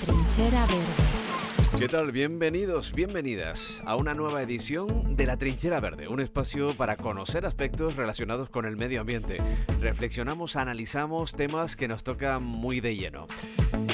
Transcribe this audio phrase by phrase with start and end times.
[0.00, 1.78] Trinchera Verde.
[1.78, 2.12] ¿Qué tal?
[2.12, 7.96] Bienvenidos, bienvenidas a una nueva edición de La Trinchera Verde, un espacio para conocer aspectos
[7.96, 9.38] relacionados con el medio ambiente.
[9.80, 13.26] Reflexionamos, analizamos temas que nos tocan muy de lleno.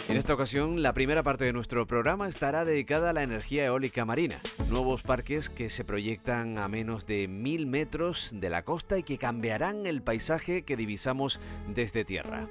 [0.09, 4.05] En esta ocasión, la primera parte de nuestro programa estará dedicada a la energía eólica
[4.05, 4.37] marina,
[4.71, 9.19] nuevos parques que se proyectan a menos de mil metros de la costa y que
[9.19, 12.49] cambiarán el paisaje que divisamos desde tierra.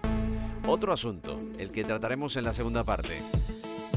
[0.69, 3.21] Otro asunto, el que trataremos en la segunda parte.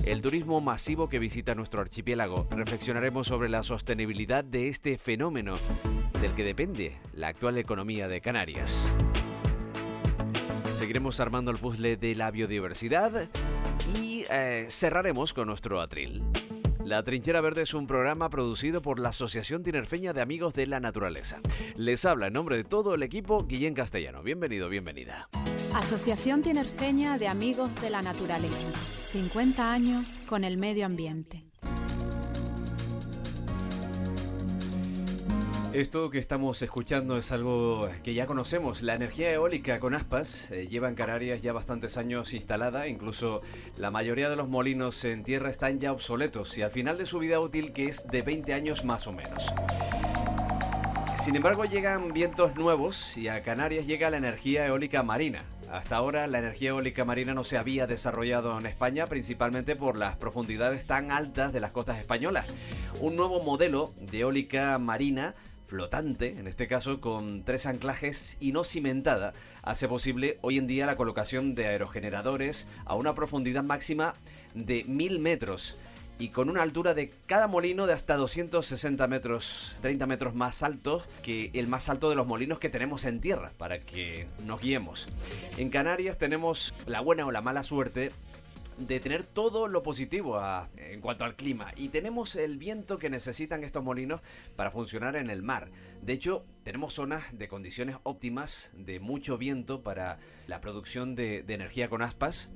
[0.05, 2.47] El turismo masivo que visita nuestro archipiélago.
[2.49, 5.55] Reflexionaremos sobre la sostenibilidad de este fenómeno
[6.23, 8.95] del que depende la actual economía de Canarias.
[10.73, 13.29] Seguiremos armando el puzzle de la biodiversidad
[14.01, 16.23] y eh, cerraremos con nuestro atril.
[16.85, 20.79] La Trinchera Verde es un programa producido por la Asociación Tinerfeña de Amigos de la
[20.79, 21.41] Naturaleza.
[21.75, 24.23] Les habla en nombre de todo el equipo Guillén Castellano.
[24.23, 25.29] Bienvenido, bienvenida.
[25.75, 28.67] Asociación Tinerfeña de Amigos de la Naturaleza.
[29.13, 31.45] 50 años con el medio ambiente.
[35.73, 38.83] Esto que estamos escuchando es algo que ya conocemos.
[38.83, 42.89] La energía eólica con aspas eh, lleva en Canarias ya bastantes años instalada.
[42.89, 43.41] Incluso
[43.77, 47.21] la mayoría de los molinos en tierra están ya obsoletos y al final de su
[47.21, 49.53] vida útil que es de 20 años más o menos.
[51.17, 55.45] Sin embargo llegan vientos nuevos y a Canarias llega la energía eólica marina.
[55.71, 60.17] Hasta ahora la energía eólica marina no se había desarrollado en España principalmente por las
[60.17, 62.47] profundidades tan altas de las costas españolas.
[63.01, 65.37] Un nuevo modelo de eólica marina
[65.69, 70.87] flotante, en este caso con tres anclajes y no cimentada, hace posible hoy en día
[70.87, 74.17] la colocación de aerogeneradores a una profundidad máxima
[74.55, 75.77] de mil metros
[76.21, 81.03] y con una altura de cada molino de hasta 260 metros, 30 metros más alto
[81.23, 85.09] que el más alto de los molinos que tenemos en tierra, para que nos guiemos.
[85.57, 88.13] En Canarias tenemos la buena o la mala suerte
[88.77, 90.41] de tener todo lo positivo
[90.77, 94.21] en cuanto al clima y tenemos el viento que necesitan estos molinos
[94.57, 95.71] para funcionar en el mar.
[96.03, 101.89] De hecho, tenemos zonas de condiciones óptimas de mucho viento para la producción de energía
[101.89, 102.51] con aspas.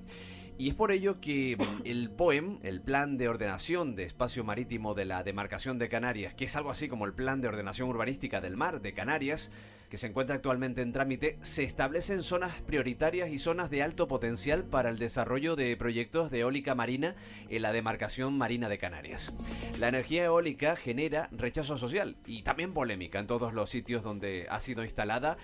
[0.57, 5.05] Y es por ello que el POEM, el Plan de Ordenación de Espacio Marítimo de
[5.05, 8.57] la Demarcación de Canarias, que es algo así como el Plan de Ordenación Urbanística del
[8.57, 9.51] Mar de Canarias,
[9.95, 14.65] que se encuentra actualmente en trámite, se establecen zonas prioritarias y zonas de alto potencial
[14.65, 17.15] para el desarrollo de proyectos de eólica marina
[17.49, 19.35] en la demarcación marina de Canarias.
[19.79, 24.61] La energía eólica genera rechazo social y también polémica en todos los sitios donde ha
[24.61, 25.37] sido instalada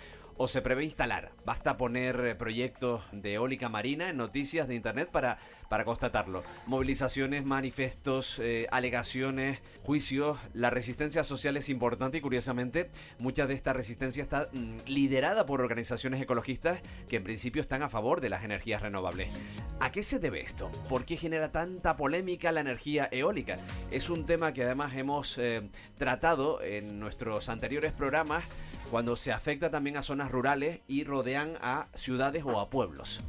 [0.43, 1.33] o se prevé instalar.
[1.45, 5.37] Basta poner eh, proyectos de eólica marina en noticias de internet para,
[5.71, 6.43] para constatarlo.
[6.67, 10.37] Movilizaciones, manifestos, eh, alegaciones, juicios.
[10.53, 15.61] La resistencia social es importante y curiosamente mucha de esta resistencia está mm, liderada por
[15.61, 19.31] organizaciones ecologistas que en principio están a favor de las energías renovables.
[19.79, 20.73] ¿A qué se debe esto?
[20.89, 23.57] ¿Por qué genera tanta polémica la energía eólica?
[23.93, 28.43] Es un tema que además hemos eh, tratado en nuestros anteriores programas
[28.91, 33.23] cuando se afecta también a zonas rurales y rodean a ciudades o a pueblos.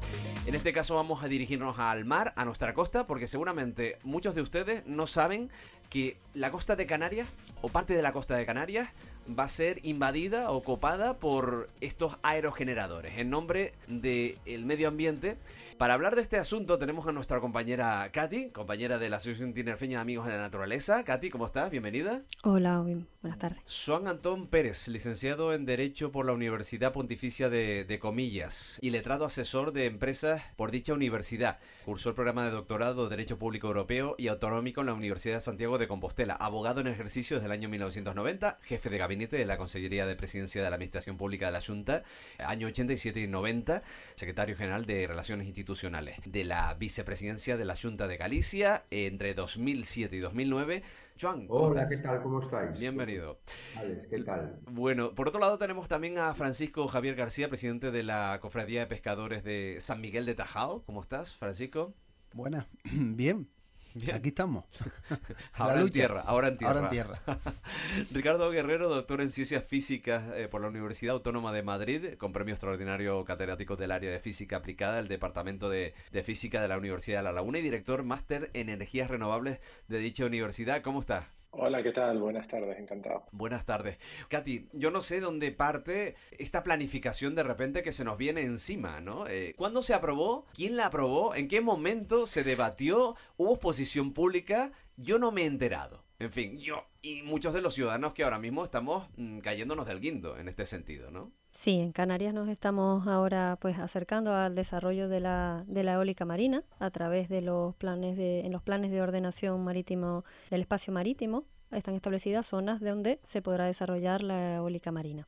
[0.47, 4.41] En este caso vamos a dirigirnos al mar, a nuestra costa, porque seguramente muchos de
[4.41, 5.49] ustedes no saben
[5.89, 7.27] que la costa de Canarias,
[7.61, 8.89] o parte de la costa de Canarias,
[9.27, 15.37] va a ser invadida o copada por estos aerogeneradores en nombre del medio ambiente.
[15.81, 19.97] Para hablar de este asunto tenemos a nuestra compañera Katy, compañera de la Asociación Tinerfeña
[19.97, 21.03] de Amigos de la Naturaleza.
[21.03, 21.71] Katy, ¿cómo estás?
[21.71, 22.21] Bienvenida.
[22.43, 22.85] Hola,
[23.23, 23.63] buenas tardes.
[23.87, 29.25] Juan Antón Pérez, licenciado en Derecho por la Universidad Pontificia de, de Comillas y letrado
[29.25, 31.57] asesor de empresas por dicha universidad.
[31.83, 35.41] Cursó el programa de doctorado de Derecho Público Europeo y Autonómico en la Universidad de
[35.41, 36.35] Santiago de Compostela.
[36.35, 40.61] Abogado en ejercicio desde el año 1990, jefe de gabinete de la Consellería de Presidencia
[40.61, 42.03] de la Administración Pública de la Junta,
[42.37, 43.81] año 87 y 90,
[44.13, 50.17] secretario general de Relaciones Institucionales de la Vicepresidencia de la Junta de Galicia entre 2007
[50.17, 50.83] y 2009.
[51.19, 52.21] Juan, Hola, ¿qué tal?
[52.21, 52.77] ¿Cómo estáis?
[52.77, 53.39] Bienvenido.
[53.77, 54.59] Alex, ¿qué tal?
[54.69, 58.87] Bueno, por otro lado tenemos también a Francisco Javier García, presidente de la Cofradía de
[58.87, 60.83] Pescadores de San Miguel de Tajao.
[60.83, 61.93] ¿Cómo estás, Francisco?
[62.33, 63.47] Buenas, bien.
[63.93, 64.15] Bien.
[64.15, 64.65] Aquí estamos.
[65.53, 66.73] ahora en tierra, ahora en tierra.
[66.73, 67.19] Ahora en tierra.
[68.11, 72.53] Ricardo Guerrero, doctor en Ciencias Físicas eh, por la Universidad Autónoma de Madrid, con premio
[72.53, 77.19] extraordinario catedrático del área de Física Aplicada del Departamento de, de Física de la Universidad
[77.19, 80.81] de La Laguna y director máster en Energías Renovables de dicha universidad.
[80.81, 81.40] ¿Cómo estás?
[81.53, 82.17] Hola, ¿qué tal?
[82.17, 83.25] Buenas tardes, encantado.
[83.33, 83.99] Buenas tardes.
[84.29, 89.01] Katy, yo no sé dónde parte esta planificación de repente que se nos viene encima,
[89.01, 89.27] ¿no?
[89.27, 90.45] Eh, ¿Cuándo se aprobó?
[90.53, 91.35] ¿Quién la aprobó?
[91.35, 93.17] ¿En qué momento se debatió?
[93.35, 94.71] ¿Hubo exposición pública?
[94.95, 96.05] Yo no me he enterado.
[96.19, 99.99] En fin, yo y muchos de los ciudadanos que ahora mismo estamos mm, cayéndonos del
[99.99, 101.33] guindo en este sentido, ¿no?
[101.61, 106.25] Sí, en Canarias nos estamos ahora pues acercando al desarrollo de la, de la eólica
[106.25, 110.91] marina a través de los planes de, en los planes de ordenación marítimo del espacio
[110.91, 115.27] marítimo están establecidas zonas donde se podrá desarrollar la eólica marina.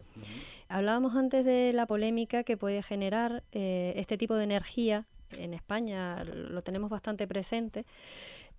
[0.70, 5.06] Hablábamos antes de la polémica que puede generar eh, este tipo de energía
[5.38, 7.86] en España lo tenemos bastante presente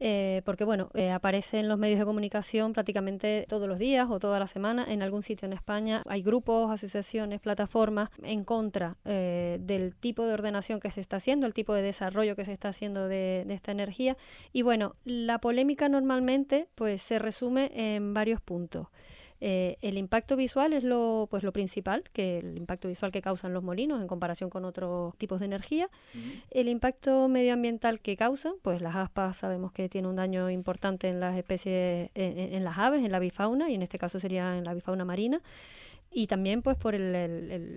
[0.06, 4.18] eh, porque bueno, eh, aparece en los medios de comunicación prácticamente todos los días o
[4.18, 6.02] toda la semana en algún sitio en España.
[6.06, 11.46] Hay grupos, asociaciones, plataformas en contra eh, del tipo de ordenación que se está haciendo,
[11.46, 14.18] el tipo de desarrollo que se está haciendo de, de esta energía.
[14.52, 18.88] Y bueno, la polémica normalmente pues se resume en varios puntos.
[19.40, 23.52] Eh, el impacto visual es lo, pues, lo principal, que el impacto visual que causan
[23.52, 25.90] los molinos en comparación con otros tipos de energía.
[26.50, 31.20] El impacto medioambiental que causan, pues las aspas sabemos que tiene un daño importante en
[31.20, 34.74] las especies, en, las aves, en la bifauna, y en este caso sería en la
[34.74, 35.42] bifauna marina
[36.16, 37.76] y también pues por el,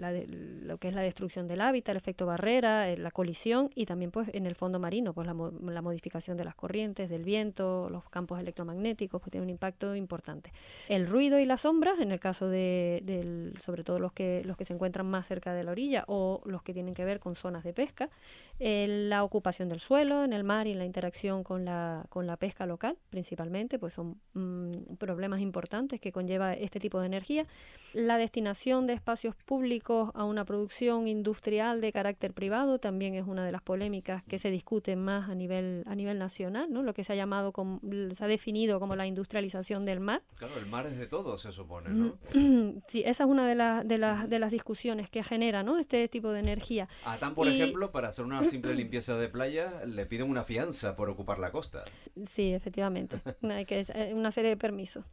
[0.61, 4.29] lo que es la destrucción del hábitat, el efecto barrera, la colisión y también pues
[4.31, 8.39] en el fondo marino, pues la, la, modificación de las corrientes, del viento, los campos
[8.39, 10.53] electromagnéticos, pues tiene un impacto importante.
[10.87, 14.55] El ruido y las sombras, en el caso de, del, sobre todo los que, los
[14.55, 17.35] que se encuentran más cerca de la orilla o los que tienen que ver con
[17.35, 18.11] zonas de pesca,
[18.59, 22.65] la ocupación del suelo en el mar y la interacción con la, con la pesca
[22.65, 27.45] local principalmente, pues son mm, problemas importantes que conlleva este tipo de energía.
[27.93, 33.45] La destinación de espacios públicos a una producción industrial de carácter privado también es una
[33.45, 36.83] de las polémicas que se discuten más a nivel, a nivel nacional, ¿no?
[36.83, 37.79] lo que se ha llamado, como,
[38.13, 40.21] se ha definido como la industrialización del mar.
[40.37, 42.17] Claro, el mar es de todo, se supone, ¿no?
[42.87, 45.77] sí, esa es una de, las de, las, de las discusiones que genera ¿no?
[45.77, 46.87] este tipo de energía.
[47.05, 51.09] ATAN, por ejemplo, para hacer una simple limpieza de playa, le piden una fianza por
[51.09, 51.85] ocupar la costa.
[52.23, 55.05] Sí, efectivamente, hay que eh, una serie de permisos.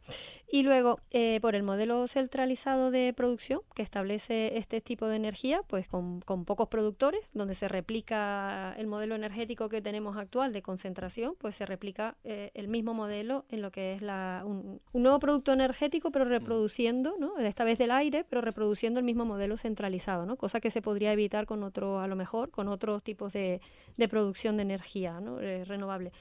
[0.49, 5.61] Y luego, eh, por el modelo centralizado de producción que establece este tipo de energía,
[5.67, 11.35] pues con, pocos productores, donde se replica el modelo energético que tenemos actual de concentración,
[11.37, 15.53] pues se replica eh, el mismo modelo en lo que es la, un, nuevo producto
[15.53, 17.37] energético, pero reproduciendo, ¿no?
[17.37, 20.37] esta vez del aire, pero reproduciendo el mismo modelo centralizado, ¿no?
[20.37, 23.61] cosa que se podría evitar con otro, a lo mejor, con otros tipos de,
[24.09, 25.19] producción de energía.
[25.41, 26.11] Eh, renovable.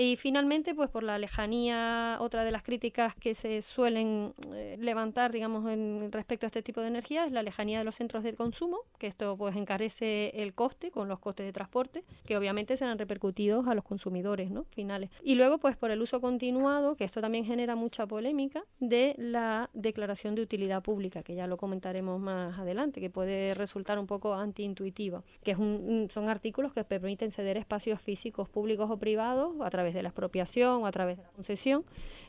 [0.00, 5.32] Y finalmente, pues por la lejanía, otra de las críticas que se suelen eh, levantar,
[5.32, 8.32] digamos, en respecto a este tipo de energía es la lejanía de los centros de
[8.34, 12.96] consumo, que esto pues encarece el coste con los costes de transporte, que obviamente serán
[12.96, 14.66] repercutidos a los consumidores, ¿no?
[14.70, 15.10] Finales.
[15.20, 19.68] Y luego, pues por el uso continuado, que esto también genera mucha polémica, de la
[19.72, 24.32] declaración de utilidad pública, que ya lo comentaremos más adelante, que puede resultar un poco
[24.32, 29.70] antiintuitiva, que es un, son artículos que permiten ceder espacios físicos públicos o privados a
[29.70, 31.84] través de la expropiación o a través de la concesión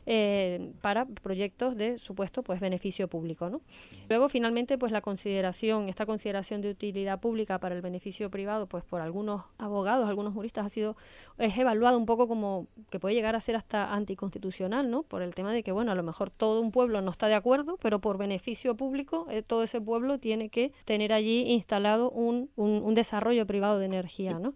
[0.06, 3.50] eh, para proyectos de supuesto pues beneficio público.
[3.50, 3.60] ¿no?
[4.08, 8.82] Luego finalmente pues la consideración, esta consideración de utilidad pública para el beneficio privado pues
[8.82, 10.96] por algunos abogados, algunos juristas ha sido
[11.38, 15.02] es evaluado un poco como que puede llegar a ser hasta anticonstitucional, ¿no?
[15.02, 17.34] Por el tema de que bueno, a lo mejor todo un pueblo no está de
[17.34, 22.50] acuerdo, pero por beneficio público eh, todo ese pueblo tiene que tener allí instalado un,
[22.56, 24.54] un, un desarrollo privado de energía, ¿no?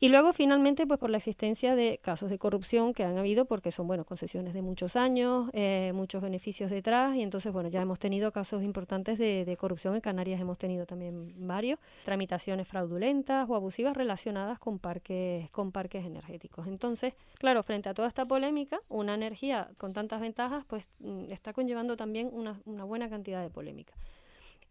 [0.00, 3.70] Y luego, finalmente, pues por la existencia de casos de corrupción que han habido, porque
[3.70, 7.98] son, bueno, concesiones de muchos años, eh, muchos beneficios detrás, y entonces, bueno, ya hemos
[7.98, 9.94] tenido casos importantes de, corrupción.
[9.94, 16.04] En Canarias hemos tenido también varios, tramitaciones fraudulentas o abusivas relacionadas con parques, con parques
[16.04, 16.66] energéticos.
[16.66, 21.52] Entonces, claro, frente a toda esta polémica, una energía con tantas ventajas, pues mm, está
[21.52, 23.94] conllevando también una, una buena cantidad de polémica.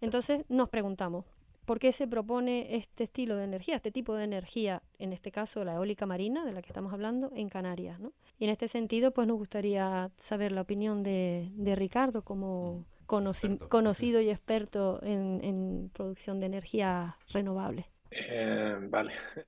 [0.02, 1.24] Entonces nos preguntamos,
[1.66, 5.64] por qué se propone este estilo de energía, este tipo de energía, en este caso
[5.64, 8.00] la eólica marina, de la que estamos hablando, en Canarias.
[8.00, 8.14] ¿no?
[8.40, 14.30] Y en este sentido, pues nos gustaría saber la opinión de, Ricardo como conocido y
[14.30, 17.86] experto en, producción de energía renovable.
[18.12, 19.14] Eh, vale.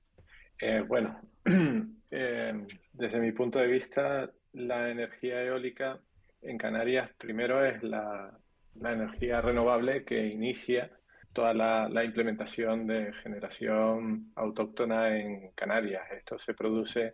[0.58, 1.20] Eh, bueno,
[2.10, 6.00] eh, desde mi punto de vista, la energía eólica
[6.40, 8.38] en Canarias primero es la,
[8.76, 10.90] la energía renovable que inicia
[11.36, 16.02] toda la, implementación de generación autóctona en Canarias.
[16.12, 17.12] Esto se produce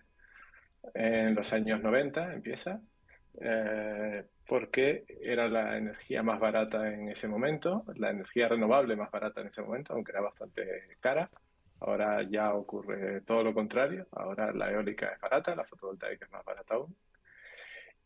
[0.94, 2.80] en los años 90, empieza,
[3.40, 9.40] eh, porque era la energía más barata en ese momento, la energía renovable más barata
[9.40, 11.28] en ese momento, aunque era bastante cara.
[11.80, 16.44] Ahora ya ocurre todo lo contrario, ahora la eólica es barata, la fotovoltaica es más
[16.44, 16.94] barata aún.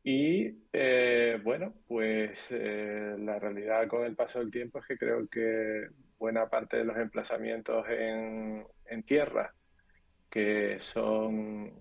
[0.09, 5.27] Y eh, bueno, pues eh, la realidad con el paso del tiempo es que creo
[5.29, 9.53] que buena parte de los emplazamientos en, tierra,
[10.31, 11.73] que son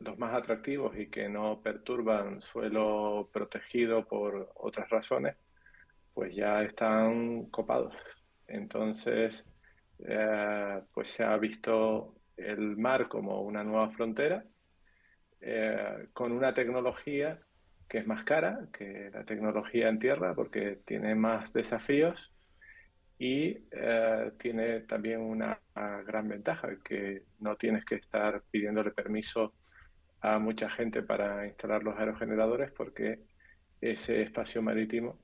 [0.00, 5.36] los más atractivos y que no perturban suelo protegido por otras razones,
[6.14, 7.94] pues ya están copados.
[8.46, 9.46] Entonces,
[9.98, 14.42] eh, pues se ha visto el mar como una nueva frontera
[15.42, 17.38] eh, con una tecnología
[17.88, 22.34] que es más cara que la tecnología en tierra porque tiene más desafíos
[23.18, 25.60] y eh, tiene también una,
[26.06, 29.54] gran ventaja que no tienes que estar pidiéndole permiso
[30.20, 33.20] a mucha gente para instalar los aerogeneradores porque
[33.80, 35.18] ese espacio marítimo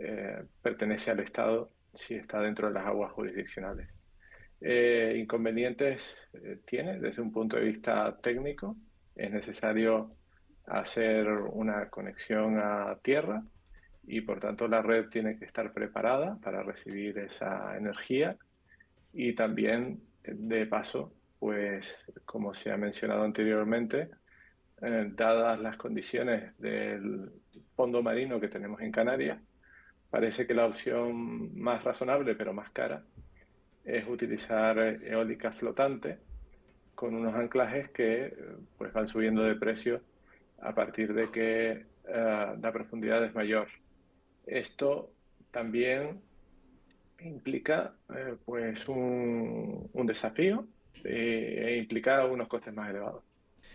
[0.00, 3.88] eh, pertenece al Estado si está dentro de las aguas jurisdiccionales.
[4.60, 6.16] Eh, inconvenientes
[6.66, 8.76] tiene desde un punto de vista técnico.
[9.14, 10.16] Es necesario
[10.66, 13.42] hacer una conexión a tierra
[14.06, 18.36] y por tanto la red tiene que estar preparada para recibir esa energía.
[19.12, 24.10] Y también de paso, pues como se ha mencionado anteriormente,
[24.82, 27.30] eh, dadas las condiciones del
[27.74, 29.38] fondo marino que tenemos en Canarias,
[30.10, 33.04] parece que la opción más razonable pero más cara
[33.84, 36.18] es utilizar eólica flotante
[36.94, 38.34] con unos anclajes que
[38.78, 40.00] pues van subiendo de precio
[40.58, 41.70] a partir de que
[42.06, 43.68] eh, la profundidad es mayor.
[44.46, 45.12] Esto
[45.50, 46.20] también
[47.20, 50.66] implica eh, pues un, desafío
[51.04, 53.24] eh, e implica unos costes más elevados.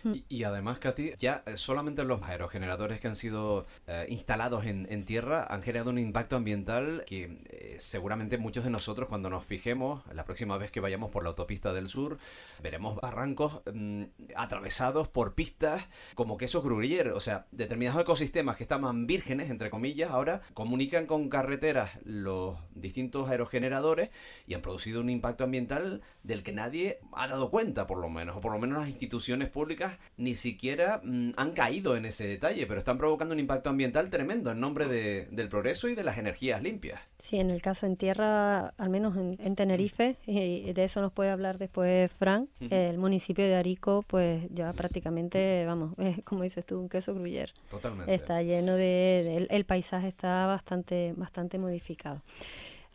[0.02, 0.14] Hmm.
[0.28, 5.46] Y, además, Katy, ya eh, solamente los aerogeneradores que han sido eh, instalados en, tierra
[5.48, 10.24] han generado un impacto ambiental que eh, seguramente muchos de nosotros cuando nos fijemos, la
[10.24, 12.18] próxima vez que vayamos por la autopista del sur,
[12.62, 14.04] veremos barrancos mm,
[14.36, 17.12] atravesados por pistas como quesos gruyère.
[17.12, 23.28] O sea, determinados ecosistemas que estaban vírgenes, entre comillas, ahora comunican con carreteras los distintos
[23.28, 24.10] aerogeneradores
[24.46, 28.36] y han producido un impacto ambiental del que nadie ha dado cuenta, por lo menos,
[28.36, 29.79] o por lo menos las instituciones públicas
[30.16, 34.50] ni siquiera mm, han caído en ese detalle, pero están provocando un impacto ambiental tremendo
[34.50, 37.00] en nombre del progreso y de las energías limpias.
[37.18, 41.30] Sí, en el caso en tierra, al menos en, Tenerife, y de eso nos puede
[41.30, 45.94] hablar después Fran, el municipio de Arico, pues ya prácticamente, vamos,
[46.24, 47.52] como dices tú, un queso gruyere.
[47.70, 48.14] Totalmente.
[48.14, 52.22] Está lleno de, el, paisaje está bastante, bastante modificado.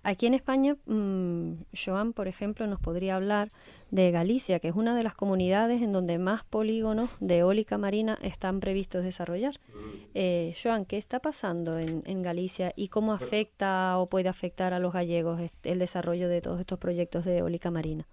[0.07, 3.49] Aquí en España, mmm, Joan, por ejemplo, nos podría hablar
[3.89, 8.15] de Galicia, que es una de las comunidades en donde más polígonos de eólica marina
[8.21, 9.55] están previstos desarrollar.
[9.73, 10.01] Mm.
[10.13, 14.79] Eh, Joan, ¿qué está pasando en, en, Galicia y cómo afecta o puede afectar a
[14.79, 18.05] los gallegos el desarrollo de todos estos proyectos de eólica marina?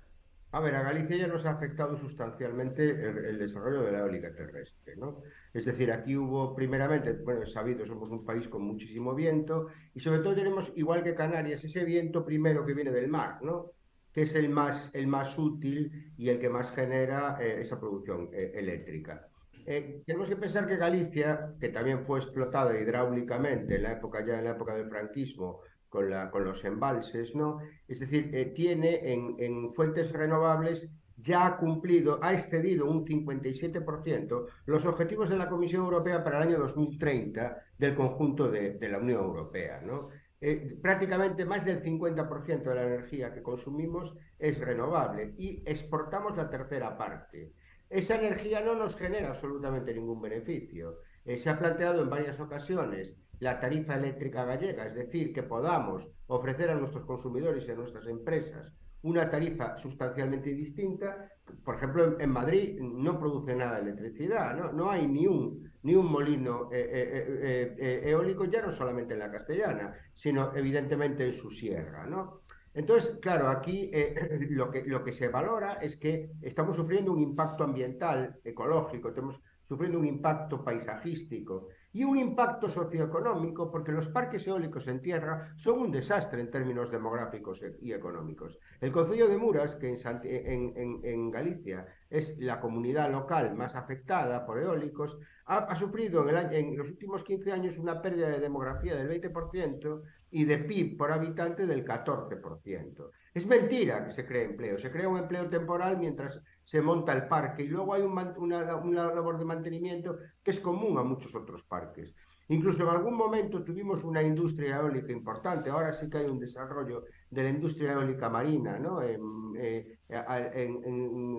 [0.54, 4.97] A ver, a Galicia ya nos ha afectado sustancialmente el, desarrollo de la eólica terrestre,
[4.97, 5.23] ¿no?
[5.54, 10.00] Es decir, aquí hubo primeramente, bueno, es sabido, somos un país con muchísimo viento y
[10.00, 13.71] sobre todo tenemos, igual que Canarias, ese viento primero que viene del mar, ¿no?
[14.12, 18.28] Que es el más, el más útil y el que más genera eh, esa producción
[18.35, 19.26] eh, eléctrica.
[19.64, 24.38] Eh, tenemos que pensar que Galicia, que también fue explotada hidráulicamente en la época ya
[24.38, 25.61] en la época del franquismo
[25.92, 27.58] con, la, con los embalses, ¿no?
[27.87, 34.46] Es decir, eh, tiene en, en, fuentes renovables ya ha cumplido, ha excedido un 57%
[34.64, 38.99] los objetivos de la Comisión Europea para el año 2030 del conjunto de, de la
[38.99, 40.08] Unión Europea, ¿no?
[40.40, 46.49] Eh, prácticamente más del 50% de la energía que consumimos es renovable y exportamos la
[46.49, 47.52] tercera parte.
[47.90, 51.00] Esa energía no nos genera absolutamente ningún beneficio.
[51.26, 56.08] Eh, se ha planteado en varias ocasiones la tarifa eléctrica gallega, es decir, que podamos
[56.28, 58.72] ofrecer a nuestros consumidores y a nuestras empresas
[59.02, 61.28] una tarifa sustancialmente distinta.
[61.64, 65.96] Por ejemplo, en, Madrid no produce nada de electricidad, no, no hay ni un, ni
[65.96, 71.32] un molino eh, eh, eh, eólico, ya no solamente en la castellana, sino evidentemente en
[71.32, 72.06] su sierra.
[72.06, 72.42] ¿no?
[72.75, 73.90] Entonces, claro, aquí
[74.50, 79.42] lo, que, lo que se valora es que estamos sufriendo un impacto ambiental, ecológico, estamos
[79.66, 85.80] sufriendo un impacto paisajístico y un impacto socioeconómico porque los parques eólicos en tierra son
[85.80, 88.58] un desastre en términos demográficos e, y económicos.
[88.80, 95.18] El Concello de Muras, que en, Galicia es la comunidad local más afectada por eólicos,
[95.46, 100.58] ha, sufrido en, los últimos 15 años una pérdida de demografía del 20% y de
[100.58, 103.10] PIB por habitante del 14%.
[103.34, 107.28] Es mentira que se cree empleo, se crea un empleo temporal mientras se monta el
[107.28, 111.62] parque y luego hay una, una, labor de mantenimiento que es común a muchos otros
[111.64, 112.14] parques.
[112.48, 117.04] Incluso en algún momento tuvimos una industria eólica importante, ahora sí que hay un desarrollo
[117.32, 119.00] de la industria eólica marina, ¿no?
[119.00, 119.18] en,
[119.56, 119.98] eh,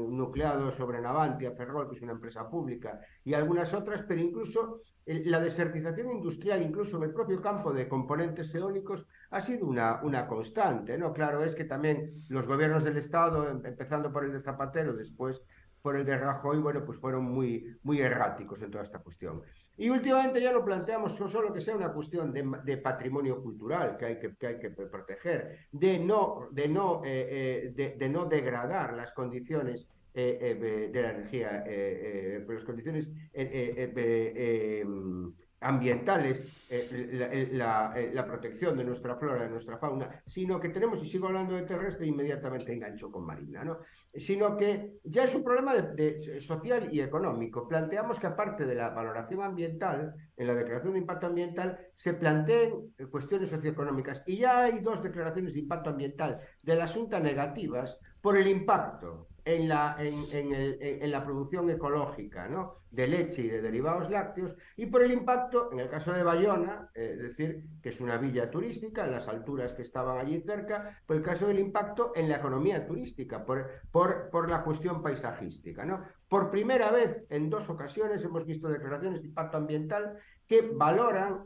[0.09, 5.39] nucleado sobre Navantia, Ferrol, que es una empresa pública, y algunas otras, pero incluso la
[5.39, 10.97] desertización industrial, incluso en el propio campo de componentes eólicos, ha sido una, una constante.
[10.97, 11.13] ¿no?
[11.13, 15.43] Claro, es que también los gobiernos del Estado, em, empezando por el de Zapatero, después
[15.83, 19.43] por el de Rajoy, bueno, pues fueron muy, muy erráticos en toda esta cuestión.
[19.75, 24.19] Y últimamente ya lo planteamos solo que sea una cuestión de, patrimonio cultural que hay
[24.19, 29.89] que, hay que proteger, de no, de, no, eh, eh, de, no degradar las condiciones
[30.13, 31.63] eh, de la energía,
[32.47, 33.11] las condiciones
[35.59, 36.69] ambientales,
[37.51, 41.63] la, protección de nuestra flora, de nuestra fauna, sino que tenemos, y sigo hablando de
[41.63, 43.79] terrestre, inmediatamente engancho con Marina, ¿no?
[44.15, 45.73] Sino que ya es un problema
[46.39, 47.67] social y económico.
[47.67, 52.93] Planteamos que aparte de la valoración ambiental, en la declaración de impacto ambiental, se planteen
[52.97, 54.23] eh, cuestiones socioeconómicas.
[54.27, 59.27] Y ya hay dos declaraciones de impacto ambiental de la Junta negativas por el impacto
[59.45, 62.83] en la, en, el, en la producción ecológica ¿no?
[62.91, 66.89] de leche y de derivados lácteos y por el impacto, en el caso de Bayona,
[66.93, 71.01] eh, es decir, que es una villa turística, en las alturas que estaban allí cerca,
[71.05, 75.85] por el caso del impacto en la economía turística, por, por, por la cuestión paisajística.
[75.85, 76.03] ¿no?
[76.29, 80.17] Por primera vez en dos ocasiones hemos visto declaraciones de impacto ambiental
[80.53, 81.45] que valoran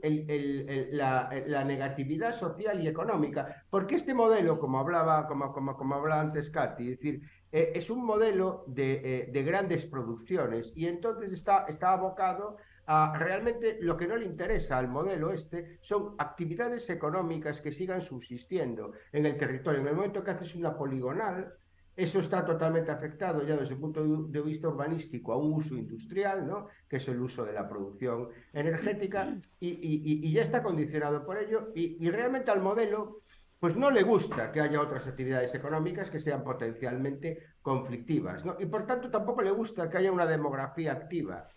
[0.91, 6.49] la, negatividad social y económica, porque este modelo, como hablaba, como, como, como hablaba antes
[6.49, 11.93] Katy, es decir, eh, es un modelo de, eh, grandes producciones y entonces está, está
[11.93, 17.71] abocado a realmente lo que no le interesa al modelo este son actividades económicas que
[17.71, 19.79] sigan subsistiendo en el territorio.
[19.79, 21.53] En el momento que haces una poligonal,
[21.97, 26.45] eso está totalmente afectado ya desde el punto de vista urbanístico a un uso industrial,
[26.47, 26.67] ¿no?
[26.87, 32.07] que es el uso de la producción energética, y, ya está condicionado por ello, y,
[32.11, 33.21] realmente al modelo
[33.59, 38.85] pues no le gusta que haya otras actividades económicas que sean potencialmente conflictivas, y por
[38.85, 41.47] tanto tampoco le gusta que haya una demografía activa,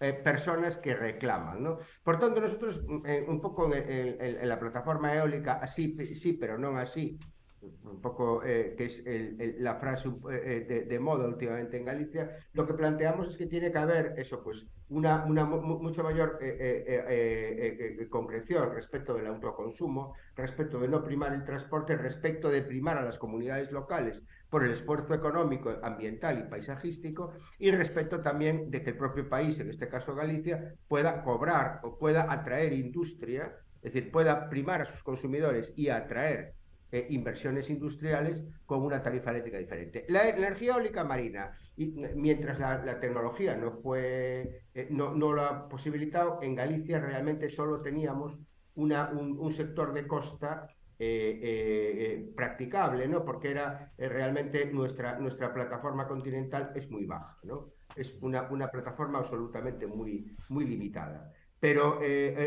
[0.00, 1.76] eh, personas que reclaman.
[2.02, 7.18] Por tanto, nosotros eh, un poco en, la plataforma eólica, así sí, pero no así,
[7.62, 9.02] un poco eh, que es
[9.60, 13.70] la frase eh, de, de, moda últimamente en Galicia, lo que planteamos es que tiene
[13.70, 20.88] que haber eso, pues una, una mucho mayor eh, concreción respecto del autoconsumo, respecto de
[20.88, 25.72] no primar el transporte, respecto de primar a las comunidades locales por el esfuerzo económico,
[25.82, 30.74] ambiental y paisajístico, y respecto también de que el propio país, en este caso Galicia,
[30.88, 36.54] pueda cobrar o pueda atraer industria, es decir, pueda primar a sus consumidores y atraer
[36.92, 40.04] eh, inversiones industriales con una tarifa eléctrica diferente.
[40.08, 45.68] La energía eólica marina, y, mientras la, tecnología no, fue, eh, no, no, lo ha
[45.68, 48.40] posibilitado, en Galicia realmente solo teníamos
[48.74, 50.66] una, un, sector de costa
[50.98, 53.24] eh, practicable, ¿no?
[53.24, 57.70] porque era realmente nuestra, nuestra plataforma continental es muy baja, ¿no?
[57.94, 61.32] es una, una plataforma absolutamente muy, muy limitada.
[61.60, 62.00] Pero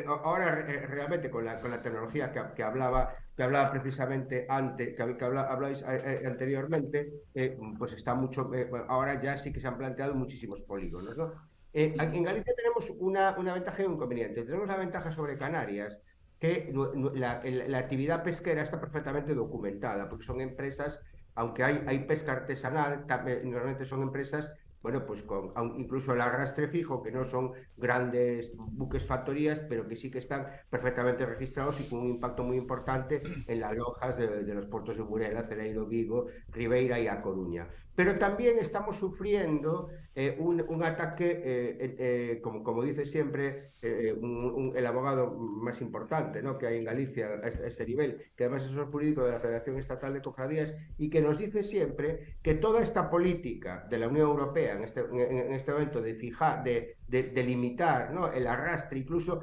[0.08, 5.17] ahora realmente con la, con la tecnología que, que hablaba que hablaba precisamente antes, que,
[5.17, 5.85] que habláis eh,
[6.23, 8.51] eh, anteriormente, eh, pues está mucho,
[8.87, 11.17] ahora ya sí que se han planteado muchísimos polígonos.
[11.17, 11.31] ¿no?
[11.75, 14.43] en Galicia tenemos una, una ventaja y un inconveniente.
[14.43, 15.99] Tenemos la ventaja sobre Canarias,
[16.37, 16.71] que
[17.15, 20.99] la, la, actividad pesquera está perfectamente documentada, porque son empresas,
[21.33, 23.07] aunque hay, hay pesca artesanal,
[23.43, 24.51] normalmente son empresas
[24.83, 29.95] bueno, pues con incluso el arrastre fijo, que no son grandes buques factorías, pero que
[29.95, 34.43] sí que están perfectamente registrados y con un impacto muy importante en las lojas de,
[34.53, 37.69] los puertos de Burela, Celeiro, Vigo, Ribeira y A Coruña.
[37.95, 45.31] Pero también estamos sufriendo eh, un, ataque, eh, eh, como, como dice siempre el abogado
[45.31, 46.57] más importante ¿no?
[46.57, 49.77] que hay en Galicia a ese nivel, que además es el jurídico de la Federación
[49.77, 54.27] Estatal de Cofradías, y que nos dice siempre que toda esta política de la Unión
[54.27, 58.31] Europea en este, en, este momento de fijar, de, de, limitar ¿no?
[58.31, 59.41] el arrastre, incluso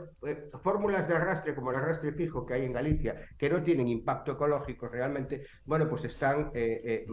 [0.62, 4.32] fórmulas de arrastre como el arrastre fijo que hay en Galicia, que no tienen impacto
[4.32, 6.50] ecológico realmente, bueno, pues están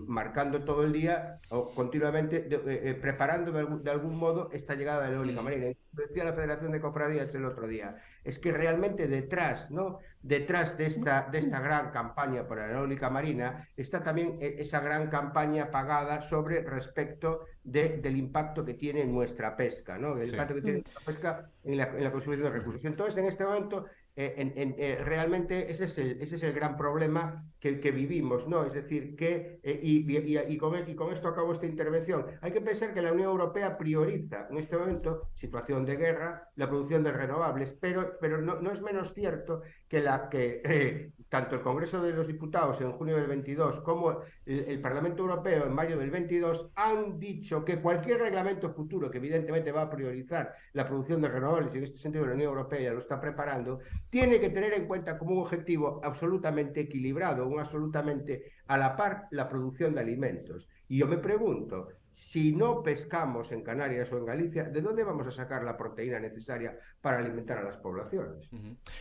[0.08, 5.12] marcando todo el día o continuamente eh, eh, preparando de algún, modo esta llegada de
[5.12, 5.68] la eólica marina.
[5.94, 7.96] Decía la Federación de Cofradías el otro día,
[8.28, 10.00] es que realmente detrás, ¿no?
[10.22, 14.82] Detrás de esta, de esta gran campaña por la eólica marina está también eh, esa
[14.82, 20.18] gran campaña pagada sobre respecto de, del impacto que tiene nuestra pesca, ¿no?
[20.18, 22.84] El impacto que tiene nuestra pesca en la, en la consumición de recursos.
[22.84, 23.86] Entonces, en este momento
[24.20, 28.48] eh, en, eh, realmente ese es, el, ese es el gran problema que, que vivimos,
[28.48, 28.64] ¿no?
[28.64, 32.52] Es decir, que, eh, y, y, y, con, y, con, esto acabo esta intervención, hay
[32.52, 37.04] que pensar que la Unión Europea prioriza en este momento, situación de guerra, la producción
[37.04, 42.02] de renovables, pero, pero no, no es menos cierto que, la, que tanto el Congreso
[42.02, 46.72] de los Diputados en junio del 22 como el, Parlamento Europeo en mayo del 22
[46.76, 51.74] han dicho que cualquier reglamento futuro que evidentemente va a priorizar la producción de renovables,
[51.74, 54.88] y en este sentido la Unión Europea ya lo está preparando, tiene que tener en
[54.88, 60.68] cuenta como un objetivo absolutamente equilibrado, un absolutamente a la par la producción de alimentos.
[60.88, 65.28] Y yo me pregunto, si no pescamos en Canarias o en Galicia, ¿de dónde vamos
[65.28, 68.50] a sacar la proteína necesaria para alimentar a las poblaciones?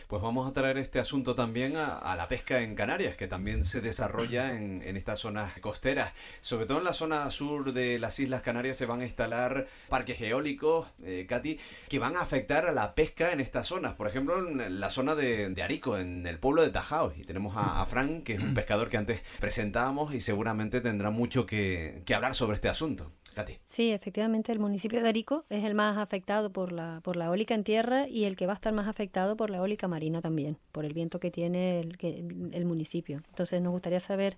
[0.07, 3.81] Pues vamos a traer este asunto también a, la pesca en Canarias, que también se
[3.81, 6.13] desarrolla en, estas zonas costeras.
[6.41, 10.21] Sobre todo en la zona sur de las Islas Canarias se van a instalar parques
[10.21, 13.95] eólicos, eh, Katy, que van a afectar a la pesca en estas zonas.
[13.95, 17.13] Por ejemplo, en la zona de, Arico, en el pueblo de Tajao.
[17.15, 21.47] Y tenemos a, Fran, que es un pescador que antes presentábamos y seguramente tendrá mucho
[21.47, 23.06] que hablar sobre este asunto.
[23.67, 27.53] Sí, efectivamente, el municipio de Arico es el más afectado por la, por la eólica
[27.53, 30.57] en tierra y el que va a estar más afectado por la eólica marina también,
[30.71, 31.97] por el viento que tiene el,
[32.51, 33.21] el, municipio.
[33.29, 34.37] Entonces, nos gustaría saber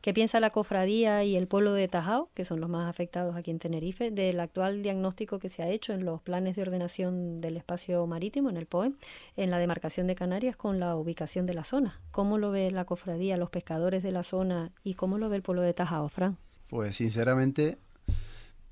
[0.00, 3.50] qué piensa la cofradía y el pueblo de Tajao, que son los más afectados aquí
[3.50, 7.56] en Tenerife, del actual diagnóstico que se ha hecho en los planes de ordenación del
[7.56, 8.92] espacio marítimo, en el POE,
[9.36, 12.00] en la demarcación de Canarias con la ubicación de la zona.
[12.10, 15.42] ¿Cómo lo ve la cofradía, los pescadores de la zona y cómo lo ve el
[15.42, 16.36] pueblo de Tajao, Fran?
[16.68, 17.78] Pues sinceramente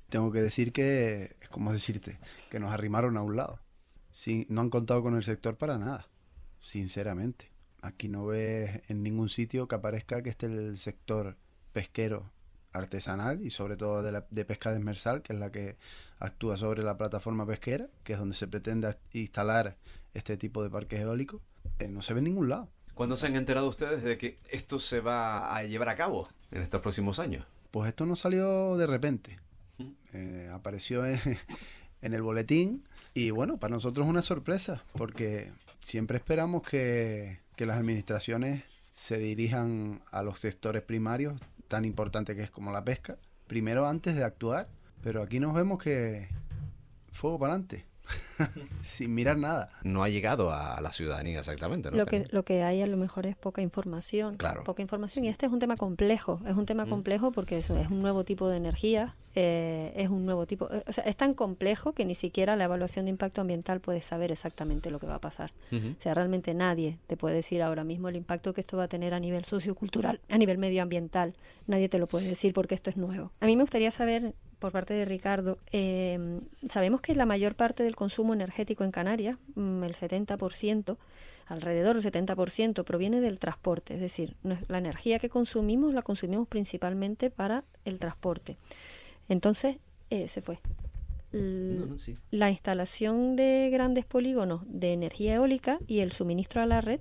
[0.09, 2.19] tengo que decir que, es como decirte,
[2.49, 3.59] que nos arrimaron a un lado.
[4.49, 6.07] no han contado con el sector para nada,
[6.59, 7.51] sinceramente.
[7.81, 11.37] Aquí no ves en ningún sitio que aparezca que esté el sector
[11.71, 12.31] pesquero
[12.71, 15.77] artesanal y sobre todo de, la, de pesca desmersal, que es la que
[16.19, 19.77] actúa sobre la plataforma pesquera, que es donde se pretende instalar
[20.13, 21.41] este tipo de parques eólicos,
[21.79, 22.69] eh, no se ve en ningún lado.
[22.93, 26.61] ¿Cuándo se han enterado ustedes de que esto se va a llevar a cabo en
[26.61, 27.45] estos próximos años?
[27.71, 29.37] Pues esto no salió de repente.
[30.13, 31.05] Eh, apareció
[32.01, 37.77] en, el boletín y bueno, para nosotros es una sorpresa porque siempre esperamos que, las
[37.77, 38.63] administraciones
[38.93, 44.15] se dirijan a los sectores primarios tan importante que es como la pesca, primero antes
[44.15, 44.69] de actuar,
[45.01, 46.29] pero aquí nos vemos que
[47.11, 47.88] fuego para adelante.
[48.81, 49.69] sin mirar nada.
[49.83, 51.91] No ha llegado a la ciudadanía exactamente.
[51.91, 54.37] Lo, que, lo que hay a lo mejor es poca información.
[54.37, 54.63] Claro.
[54.63, 55.25] Poca información.
[55.25, 56.39] Y este es un tema complejo.
[56.47, 56.89] Es un tema mm.
[56.89, 59.15] complejo porque eso es un nuevo tipo de energía.
[59.35, 60.71] Eh, es un nuevo tipo.
[60.71, 64.01] Eh, o sea, es tan complejo que ni siquiera la evaluación de impacto ambiental puede
[64.01, 65.51] saber exactamente lo que va a pasar.
[65.71, 68.87] O sea, realmente nadie te puede decir ahora mismo el impacto que esto va a
[68.87, 71.35] tener a nivel sociocultural, a nivel medioambiental.
[71.67, 73.31] Nadie te lo puede decir porque esto es nuevo.
[73.39, 77.83] A mí me gustaría saber por parte de Ricardo, em, sabemos que la mayor parte
[77.83, 80.97] del consumo energético en Canarias, mm, el 70%,
[81.47, 87.31] alrededor del 70%, proviene del transporte, es decir, la energía que consumimos la consumimos principalmente
[87.31, 88.57] para el transporte.
[89.29, 90.59] Entonces, eh, se fue.
[92.31, 96.99] La instalación de grandes polígonos de energía eólica y el suministro a la red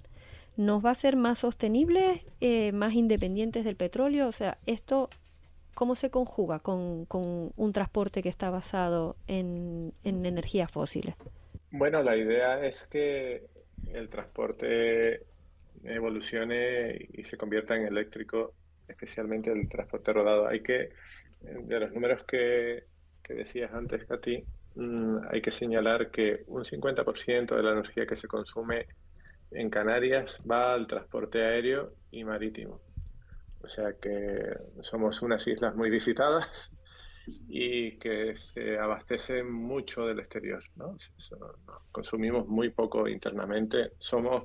[0.56, 4.28] nos va a ser más sostenibles, eh, más independientes del petróleo.
[4.28, 5.08] O sea, esto
[5.78, 11.14] ¿Cómo se conjuga con, un transporte que está basado en, energías fósiles?
[11.70, 13.46] Bueno, la idea es que
[13.92, 15.22] el transporte
[15.84, 18.54] evolucione y se convierta en eléctrico,
[18.88, 20.48] especialmente el transporte rodado.
[20.48, 20.90] Hay que,
[21.42, 22.82] de los números que,
[23.28, 24.42] decías antes, Katy,
[24.74, 28.86] mm, hay que señalar que un 50% de la energía que se consume
[29.52, 32.80] en Canarias va al transporte aéreo y marítimo.
[33.60, 36.70] O sea que somos unas islas muy visitadas
[37.48, 40.62] y que se abastecen mucho del exterior.
[40.76, 40.96] ¿no?
[41.92, 43.92] Consumimos muy poco internamente.
[43.98, 44.44] Somos,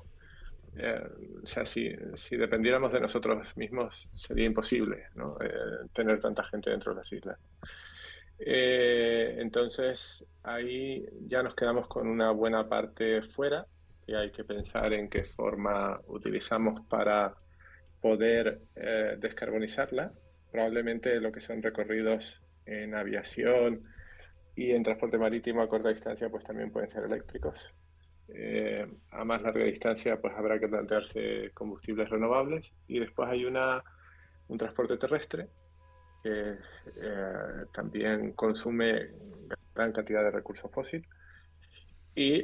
[0.77, 1.01] eh,
[1.43, 5.37] o sea, si, si, dependiéramos de nosotros mismos sería imposible ¿no?
[5.41, 7.39] Eh, tener tanta gente dentro de las islas.
[8.39, 13.65] Eh, entonces ahí ya nos quedamos con una buena parte fuera
[14.05, 17.35] y hay que pensar en qué forma utilizamos para
[18.03, 20.11] poder eh, descarbonizarla.
[20.51, 23.85] Probablemente lo que son recorridos en aviación
[24.57, 27.73] y en transporte marítimo a corta distancia pues también pueden ser eléctricos.
[28.27, 33.81] Eh, a más larga distancia pues habrá que plantearse combustibles renovables y después hay una,
[34.49, 35.47] un transporte terrestre
[36.21, 36.57] que
[37.01, 39.11] eh, también consume
[39.73, 41.07] gran cantidad de recursos fósiles
[42.15, 42.43] y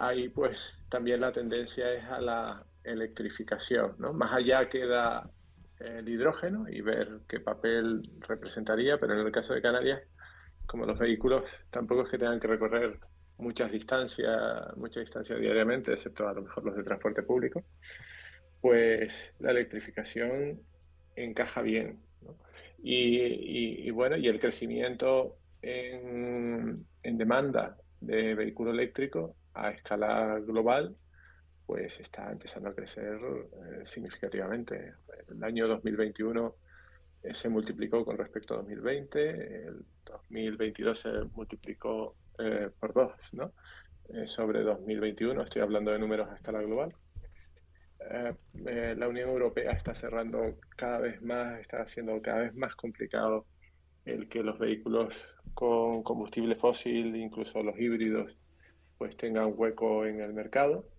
[0.00, 3.94] ahí pues también la tendencia es a la electrificación.
[3.98, 4.12] ¿no?
[4.12, 5.30] Más allá queda
[5.78, 10.02] el hidrógeno y ver qué papel representaría, pero en el caso de Canarias,
[10.66, 13.00] como los vehículos tampoco es que tengan que recorrer
[13.38, 17.64] muchas distancias, mucha distancia diariamente, excepto a lo mejor los de transporte público,
[18.60, 20.60] pues la electrificación
[21.16, 21.98] encaja bien.
[22.82, 30.96] Y, bueno, y el crecimiento en, en demanda de vehículo eléctrico a escala global
[31.70, 34.94] pues está empezando a crecer eh, significativamente.
[35.28, 36.56] El año 2021
[37.22, 43.52] eh, se multiplicó con respecto a 2020, el 2022 se multiplicó eh, por dos, ¿no?
[44.24, 46.92] sobre 2021, estoy hablando de números a escala global.
[48.52, 53.46] la Unión Europea está cerrando cada vez más, está haciendo cada vez más complicado
[54.04, 58.36] el que los vehículos con combustible fósil, incluso los híbridos,
[58.98, 60.89] pues tengan hueco en el mercado.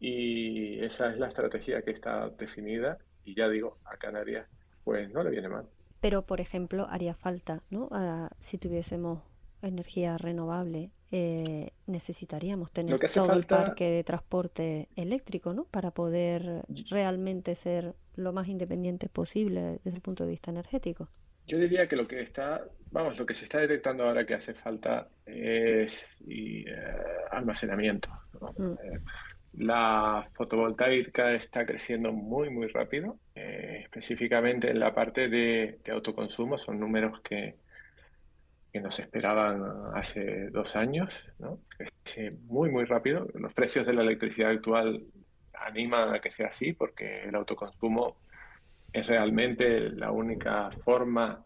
[0.00, 4.46] Y esa es la estrategia que está definida y ya digo, a Canarias
[4.84, 5.66] pues no le viene mal.
[6.00, 7.90] Pero, por ejemplo, haría falta, ¿no?
[8.38, 9.20] si tuviésemos
[9.60, 15.64] energía renovable, eh, necesitaríamos tener todo el parque de transporte eléctrico, ¿no?
[15.64, 21.08] Para poder realmente ser lo más independientes posible desde el punto de vista energético.
[21.46, 24.52] Yo diría que lo que está, vamos, lo que se está detectando ahora que hace
[24.52, 26.74] falta es y, eh,
[27.30, 28.10] almacenamiento.
[28.58, 28.72] Mm.
[28.72, 29.00] Eh,
[29.58, 36.78] la fotovoltaica está creciendo muy, muy rápido, eh, específicamente en la parte de, autoconsumo, son
[36.78, 37.56] números que,
[38.72, 39.62] que no se esperaban
[39.94, 41.58] hace dos años, ¿no?
[41.76, 43.26] Crece muy, muy rápido.
[43.34, 45.04] Los precios de la electricidad actual
[45.52, 48.16] animan a que sea así porque el autoconsumo
[48.92, 51.44] es realmente la única forma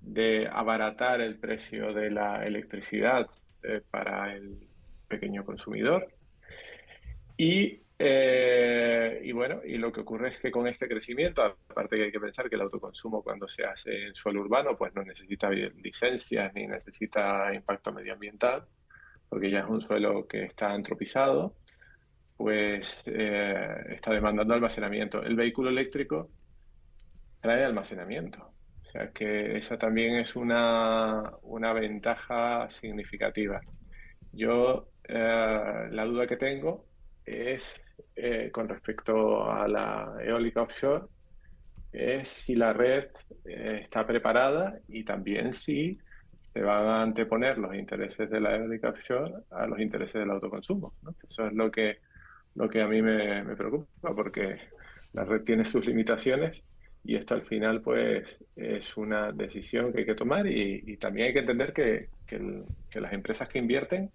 [0.00, 3.26] de abaratar el precio de la electricidad
[3.62, 4.68] eh, para el
[5.08, 6.08] pequeño consumidor.
[7.36, 12.04] Y, eh, y, bueno, y lo que ocurre es que con este crecimiento, aparte que
[12.04, 15.50] hay que pensar que el autoconsumo cuando se hace en suelo urbano, pues no necesita
[15.50, 18.64] licencias ni necesita impacto medioambiental,
[19.28, 21.56] porque ya es un suelo que está antropizado,
[22.36, 25.22] pues eh, está demandando almacenamiento.
[25.22, 26.30] El vehículo eléctrico
[27.40, 28.54] trae almacenamiento.
[28.82, 33.60] O sea que esa también es una, una ventaja significativa.
[34.32, 36.86] Yo eh, la duda que tengo
[37.24, 37.74] es
[38.16, 41.06] eh, con respecto a la eólica offshore,
[41.92, 43.06] es si la red
[43.44, 45.98] eh, está preparada y también si
[46.38, 50.94] se van a anteponer los intereses de la eólica offshore a los intereses del autoconsumo.
[51.26, 51.98] Eso es lo que,
[52.54, 54.58] lo que a mí me, me preocupa, porque
[55.12, 56.64] la red tiene sus limitaciones
[57.04, 61.32] y esto al final pues es una decisión que hay que tomar y, también hay
[61.34, 64.10] que entender que, que, las empresas que invierten,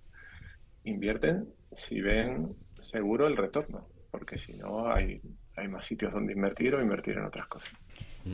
[0.83, 5.21] invierten si ven seguro el retorno, porque si no hay,
[5.55, 7.73] hay más sitios donde invertir o invertir en otras cosas.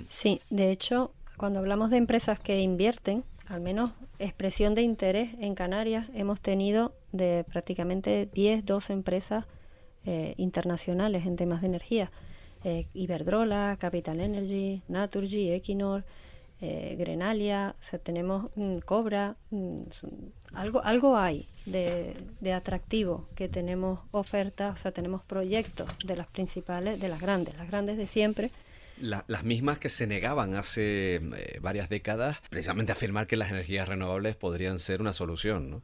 [0.07, 5.55] Sí, de hecho, cuando hablamos de empresas que invierten, al menos expresión de interés en
[5.55, 9.45] Canarias hemos tenido de prácticamente 10, 12 empresas
[10.05, 12.11] eh, internacionales en temas de energía.
[12.63, 16.03] Eh, Iberdrola, Capital Energy, Naturgy, Equinor,
[16.61, 19.81] eh, Grenalia, o sea, tenemos mm, Cobra, mm,
[20.53, 26.27] algo, algo hay de, de, atractivo, que tenemos ofertas, o sea, tenemos proyectos de las
[26.27, 28.51] principales, de las grandes, las grandes de siempre,
[28.97, 33.87] las mismas que se negaban hace eh, varias décadas precisamente a afirmar que las energías
[33.87, 35.81] renovables podrían ser una solución, ¿no?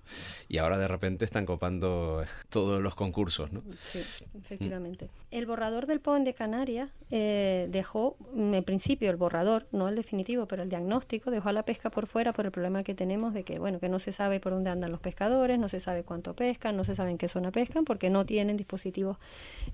[0.47, 3.63] Y ahora de repente están copando todos los concursos, ¿no?
[3.77, 3.99] Sí,
[4.39, 5.09] efectivamente.
[5.29, 9.95] El borrador del POEN de Canarias eh, dejó, mm, en principio, el borrador, no el
[9.95, 13.33] definitivo, pero el diagnóstico, dejó a la pesca por fuera por el problema que tenemos
[13.33, 16.03] de que, bueno, que no se sabe por dónde andan los pescadores, no se sabe
[16.03, 19.17] cuánto pescan, no se sabe en qué zona pescan, porque no tienen dispositivos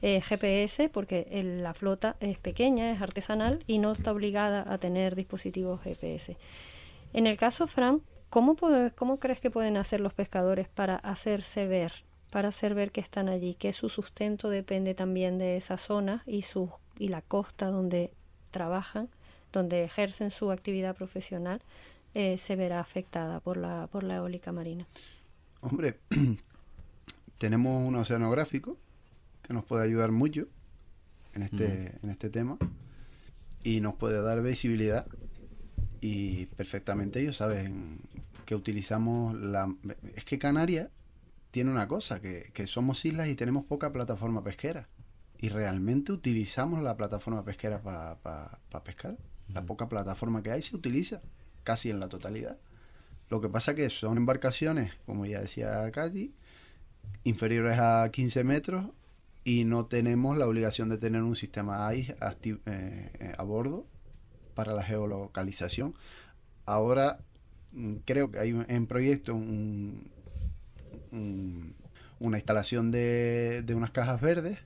[0.02, 1.28] eh, GPS, porque
[1.62, 3.27] la flota es pequeña, es artesanal
[3.68, 6.38] y no está obligada a tener dispositivos GPS.
[7.13, 8.56] En el caso Fran, ¿cómo,
[8.96, 13.28] ¿cómo crees que pueden hacer los pescadores para hacerse ver, para hacer ver que están
[13.28, 18.13] allí, que su sustento depende también de esa zona y, su, y la costa donde
[18.52, 19.10] trabajan,
[19.52, 21.62] donde ejercen su actividad profesional,
[22.13, 24.88] eh, se verá afectada por la, por la eólica marina?
[25.60, 26.00] Hombre,
[27.38, 28.78] tenemos un oceanográfico
[29.42, 30.48] que nos puede ayudar mucho
[31.34, 32.58] en este, en este tema
[33.63, 35.08] y nos puede dar visibilidad
[36.02, 38.00] y perfectamente ellos saben
[38.46, 39.74] que utilizamos la...
[40.15, 40.89] Es que Canarias
[41.52, 44.86] tiene una cosa, que, somos islas y tenemos poca plataforma pesquera.
[45.39, 49.17] Y realmente utilizamos la plataforma pesquera para pescar.
[49.54, 51.22] La poca plataforma que hay se utiliza
[51.63, 52.58] casi en la totalidad.
[53.30, 56.34] Lo que pasa que son embarcaciones, como ya decía Katy,
[57.24, 58.86] inferiores a 15 metros
[59.48, 63.86] y no tenemos la obligación de tener un sistema AI eh, eh, a bordo
[64.56, 65.96] para la geolocalización.
[66.66, 67.20] Ahora
[67.72, 70.04] mm, creo que hay en proyecto una
[72.38, 74.60] instalación de, unas cajas verdes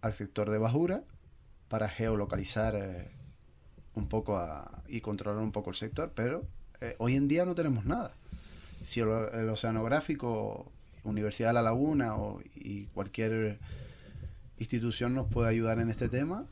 [0.00, 1.04] al sector de bajura
[1.68, 3.12] para geolocalizar eh,
[3.94, 4.42] un poco
[4.88, 6.44] y controlar un poco el sector, pero
[6.98, 8.12] hoy en día no tenemos nada.
[8.82, 9.08] Si el,
[9.48, 10.66] oceanográfico,
[11.04, 13.60] Universidad de La Laguna o, y cualquier
[14.58, 16.46] institución nos puede ayudar en este tema,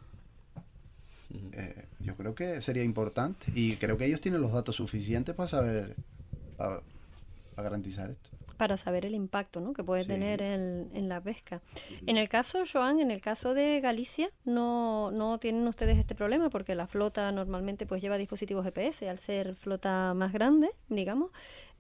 [1.53, 3.47] eh, yo creo que sería importante.
[3.55, 5.97] Y creo que ellos tienen los datos suficientes para saber,
[6.57, 6.83] para,
[7.57, 8.31] garantizar esto.
[8.57, 9.73] para saber el impacto ¿no?
[9.73, 11.61] que puede tener en, en, la pesca.
[12.07, 16.51] En el caso, Joan, en el caso de Galicia, no, no tienen ustedes este problema
[16.51, 21.31] porque la flota normalmente pues lleva dispositivos GPS al ser flota más grande, digamos.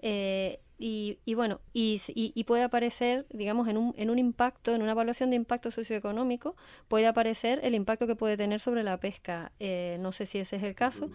[0.00, 4.90] Eh, y, bueno, y, y, puede aparecer, digamos, en un, en un impacto, en una
[4.90, 6.56] evaluación de impacto socioeconómico,
[6.88, 9.52] puede aparecer el impacto que puede tener sobre la pesca.
[9.60, 11.08] Eh, no sé si ese es el caso,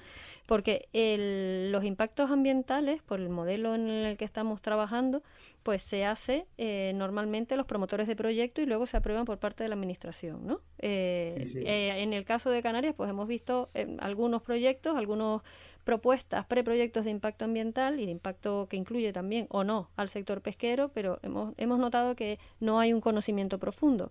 [0.46, 5.22] porque el, los impactos ambientales, por el modelo en el que estamos trabajando,
[5.68, 9.64] pues se hace eh, normalmente los promotores de proyecto y luego se aprueban por parte
[9.66, 10.62] de la administración, ¿no?
[10.80, 13.68] en el caso de Canarias, pues hemos visto
[14.00, 15.42] algunos proyectos, algunos
[15.84, 20.40] propuestas, preproyectos de impacto ambiental y de impacto que incluye también o no al sector
[20.40, 24.10] pesquero, pero hemos, hemos notado que no hay un conocimiento profundo.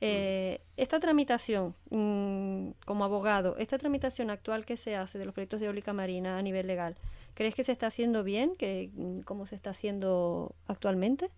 [0.00, 5.60] Eh, esta tramitación, mm, como abogado, esta tramitación actual que se hace de los proyectos
[5.60, 6.96] de eólica marina a nivel legal,
[7.38, 8.56] ¿crees que se está haciendo bien?
[8.56, 11.30] Que, mm, ¿Cómo se está haciendo actualmente?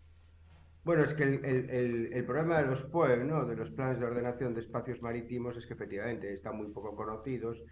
[0.82, 3.44] Bueno, es que el, problema de los POE, ¿no?
[3.44, 7.62] de los planes de ordenación de espacios marítimos, es que efectivamente están muy poco conocidos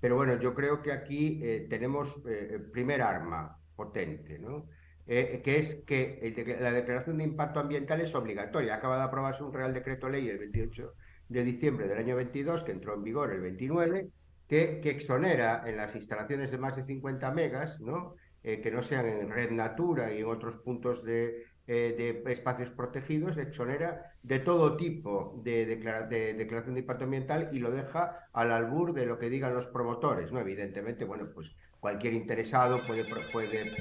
[0.00, 4.68] pero bueno, yo creo que aquí eh, tenemos eh, el primer arma potente, ¿no?
[5.06, 8.74] Eh, que es que la declaración de impacto ambiental es obligatoria.
[8.74, 10.92] Acaba de aprobarse un Real Decreto Ley el 28
[11.30, 14.08] de diciembre del año 22, que entró en vigor el 29,
[14.48, 18.16] que, exonera en las instalaciones de más de 50 megas, ¿no?
[18.42, 23.36] que no sean en red natura y en otros puntos de, eh, de espacios protegidos
[23.36, 29.04] exonera de todo tipo de, declaración de impacto ambiental y lo deja al albur de
[29.04, 30.40] lo que digan los promotores, ¿no?
[30.40, 33.04] Evidentemente, bueno, pues cualquier interesado puede,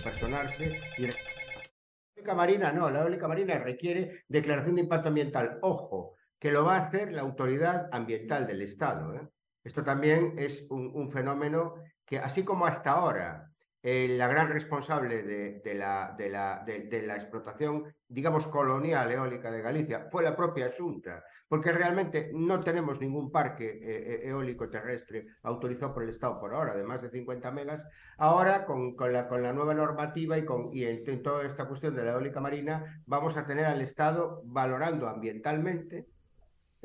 [0.04, 1.14] personarse la
[2.14, 5.58] eólica marina no, la eólica marina requiere declaración de impacto ambiental.
[5.62, 9.16] Ojo, que lo va a hacer la autoridad ambiental del Estado.
[9.16, 9.30] ¿eh?
[9.68, 11.76] Esto también es un, fenómeno
[12.06, 13.52] que, así como hasta ahora
[13.84, 16.16] eh, la gran responsable de, la,
[17.18, 23.30] explotación, digamos, colonial eólica de Galicia fue la propia Junta, porque realmente no tenemos ningún
[23.30, 27.52] parque eh, eh, eólico terrestre autorizado por el Estado por ahora, de más de 50
[27.52, 27.84] megas.
[28.18, 32.40] Ahora, con, la, nueva normativa y, con, y en, toda esta cuestión de la eólica
[32.40, 36.08] marina, vamos a tener al Estado valorando ambientalmente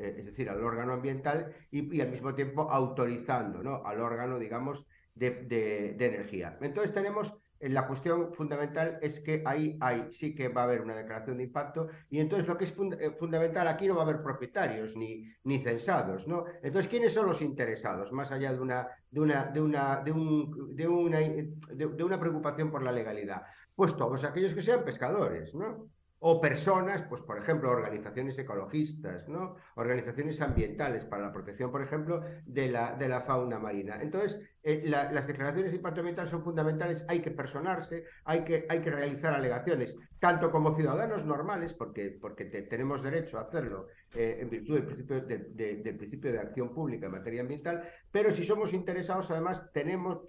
[0.09, 3.85] es decir, al órgano ambiental, y, al mismo tiempo autorizando ¿no?
[3.85, 4.85] al órgano, digamos,
[5.15, 6.57] de, energía.
[6.61, 10.81] Entonces tenemos eh, la cuestión fundamental es que ahí hay, sí que va a haber
[10.81, 14.05] una declaración de impacto y entonces lo que es eh, fundamental aquí no va a
[14.05, 16.45] haber propietarios ni, ni censados, ¿no?
[16.61, 18.11] Entonces, ¿quiénes son los interesados?
[18.11, 22.71] Más allá de una, de una, de una, de un, de una, de una preocupación
[22.71, 23.43] por la legalidad.
[23.75, 25.89] Pues todos aquellos que sean pescadores, ¿no?
[26.25, 29.57] O personas, pues por ejemplo, organizaciones ecologistas, ¿no?
[29.75, 33.97] organizaciones ambientales para la protección, por ejemplo, de la, de la fauna marina.
[34.01, 38.79] Entonces, eh, las declaraciones de impacto ambiental son fundamentales, hay que personarse, hay que, hay
[38.79, 44.49] que realizar alegaciones, tanto como ciudadanos normales, porque, porque tenemos derecho a hacerlo eh, en
[44.49, 45.37] virtud del principio de,
[45.75, 50.19] del principio de acción pública en materia ambiental, pero si somos interesados, además, tenemos,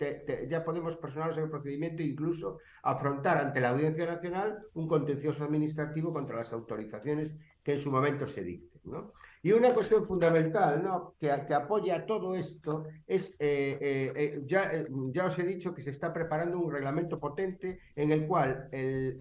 [0.49, 5.45] ya podemos personarnos en el procedimiento e incluso afrontar ante la Audiencia Nacional un contencioso
[5.45, 8.81] administrativo contra las autorizaciones que en su momento se dicten.
[8.85, 9.13] ¿no?
[9.45, 11.17] Y una cuestión fundamental ¿no?
[11.21, 14.71] que, que apoya todo esto es, eh, eh, eh, ya,
[15.13, 19.19] ya os he dicho que se está preparando un reglamento potente en el cual el,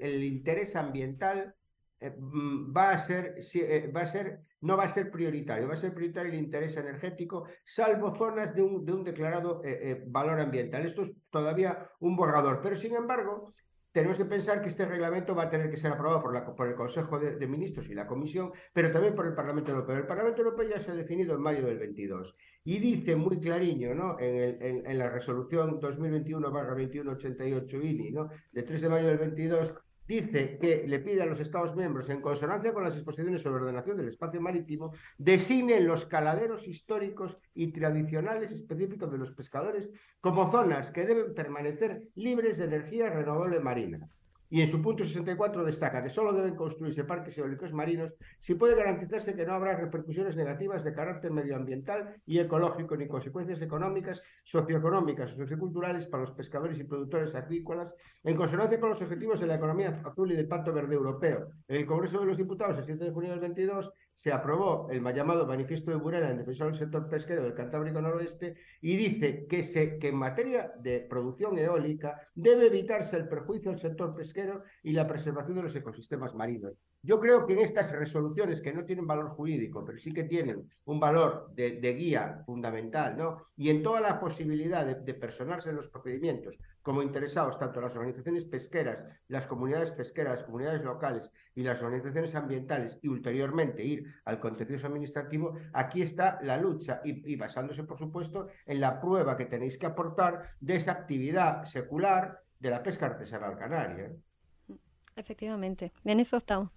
[0.00, 1.56] el, interés ambiental
[2.00, 3.34] mm, va a ser,
[3.92, 7.48] va a ser, no va a ser prioritario, va a ser prioritario el interés energético,
[7.64, 9.60] salvo zonas de un, de un declarado
[10.06, 10.86] valor ambiental.
[10.86, 13.52] Esto es todavía un borrador, pero sin embargo,
[13.94, 17.20] tenemos que pensar que este reglamento va a tener que ser aprobado por, el Consejo
[17.20, 19.96] de, Ministros y la Comisión, pero también por el Parlamento Europeo.
[19.96, 23.94] El Parlamento Europeo ya se ha definido en mayo del 22 y dice muy clariño
[23.94, 24.18] ¿no?
[24.18, 28.30] en, el, en, la resolución 2021-2188 INI ¿no?
[28.50, 29.74] de 3 de mayo del 22
[30.06, 33.96] dice que le pide a los Estados miembros, en consonancia con las disposiciones sobre ordenación
[33.96, 39.90] del espacio marítimo, designen los caladeros históricos y tradicionales específicos de los pescadores
[40.20, 44.08] como zonas que deben permanecer libres de energía renovable marina
[44.54, 48.76] y en su punto 64 destaca que solo deben construirse parques eólicos marinos si puede
[48.76, 55.32] garantizarse que no habrá repercusiones negativas de carácter medioambiental y ecológico ni consecuencias económicas, socioeconómicas
[55.32, 59.56] o socioculturales para los pescadores y productores agrícolas en consonancia con los objetivos de la
[59.56, 61.48] economía azul y del Pacto Verde Europeo.
[61.66, 65.02] En el Congreso de los Diputados, el 7 de junio del 22, se aprobó el
[65.14, 69.64] llamado Manifiesto de Burela en defensa del sector pesquero del Cantábrico Noroeste y dice que,
[69.64, 74.92] se, que en materia de producción eólica debe evitarse el perjuicio al sector pesquero y
[74.92, 76.74] la preservación de los ecosistemas marinos.
[77.06, 80.66] Yo creo que en estas resoluciones que no tienen valor jurídico, pero sí que tienen
[80.86, 83.48] un valor de, guía fundamental, ¿no?
[83.56, 88.46] Y en toda la posibilidad de, personarse en los procedimientos como interesados, tanto las organizaciones
[88.46, 94.40] pesqueras, las comunidades pesqueras, las comunidades locales y las organizaciones ambientales, y ulteriormente ir al
[94.40, 99.76] contencioso administrativo, aquí está la lucha y basándose, por supuesto, en la prueba que tenéis
[99.76, 104.10] que aportar de esa actividad secular de la pesca artesanal canaria.
[105.16, 106.70] Efectivamente, en eso estamos.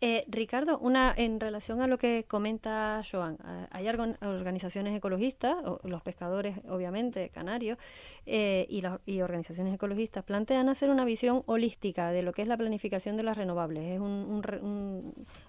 [0.00, 6.02] Eh, Ricardo, una en relación a lo que comenta Joan, eh, hay organizaciones ecologistas, los
[6.02, 7.78] pescadores obviamente canarios
[8.26, 12.48] eh, y, las y organizaciones ecologistas plantean hacer una visión holística de lo que es
[12.48, 13.92] la planificación de las renovables.
[13.92, 14.00] Es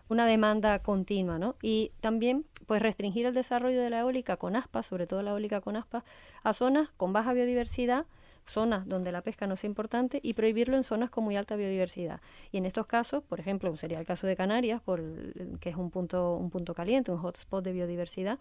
[0.07, 1.55] una demanda continua, ¿no?
[1.61, 5.59] Y también pues restringir el desarrollo de la eólica con aspas, sobre todo la eólica
[5.59, 6.05] con aspas,
[6.43, 8.05] a zonas con baja biodiversidad
[8.45, 12.21] zonas donde la pesca no sea importante y prohibirlo en zonas con muy alta biodiversidad.
[12.51, 15.01] Y en estos casos, por ejemplo, sería el caso de Canarias, por
[15.59, 18.39] que es un punto, un punto caliente, un hotspot de biodiversidad,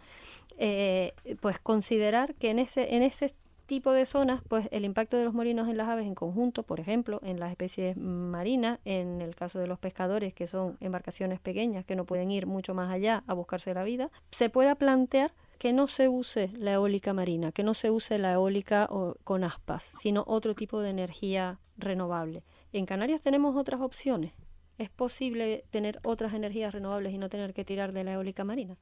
[0.58, 3.34] eh, pues considerar que en ese, en ese
[3.66, 6.80] tipo de zonas, pues el impacto de los molinos en las aves en conjunto, por
[6.80, 11.84] ejemplo, en las especies marinas, en el caso de los pescadores, que son embarcaciones pequeñas
[11.84, 15.32] que no pueden ir mucho más allá a buscarse la vida, se pueda plantear
[15.64, 18.86] que no se use la eólica marina, que no se use la eólica
[19.24, 22.42] con aspas, sino otro tipo de energía renovable.
[22.74, 24.34] En Canarias tenemos otras opciones.
[24.76, 28.76] ¿Es posible tener otras energías renovables y no tener que tirar de la eólica marina?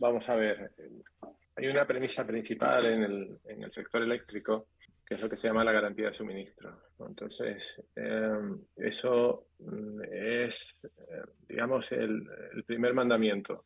[0.00, 0.72] Vamos a ver,
[1.54, 4.66] hay una premisa principal en el, en el sector eléctrico
[5.06, 6.82] que es lo que se llama la garantía de suministro.
[6.98, 13.64] Entonces, em, eso mm, es, eh, digamos, el, el, primer mandamiento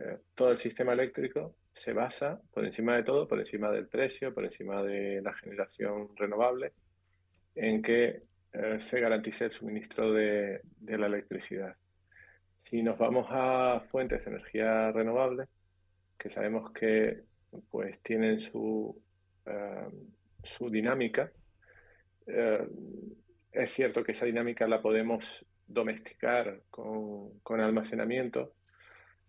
[0.00, 4.32] eh, todo el sistema eléctrico se basa, por encima de todo, por encima del precio,
[4.32, 6.72] por encima de la generación renovable,
[7.54, 8.22] en que
[8.52, 11.74] eh, se garantice el suministro de, la electricidad.
[12.54, 15.46] Si nos vamos a fuentes de energía renovable,
[16.16, 17.24] que sabemos que
[17.70, 19.00] pues, tienen su,
[19.46, 19.88] eh,
[20.42, 21.32] su dinámica,
[23.50, 28.52] es cierto que esa dinámica la podemos domesticar con, con almacenamiento,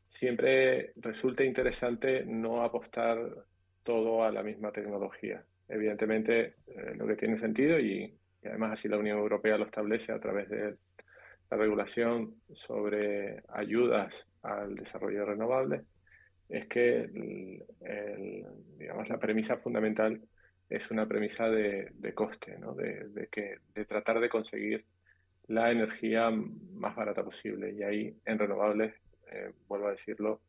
[0.10, 3.45] siempre resulta interesante no apostar
[3.84, 5.45] todo a la misma tecnología.
[5.68, 10.20] Evidentemente, eh, lo que tiene sentido, y, además así la Unión Europea lo establece a
[10.20, 10.76] través de
[11.51, 15.84] la regulación sobre ayudas al desarrollo renovable,
[16.49, 17.07] es que
[19.07, 20.20] la premisa fundamental
[20.70, 22.74] es una premisa de, coste, ¿no?
[22.74, 24.86] de, que, de tratar de conseguir
[25.47, 27.72] la energía más barata posible.
[27.74, 28.93] Y ahí en renovables
[29.32, 30.41] eh, vuelvo a decirlo,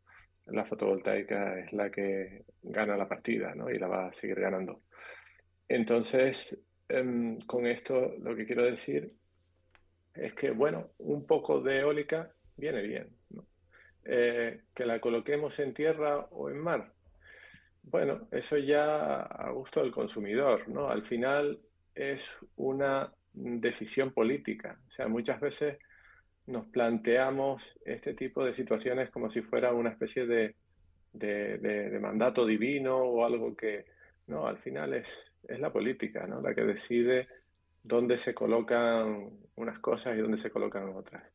[0.47, 3.71] la fotovoltaica es la que gana la partida ¿no?
[3.71, 4.83] y la va a seguir ganando.
[5.69, 6.59] Entonces,
[6.89, 9.15] em, con esto lo que quiero decir
[10.15, 13.17] es que, bueno, un poco de eólica viene bien.
[14.05, 16.93] Eh, que la coloquemos en tierra o en mar.
[17.83, 20.89] Bueno, eso ya a gusto del consumidor, ¿no?
[20.89, 21.61] Al final
[21.95, 24.81] es una decisión política.
[24.87, 25.79] O sea, muchas veces
[26.51, 30.55] nos planteamos este tipo de situaciones como si fuera una especie de,
[32.01, 33.87] mandato divino o algo que,
[34.27, 36.41] no, al final es, es la política, ¿no?
[36.41, 37.29] La que decide
[37.83, 41.33] dónde se colocan unas cosas y dónde se colocan otras.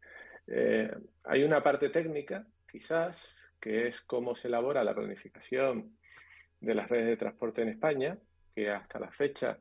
[0.48, 0.92] Eh,
[1.24, 5.98] hay una parte técnica, quizás, que es cómo se elabora la planificación
[6.60, 8.18] de las redes de transporte en España,
[8.54, 9.58] que hasta la fecha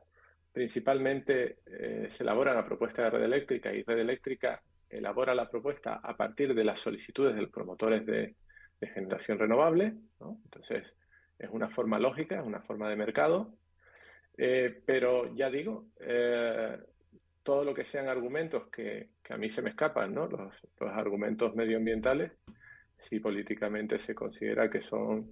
[0.51, 4.61] principalmente eh, se elabora la propuesta de red eléctrica y red eléctrica
[4.97, 8.35] elabora la propuesta a partir de las solicitudes de los promotores de,
[8.93, 9.95] generación renovable.
[10.19, 10.95] Entonces,
[11.39, 13.55] es una forma lógica, es una forma de mercado.
[14.37, 16.77] Eh, pero ya digo, eh,
[17.41, 20.27] todo lo que sean argumentos que, a mí se me escapan, ¿no?
[20.27, 22.33] los, los argumentos medioambientales,
[22.95, 25.31] si políticamente se considera que son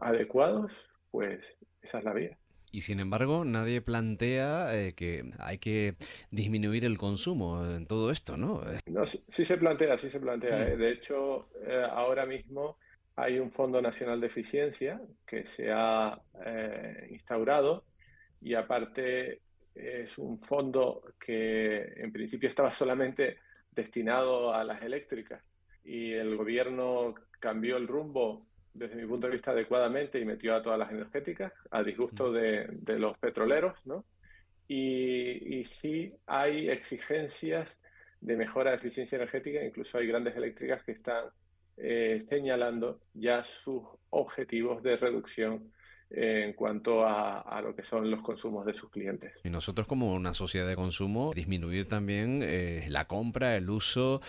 [0.00, 2.38] adecuados, pues esa es la vía.
[2.72, 5.96] Y sin embargo, nadie plantea eh, que hay que
[6.30, 8.62] disminuir el consumo en todo esto, ¿no?
[8.86, 10.68] no sí, se plantea, sí se plantea.
[10.68, 10.76] ¿eh?
[10.78, 12.78] De hecho, eh, ahora mismo
[13.14, 16.18] hay un Fondo Nacional de Eficiencia que se ha
[17.10, 17.84] instaurado
[18.40, 19.42] y aparte
[19.74, 23.36] es un fondo que en principio estaba solamente
[23.70, 25.42] destinado a las eléctricas
[25.84, 30.62] y el gobierno cambió el rumbo desde mi punto de vista, adecuadamente y metió a
[30.62, 32.66] todas las energéticas, a disgusto de,
[32.98, 34.04] los petroleros, ¿no?
[34.68, 37.78] Y, y, sí hay exigencias
[38.20, 41.26] de mejora de eficiencia energética, incluso hay grandes eléctricas que están
[41.76, 45.72] eh, señalando ya sus objetivos de reducción
[46.14, 49.40] en cuanto a, lo que son los consumos de sus clientes.
[49.44, 54.20] Y nosotros como una sociedad de consumo, disminuir también eh, la compra, el uso,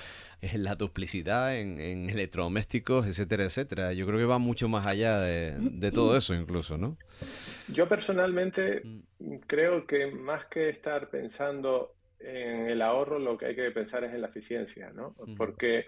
[0.41, 3.93] eh, la duplicidad en, electrodomésticos, etcétera, etcétera.
[3.93, 6.97] Yo creo que va mucho más allá de, todo eso incluso, ¿no?
[7.67, 8.81] Yo personalmente
[9.19, 9.35] mm.
[9.45, 14.13] creo que más que estar pensando en el ahorro, lo que hay que pensar es
[14.13, 15.13] en la eficiencia, ¿no?
[15.35, 15.85] Porque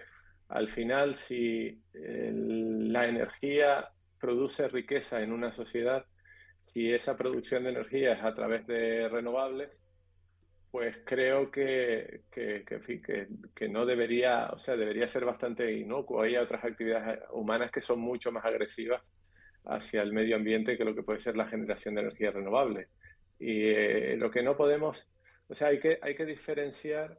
[0.48, 3.88] al final, si la energía
[4.20, 6.04] produce riqueza en una sociedad,
[6.60, 9.80] si esa producción de energía es a través de renovables,
[10.70, 16.20] pues creo que, que, no debería, o sea, debería ser bastante inocuo.
[16.20, 19.00] Hay otras actividades humanas que son mucho más agresivas
[19.64, 22.88] hacia el medio ambiente que lo que puede ser la generación de energía renovable.
[23.38, 25.08] Y eh, lo que no podemos,
[25.48, 27.18] o sea, hay que, hay que diferenciar,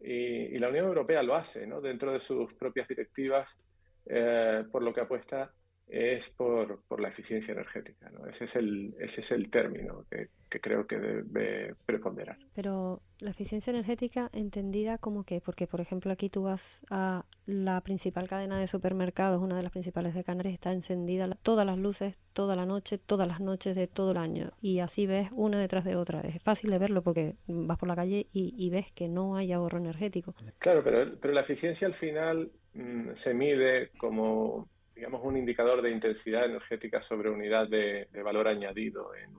[0.00, 1.80] y, la Unión Europea lo hace, ¿no?
[1.80, 3.60] Dentro de sus propias directivas,
[4.06, 5.52] eh, por lo que apuesta
[5.88, 8.10] es por, por, la eficiencia energética.
[8.10, 8.26] ¿no?
[8.26, 12.38] Ese, es el, ese es el término que, que, creo que debe preponderar.
[12.54, 17.80] Pero la eficiencia energética entendida como que, porque por ejemplo aquí tú vas a la
[17.82, 22.18] principal cadena de supermercados, una de las principales de Canarias, está encendida todas las luces,
[22.32, 24.52] toda la noche, todas las noches de todo el año.
[24.60, 26.20] Y así ves una detrás de otra.
[26.22, 29.52] Es fácil de verlo porque vas por la calle y, y ves que no hay
[29.52, 30.34] ahorro energético.
[30.58, 35.90] Claro, pero, pero la eficiencia al final mm, se mide como digamos, un indicador de
[35.90, 39.36] intensidad energética sobre unidad de, valor añadido en,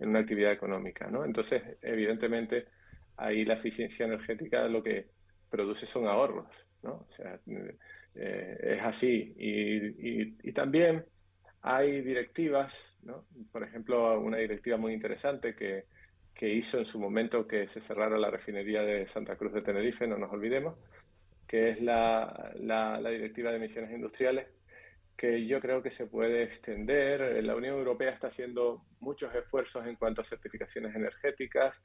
[0.00, 1.24] una actividad económica, ¿no?
[1.24, 2.66] Entonces, evidentemente,
[3.16, 5.06] ahí la eficiencia energética lo que
[5.48, 7.06] produce son ahorros, ¿no?
[7.08, 7.40] O sea,
[8.14, 9.34] eh, es así.
[9.38, 11.04] Y, también
[11.62, 13.24] hay directivas, ¿no?
[13.52, 15.84] Por ejemplo, una directiva muy interesante que,
[16.34, 20.06] que hizo en su momento que se cerrara la refinería de Santa Cruz de Tenerife,
[20.06, 20.76] no nos olvidemos,
[21.46, 24.48] que es la, la, la directiva de emisiones industriales,
[25.18, 27.44] que yo creo que se puede extender.
[27.44, 31.82] La Unión Europea está haciendo muchos esfuerzos en cuanto a certificaciones energéticas.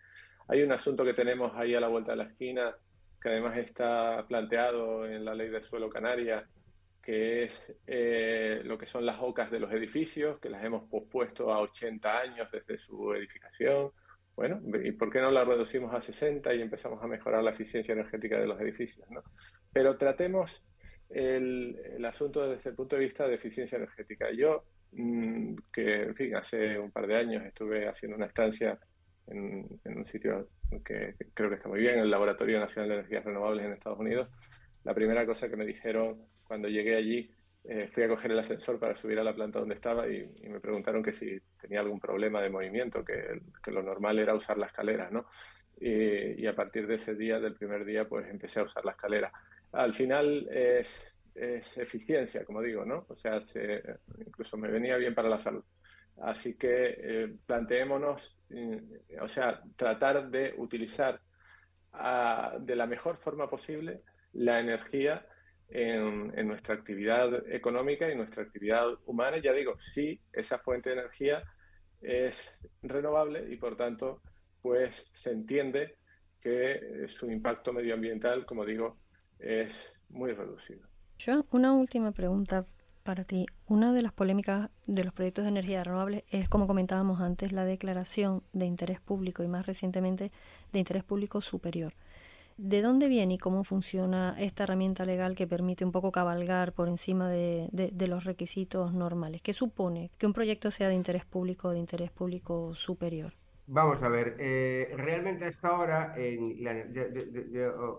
[0.48, 2.76] Hay un asunto que tenemos ahí a la vuelta de la esquina,
[3.20, 6.48] que además está planteado en la ley del suelo canaria,
[7.02, 11.52] que es eh, lo que son las ocas de los edificios, que las hemos pospuesto
[11.52, 13.92] a 80 años desde su edificación.
[14.36, 17.94] Bueno, ¿y por qué no la reducimos a 60 y empezamos a mejorar la eficiencia
[17.94, 19.10] energética de los edificios?
[19.10, 19.24] ¿no?
[19.72, 20.64] Pero tratemos
[21.14, 24.32] el, asunto desde el punto de vista de eficiencia energética.
[24.32, 28.80] Yo, mm, que en fin, hace un par de años estuve haciendo una estancia
[29.28, 30.50] en, un sitio
[30.84, 34.30] que, creo que está muy bien, el Laboratorio Nacional de Energías Renovables en Estados Unidos,
[34.84, 37.32] la primera cosa que me dijeron cuando llegué allí,
[37.64, 40.60] eh, fui a coger el ascensor para subir a la planta donde estaba y, me
[40.60, 44.66] preguntaron que si tenía algún problema de movimiento, que, que lo normal era usar la
[44.66, 45.28] escalera, ¿no?
[45.80, 48.92] Y, y, a partir de ese día, del primer día, pues empecé a usar la
[48.92, 49.32] escalera
[49.74, 53.06] al final es, eficiencia, como digo, ¿no?
[53.10, 53.40] O sea,
[54.20, 55.64] incluso me venía bien para la salud.
[56.22, 58.80] Así que eh, planteémonos, eh,
[59.20, 61.20] o sea, tratar de utilizar
[61.92, 64.02] ah, de la mejor forma posible
[64.34, 65.26] la energía
[65.70, 69.40] en, nuestra actividad económica y nuestra actividad humana.
[69.40, 71.44] Ya digo, si esa fuente de energía
[72.00, 72.54] es
[72.84, 74.22] renovable y por tanto,
[74.62, 75.98] pues se entiende
[76.40, 79.03] que su impacto medioambiental, como digo,
[79.40, 80.82] es muy reducido.
[81.18, 82.66] Yo, una última pregunta
[83.04, 83.46] para ti.
[83.68, 87.66] Una de las polémicas de los proyectos de energía renovable es, como comentábamos antes, la
[87.66, 90.32] declaración de interés público y más recientemente
[90.72, 91.94] de interés público superior.
[92.58, 96.88] ¿De dónde viene y cómo funciona esta herramienta legal que permite un poco cabalgar por
[96.88, 99.42] encima de, de los requisitos normales?
[99.42, 103.34] ¿Qué supone que un proyecto sea de interés público o de interés público superior?
[103.66, 106.58] Vamos a ver, eh, realmente hasta ahora, en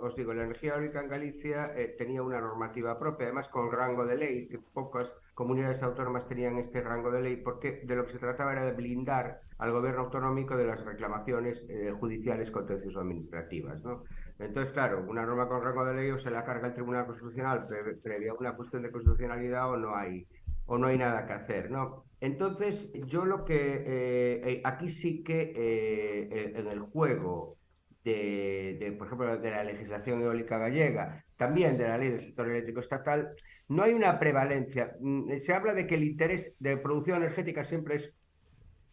[0.01, 4.05] os digo, la energía eólica en Galicia eh, tenía una normativa propia, además con rango
[4.05, 8.13] de ley, que pocas comunidades autónomas tenían este rango de ley, porque de lo que
[8.13, 13.83] se trataba era de blindar al gobierno autonómico de las reclamaciones eh, judiciales contenciosas administrativas.
[13.83, 14.05] ¿no?
[14.39, 17.67] Entonces, claro, una norma con rango de ley o se la carga el Tribunal Constitucional
[18.03, 20.27] previa una cuestión de constitucionalidad o no hay
[20.67, 22.05] o no hay nada que hacer, ¿no?
[22.25, 27.59] Entonces, yo lo que eh, eh, aquí sí que eh, en el juego
[28.03, 32.81] de, por ejemplo, de la legislación eólica gallega, también de la ley del sector eléctrico
[32.81, 33.35] estatal,
[33.69, 34.97] no hay una prevalencia.
[35.01, 38.15] Mm, se habla de que el interés de producción energética siempre es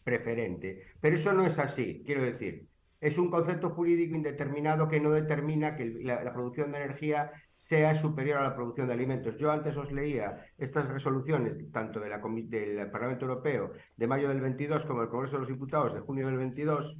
[0.04, 2.68] preferente, pero eso no es así, quiero decir.
[3.00, 7.32] Es un concepto jurídico indeterminado que no determina que la producción de energía
[7.62, 9.38] sea superior a la producción de alimentos.
[9.38, 14.42] Yo antes os leía estas resoluciones, tanto de la, del Parlamento Europeo de mayo del
[14.42, 16.98] 22 como del Congreso de los Diputados de junio del 22,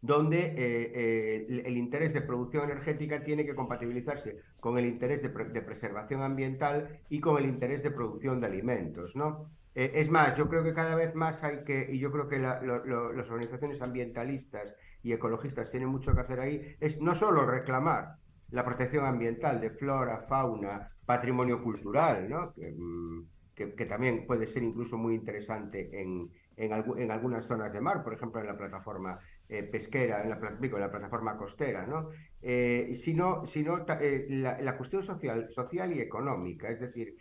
[0.00, 5.30] donde eh, eh, el, interés de producción energética tiene que compatibilizarse con el interés de,
[5.30, 9.50] preservación ambiental y con el interés de producción de alimentos, ¿no?
[9.74, 12.38] Eh, es más, yo creo que cada vez más hay que, y yo creo que
[12.38, 18.64] las organizaciones ambientalistas y ecologistas tienen mucho que hacer ahí, es no solo reclamar la
[18.64, 22.52] protección ambiental de flora, fauna, patrimonio cultural, ¿no?
[22.52, 28.02] que, mm, que también puede ser incluso muy interesante en, en, algunas zonas de mar,
[28.02, 29.18] por ejemplo en la plataforma
[29.48, 32.10] eh, pesquera, en la, plataforma costera, ¿no?
[32.42, 37.16] Eh, sino, sino eh, la, cuestión social, social y económica, es decir,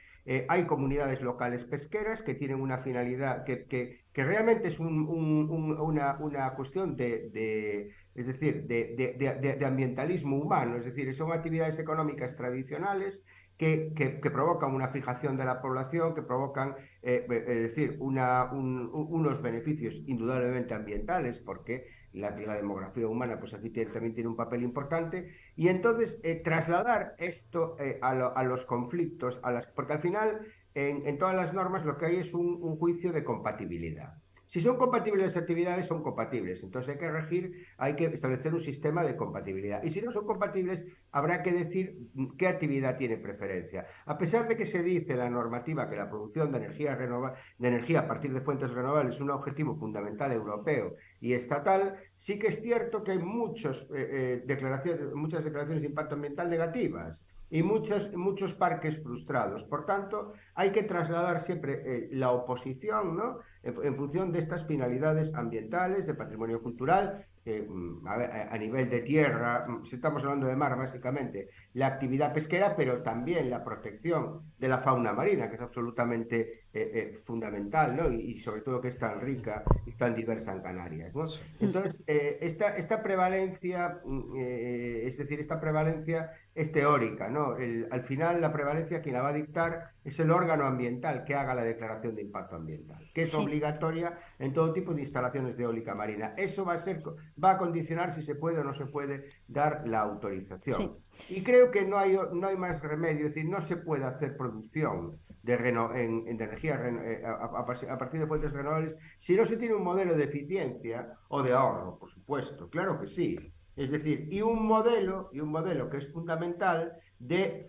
[0.48, 6.18] hay comunidades locales pesqueras que tienen una finalidad que, que, que realmente es un, una,
[6.18, 11.78] una, cuestión de, de es decir, de, de, de, ambientalismo humano, es decir, son actividades
[11.78, 13.24] económicas tradicionales
[13.58, 19.42] que, provocan una fijación de la población, que provocan, eh, eh, es decir, una, unos
[19.42, 25.70] beneficios indudablemente ambientales, porque la, demografía humana pues aquí también tiene un papel importante, y
[25.70, 30.42] entonces eh, trasladar esto a, los conflictos, a las, porque al final
[30.74, 34.25] en, todas las normas lo que hay es un juicio de compatibilidad.
[34.56, 36.64] Si son compatibles las actividades, son compatibles.
[36.64, 39.84] Entonces hay que regir, hay que establecer un sistema de compatibilidad.
[39.84, 41.98] Y si no son compatibles, habrá que decir
[42.38, 43.86] qué actividad tiene preferencia.
[44.06, 47.68] A pesar de que se dice en la normativa que la producción de energía, de
[47.68, 52.48] energía a partir de fuentes renovables es un objetivo fundamental europeo y estatal, sí que
[52.48, 57.64] es cierto que hay muchos, eh, eh, declaraciones, muchas declaraciones de impacto ambiental negativas y
[57.64, 59.64] muchos, muchos parques frustrados.
[59.64, 63.40] Por tanto, hay que trasladar siempre eh, la oposición ¿no?
[63.66, 69.86] En, función de estas finalidades ambientales, de patrimonio cultural, mm, a, nivel de tierra, mm,
[69.86, 74.80] si estamos hablando de mar básicamente, la actividad pesquera, pero también la protección de la
[74.80, 78.12] fauna marina, que es absolutamente eh, eh, fundamental, ¿no?
[78.12, 81.24] Y, sobre todo que es tan rica y tan diversa en Canarias, ¿no?
[81.62, 87.56] Entonces, eh, esta, esta prevalencia, mm, es decir, esta prevalencia es teórica, ¿no?
[87.92, 91.54] al final la prevalencia quien la va a dictar es el órgano ambiental que haga
[91.54, 95.96] la declaración de impacto ambiental, que es obligatoria en todo tipo de instalaciones de eólica
[95.96, 96.34] marina.
[96.38, 97.04] Eso va a ser,
[97.42, 100.98] va a condicionar si se puede o no se puede dar la autorización.
[101.30, 104.38] Y creo que no hay, no hay más remedio, es decir, no se puede hacer
[104.38, 109.76] producción de, reno, en, energía eh, a, partir de fuentes renovables si no se tiene
[109.76, 113.38] un modelo de eficiencia o de ahorro, por supuesto, claro que sí.
[113.76, 117.66] Es decir, y un modelo, y un modelo que es fundamental de,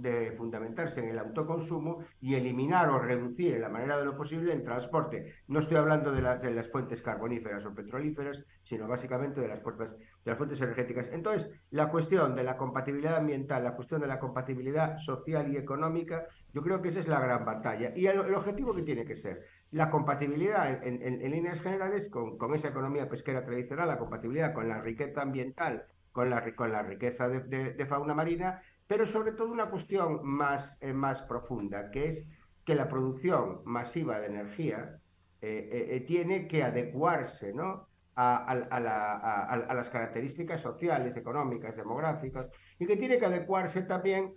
[0.00, 4.52] de, fundamentarse en el autoconsumo y eliminar o reducir en la manera de lo posible
[4.52, 5.34] el transporte.
[5.48, 10.30] No estoy hablando de, las fuentes carboníferas o petrolíferas, sino básicamente de las, fuentes, de
[10.30, 11.08] las fuentes energéticas.
[11.12, 16.26] Entonces, la cuestión de la compatibilidad ambiental, la cuestión de la compatibilidad social y económica,
[16.52, 17.92] yo creo que esa es la gran batalla.
[17.96, 22.68] Y el, objetivo que tiene que ser la compatibilidad en, líneas generales con, con, esa
[22.68, 27.86] economía pesquera tradicional, la compatibilidad con la riqueza ambiental con la, con la riqueza de,
[27.86, 32.26] fauna marina, pero sobre todo una cuestión más, eh, más profunda, que es
[32.64, 35.00] que la producción masiva de energía
[35.40, 37.88] eh, eh, tiene que adecuarse ¿no?
[38.14, 42.46] a, a, las características sociales, económicas, demográficas,
[42.78, 44.34] y que tiene que adecuarse también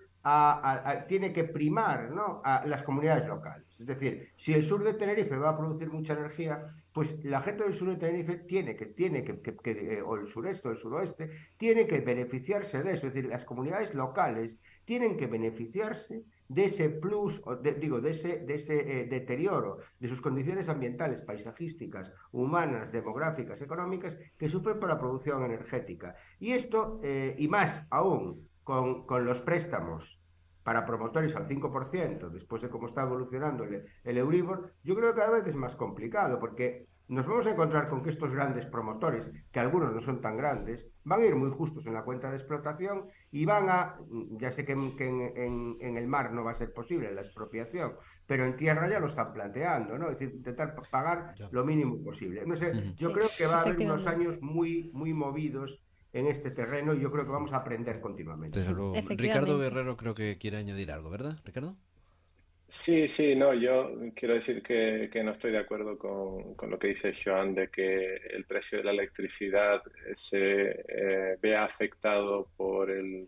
[1.07, 2.41] tiene que primar ¿no?
[2.43, 3.67] a las comunidades locales.
[3.79, 7.63] Es decir, si el sur de Tenerife va a producir mucha energía, pues la gente
[7.63, 11.29] del sur de Tenerife tiene que, tiene que, eh, o el sureste o el suroeste,
[11.57, 13.07] tiene que beneficiarse de eso.
[13.07, 17.41] Es decir, las comunidades locales tienen que beneficiarse de ese plus,
[17.79, 24.17] digo, de ese, de ese eh, deterioro de sus condiciones ambientales, paisajísticas, humanas, demográficas, económicas,
[24.37, 26.15] que sufren por la producción energética.
[26.39, 30.14] Y esto, eh, y más aún, con, con los préstamos
[30.65, 35.19] para promotores al 5%, después de cómo está evolucionando el, el, Euribor, yo creo que
[35.19, 39.31] cada vez es más complicado, porque nos vamos a encontrar con que estos grandes promotores,
[39.51, 42.37] que algunos no son tan grandes, van a ir muy justos en la cuenta de
[42.37, 43.99] explotación y van a,
[44.39, 47.93] ya sé que, en, en, el mar no va a ser posible la expropiación,
[48.25, 50.09] pero en tierra ya lo están planteando, ¿no?
[50.09, 52.43] Es decir, intentar pagar lo mínimo posible.
[52.43, 55.84] No sé, yo creo que va a haber unos años muy, muy movidos
[56.15, 58.59] en este terreno y yo creo que vamos a aprender continuamente.
[59.17, 61.75] Ricardo Guerrero creo que quiere añadir algo, ¿verdad, Ricardo?
[62.69, 67.11] Sí, sí, no, yo quiero decir que, no estoy de acuerdo con, lo que dice
[67.13, 69.81] Joan de que el precio de la electricidad
[70.15, 73.27] se eh, vea afectado por el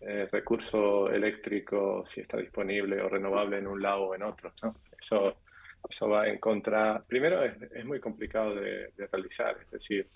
[0.00, 4.50] eh, recurso eléctrico, si está disponible o renovable en un lado o en otro.
[4.62, 4.74] ¿no?
[4.98, 5.36] Eso,
[5.88, 7.04] eso va en contra.
[7.06, 10.08] Primero, es, muy complicado de, de, realizar, es decir,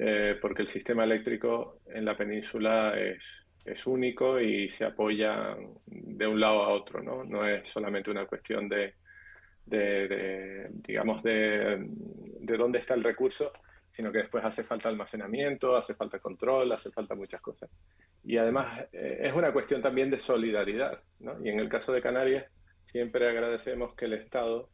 [0.00, 6.26] eh, porque el sistema eléctrico en la península es, es, único y se apoya de
[6.26, 7.24] un lado a otro, ¿no?
[7.24, 8.94] No es solamente una cuestión de,
[9.66, 13.52] de, digamos, de, de, dónde está el recurso,
[13.88, 17.68] sino que después hace falta almacenamiento, hace falta control, hace falta muchas cosas.
[18.22, 21.44] Y además eh, es una cuestión también de solidaridad, ¿no?
[21.44, 22.46] Y en el caso de Canarias
[22.82, 24.70] siempre agradecemos que el Estado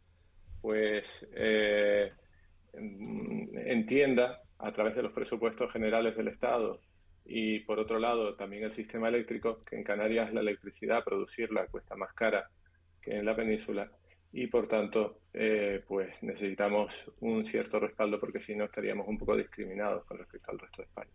[0.61, 2.13] pues eh,
[2.75, 6.81] entienda a través de los presupuestos generales del Estado
[7.27, 11.97] y por otro lado también el sistema eléctrico, que en Canarias la electricidad producirla cuesta
[11.97, 12.49] más cara
[13.01, 13.91] que en la península
[14.33, 19.37] y por tanto eh, pues necesitamos un cierto respaldo porque si no estaríamos un poco
[19.37, 21.11] discriminados con respecto al resto de España.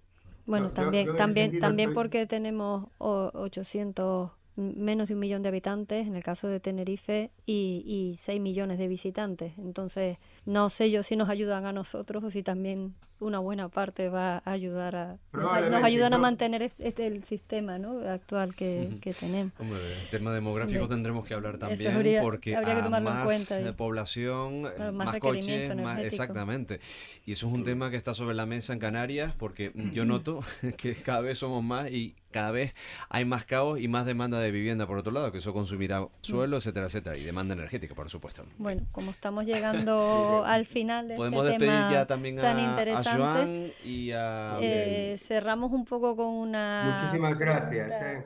[0.46, 6.24] Bueno, también, también, también porque tenemos 800 menos de un millón de habitantes en el
[6.24, 9.58] caso de Tenerife y, y 6 millones de visitantes.
[9.58, 10.18] Entonces,
[10.50, 14.42] no sé yo si nos ayudan a nosotros o si también una buena parte va
[14.46, 18.00] a ayudar a nos, ayudan a mantener este, el sistema ¿no?
[18.10, 19.54] actual que, que tenemos.
[19.60, 25.20] Hombre, el tema demográfico tendremos que hablar también porque habría que más cuenta población, más,
[25.20, 26.80] coches, más exactamente.
[27.26, 30.40] Y eso es un tema que está sobre la mesa en Canarias porque yo noto
[30.78, 32.74] que cada vez somos más y cada vez
[33.10, 36.58] hay más caos y más demanda de vivienda por otro lado, que eso consumirá suelo,
[36.58, 38.46] etcétera, etcétera, y demanda energética, por supuesto.
[38.58, 44.58] Bueno, como estamos llegando al final de este tema ya también tan interesante, y a...
[44.62, 47.00] Eh, cerramos un poco con una...
[47.02, 47.92] Muchísimas gracias.
[47.92, 48.26] Eh.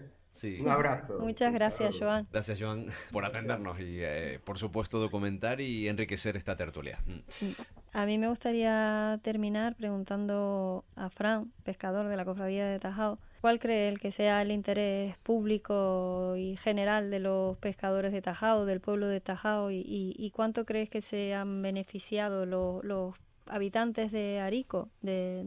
[0.59, 1.19] Un abrazo.
[1.19, 2.27] Muchas gracias, Joan.
[2.31, 6.99] Gracias, Joan, por atendernos y, eh, por supuesto, documentar y enriquecer esta tertulia.
[7.05, 7.51] Mm.
[7.93, 13.59] A mí me gustaría terminar preguntando a Fran, pescador de la Cofradía de Tajao, ¿Cuál
[13.59, 18.79] cree él que sea el interés público y general de los pescadores de Tajao, del
[18.79, 23.15] pueblo de Tajao, y, cuánto crees que se han beneficiado los,
[23.47, 25.43] habitantes de Arico de,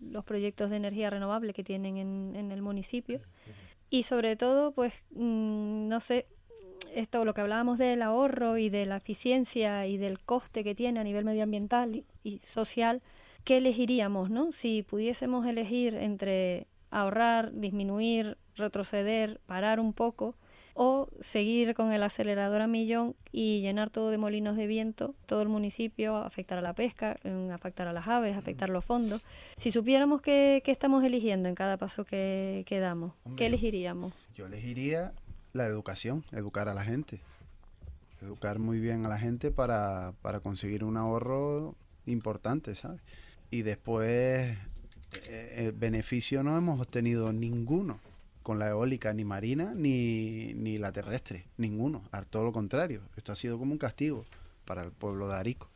[0.00, 3.20] los proyectos de energía renovable que tienen en, el municipio?
[3.90, 6.28] Y sobre todo, pues, mm, no sé,
[6.94, 10.98] esto, lo que hablábamos del ahorro y de la eficiencia y del coste que tiene
[11.00, 13.02] a nivel medioambiental y social,
[13.44, 14.50] ¿qué elegiríamos, no?
[14.50, 20.34] Si pudiésemos elegir entre ahorrar, disminuir, retroceder, parar un poco
[20.74, 25.42] o seguir con el acelerador a millón y llenar todo de molinos de viento, todo
[25.42, 27.18] el municipio, afectar a la pesca,
[27.52, 29.24] afectar a las aves, afectar los fondos.
[29.56, 34.14] Si supiéramos qué, estamos eligiendo en cada paso que, que damos, ¿qué elegiríamos?
[34.34, 35.12] Yo elegiría
[35.52, 37.20] la educación, educar a la gente.
[38.22, 41.74] Educar muy bien a la gente para, para conseguir un ahorro
[42.06, 43.00] importante, ¿sabes?
[43.50, 44.56] Y después
[45.26, 48.00] eh, el beneficio no hemos obtenido ninguno
[48.42, 53.02] con la eólica, ni marina, ni, ni la terrestre, ninguno, a todo lo contrario.
[53.16, 54.24] Esto ha sido como un castigo
[54.64, 55.68] para el pueblo de Arico,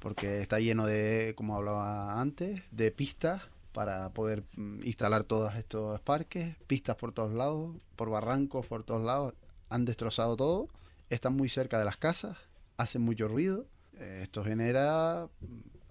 [0.00, 6.00] porque está lleno de, como hablaba antes, de pistas para poder mm, instalar todos estos
[6.00, 9.34] parques, pistas por todos lados, por barrancos por todos lados,
[9.68, 10.68] han destrozado todo,
[11.10, 12.36] están muy cerca de las casas,
[12.76, 13.66] hacen mucho ruido,
[13.98, 15.28] eh, esto genera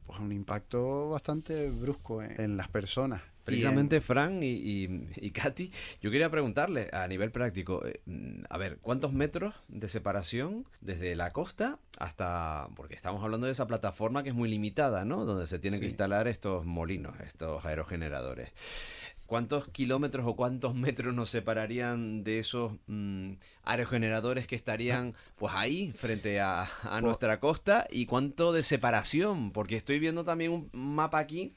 [0.08, 3.22] pues un impacto bastante brusco en, las personas.
[3.44, 8.02] Precisamente, Fran y, y, Katy, yo quería preguntarle a nivel práctico, eh,
[8.50, 13.68] a ver, ¿cuántos metros de separación desde la costa hasta, porque estamos hablando de esa
[13.68, 15.24] plataforma que es muy limitada, ¿no?
[15.24, 18.52] Donde se tienen que instalar estos molinos, estos aerogeneradores.
[19.28, 25.92] ¿Cuántos kilómetros o cuántos metros nos separarían de esos mm, aerogeneradores que estarían pues ahí
[25.92, 26.68] frente a,
[27.02, 27.88] nuestra costa?
[27.92, 29.52] ¿Y cuánto de separación?
[29.52, 31.54] Porque estoy viendo también un mapa aquí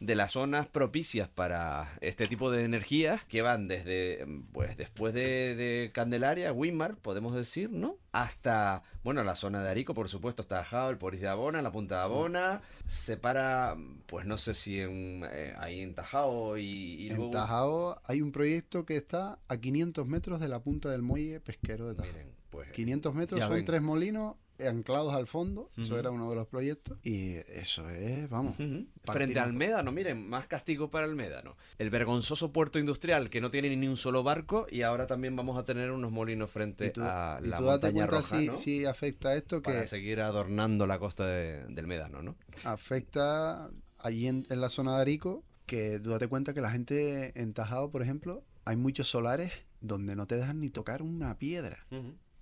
[0.00, 5.90] de las zonas propicias para este tipo de energías que van desde, pues después de,
[5.92, 7.96] Candelaria, Wimar, podemos decir, ¿no?
[8.12, 11.72] Hasta, bueno, la zona de Arico, por supuesto, está Jao, el Poris de Abona, la
[11.72, 13.76] punta de Abona, se para,
[14.06, 18.84] pues no sé si en, eh, ahí en Tajao y, En Tajao hay un proyecto
[18.84, 22.12] que está a 500 metros de la punta del muelle pesquero de Tajao.
[22.12, 26.46] Miren, pues, 500 metros son tres molinos anclados al fondo, eso era uno de los
[26.46, 28.56] proyectos, y eso es, vamos.
[29.04, 31.56] Frente al Médano, miren, más castigo para el Médano.
[31.78, 35.56] El vergonzoso puerto industrial que no tiene ni un solo barco y ahora también vamos
[35.56, 39.70] a tener unos molinos frente a la tú montaña roja, si, si, afecta esto que...
[39.70, 42.36] Para seguir adornando la costa del Médano, ¿no?
[42.64, 47.52] Afecta allí en, la zona de Arico, que tú date cuenta que la gente en
[47.54, 51.86] Tajado, por ejemplo, hay muchos solares donde no te dejan ni tocar una piedra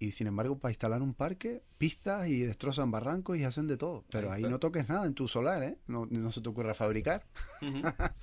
[0.03, 4.05] y sin embargo para instalar un parque, pistas y destrozan barrancos y hacen de todo.
[4.11, 5.79] Pero ahí, no toques nada en tu solar, ¿eh?
[5.87, 7.25] No, se te ocurra fabricar.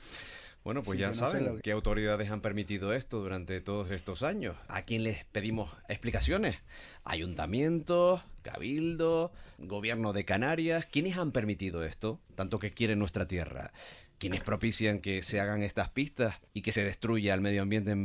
[0.61, 4.57] Bueno, pues ya saben qué autoridades han permitido esto durante todos estos años.
[4.67, 6.57] ¿A quién les pedimos explicaciones?
[7.05, 10.85] Ayuntamientos, Cabildo, Gobierno de Canarias.
[10.85, 12.19] ¿Quiénes han permitido esto?
[12.35, 13.71] Tanto que quieren nuestra tierra.
[14.17, 17.95] ¿Quiénes propician que se hagan estas pistas y que se destruya el medio ambiente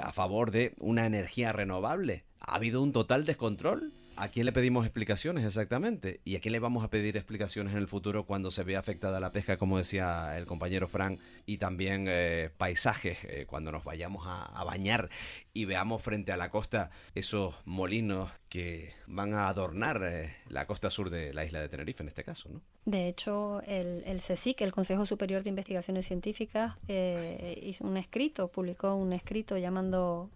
[0.00, 2.24] a favor de una energía renovable?
[2.48, 3.92] ¿Ha habido un total descontrol?
[4.16, 6.20] ¿A quién le pedimos explicaciones exactamente?
[6.24, 9.20] ¿Y a quién le vamos a pedir explicaciones en el futuro cuando se vea afectada
[9.20, 14.24] la pesca, como decía el compañero Frank, y también eh, paisajes, eh, cuando nos vayamos
[14.26, 15.10] a, bañar
[15.52, 20.90] y veamos frente a la costa esos molinos que van a adornar eh, la costa
[20.90, 22.62] sur de la isla de Tenerife en este caso, ¿no?
[22.86, 24.20] De hecho, el, el
[24.58, 26.74] el Consejo Superior de Investigaciones Científicas,
[27.62, 30.30] hizo un escrito, publicó un escrito llamando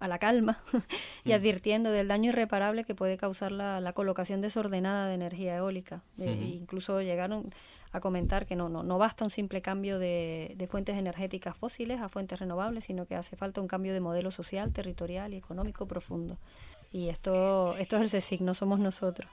[0.00, 0.58] la calma
[1.24, 1.34] y mm.
[1.34, 6.02] advirtiendo del daño irreparable que puede causar la, colocación desordenada de energía eólica.
[6.18, 7.52] Incluso llegaron
[7.92, 12.00] a comentar que no, no, no basta un simple cambio de, de, fuentes energéticas fósiles
[12.00, 15.86] a fuentes renovables, sino que hace falta un cambio de modelo social, territorial y económico
[15.86, 16.36] profundo.
[16.92, 19.30] Y esto, esto es el CSIC, no somos nosotros.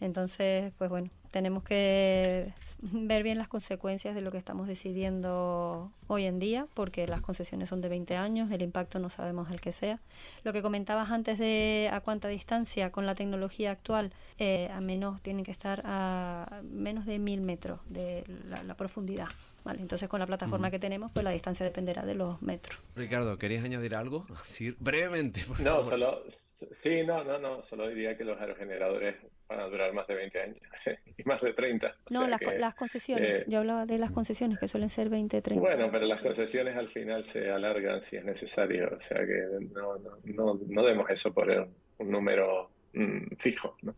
[0.00, 2.52] Entonces, pues bueno, tenemos que
[2.92, 7.68] ver bien las consecuencias de lo que estamos decidiendo hoy en día, porque las concesiones
[7.68, 10.00] son de 20 años, el impacto no sabemos el que sea.
[10.44, 15.20] Lo que comentabas antes de a cuánta distancia con la tecnología actual, eh, a menos
[15.22, 18.24] tienen que estar a menos de mil metros de
[18.66, 19.28] la, profundidad.
[19.64, 22.78] Vale, entonces con la plataforma que tenemos, pues la distancia dependerá de los metros.
[22.94, 24.26] Ricardo, ¿querías añadir algo?
[24.44, 25.44] Sí, brevemente.
[25.60, 26.24] no, solo,
[26.82, 29.16] sí, no, no, no, solo diría que los aerogeneradores
[29.48, 30.58] van a durar más de 20 años
[31.16, 31.94] y más de 30.
[32.10, 33.42] No, las, concesiones.
[33.42, 35.60] Eh, Yo hablaba de las concesiones que suelen ser 20, 30.
[35.60, 38.90] Bueno, pero las concesiones al final se alargan si es necesario.
[38.96, 41.48] O sea que no, no, no, demos eso por
[41.98, 43.76] un número mm, fijo.
[43.82, 43.94] ¿no?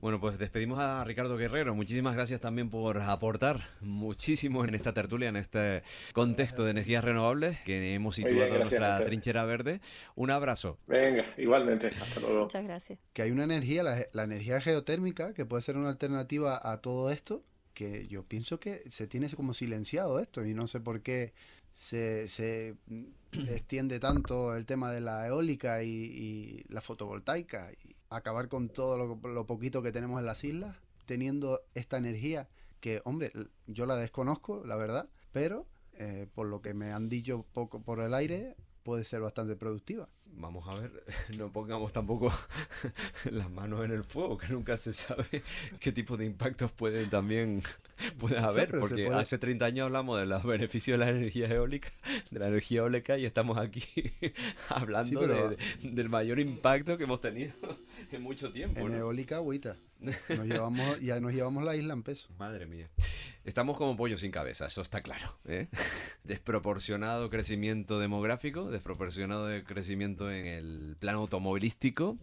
[0.00, 1.74] Bueno, pues despedimos a Ricardo Guerrero.
[1.74, 5.82] Muchísimas gracias también por aportar muchísimo en esta tertulia, en este
[6.12, 9.80] contexto de energías renovables que hemos situado en nuestra trinchera verde.
[10.14, 10.78] Un abrazo.
[10.86, 11.88] Venga, igualmente.
[12.00, 12.42] Hasta luego.
[12.42, 13.00] Muchas gracias.
[13.12, 17.42] Que hay una energía, la, energía geotérmica, que puede ser una alternativa a todo esto,
[17.74, 21.32] que yo pienso que se tiene como silenciado esto y no sé por qué
[21.72, 22.76] se, se
[23.32, 27.72] extiende tanto el tema de la eólica y, y la fotovoltaica.
[27.72, 32.48] Y, acabar con todo lo, poquito que tenemos en las islas, teniendo esta energía
[32.80, 33.32] que, hombre,
[33.66, 38.00] yo la desconozco, la verdad, pero eh, por lo que me han dicho poco por
[38.00, 40.08] el aire, puede ser bastante productiva.
[40.26, 41.04] Vamos a ver,
[41.36, 42.32] no pongamos tampoco
[43.30, 45.42] las manos en el fuego, que nunca se sabe
[45.80, 47.62] qué tipo de impactos pueden también
[48.18, 51.90] puede haber, porque hace 30 años hablamos de los beneficios de la energía eólica,
[52.30, 53.84] de la energía eólica y estamos aquí
[54.68, 55.20] hablando
[55.82, 57.52] del mayor impacto que hemos tenido
[58.12, 58.80] en mucho tiempo.
[58.80, 59.76] En eólica, agüita.
[60.00, 62.28] Nos llevamos, ya nos llevamos la isla en peso.
[62.38, 62.88] Madre mía.
[63.44, 65.38] Estamos como pollo sin cabeza, eso está claro.
[65.46, 65.68] ¿eh?
[66.24, 72.18] Desproporcionado crecimiento demográfico, desproporcionado de crecimiento en el plano automovilístico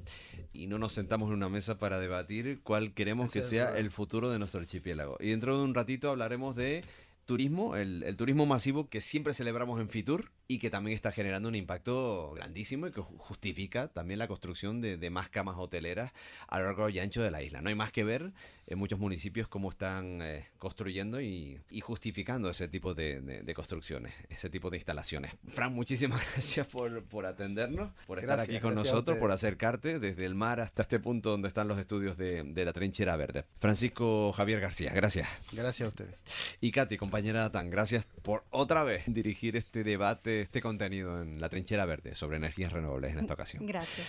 [0.53, 4.29] y no nos sentamos en una mesa para debatir cuál queremos que sea el futuro
[4.29, 5.17] de nuestro archipiélago.
[5.19, 6.83] Y dentro de un ratito hablaremos de
[7.25, 11.55] turismo, el, turismo masivo que siempre celebramos en Fitur y que también está generando un
[11.55, 16.11] impacto grandísimo y que justifica también la construcción de, más camas hoteleras
[16.47, 17.61] a lo largo y ancho de la isla.
[17.61, 18.33] No hay más que ver
[18.67, 24.69] en muchos municipios cómo están eh, construyendo y, justificando ese tipo de, construcciones, ese tipo
[24.69, 25.33] de instalaciones.
[25.49, 30.59] Fran, muchísimas gracias por, atendernos, por estar aquí con nosotros, por acercarte desde el mar
[30.59, 33.45] hasta este punto donde están los estudios de, la trinchera verde.
[33.59, 35.29] Francisco Javier García, gracias.
[35.51, 36.15] Gracias a ustedes.
[36.61, 41.49] Y Katy, compañera Tan, gracias por otra vez dirigir este debate, este contenido en la
[41.49, 43.65] trinchera verde sobre energías renovables en esta ocasión.
[43.65, 44.07] Gracias.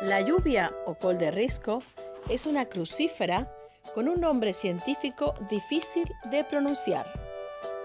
[0.00, 1.82] La lluvia o col de risco
[2.28, 3.50] es una crucífera
[3.94, 7.06] con un nombre científico difícil de pronunciar.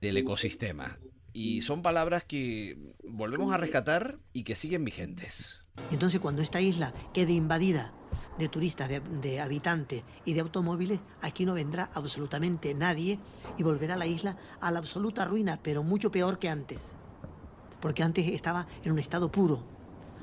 [0.00, 0.98] del ecosistema.
[1.32, 5.62] Y son palabras que volvemos a rescatar y que siguen vigentes.
[5.90, 7.92] Entonces, cuando esta isla quede invadida
[8.38, 13.18] de turistas, de, habitantes y de automóviles, aquí no vendrá absolutamente nadie
[13.56, 16.94] y volverá la isla a la absoluta ruina, pero mucho peor que antes.
[17.80, 19.62] Porque antes estaba en un estado puro,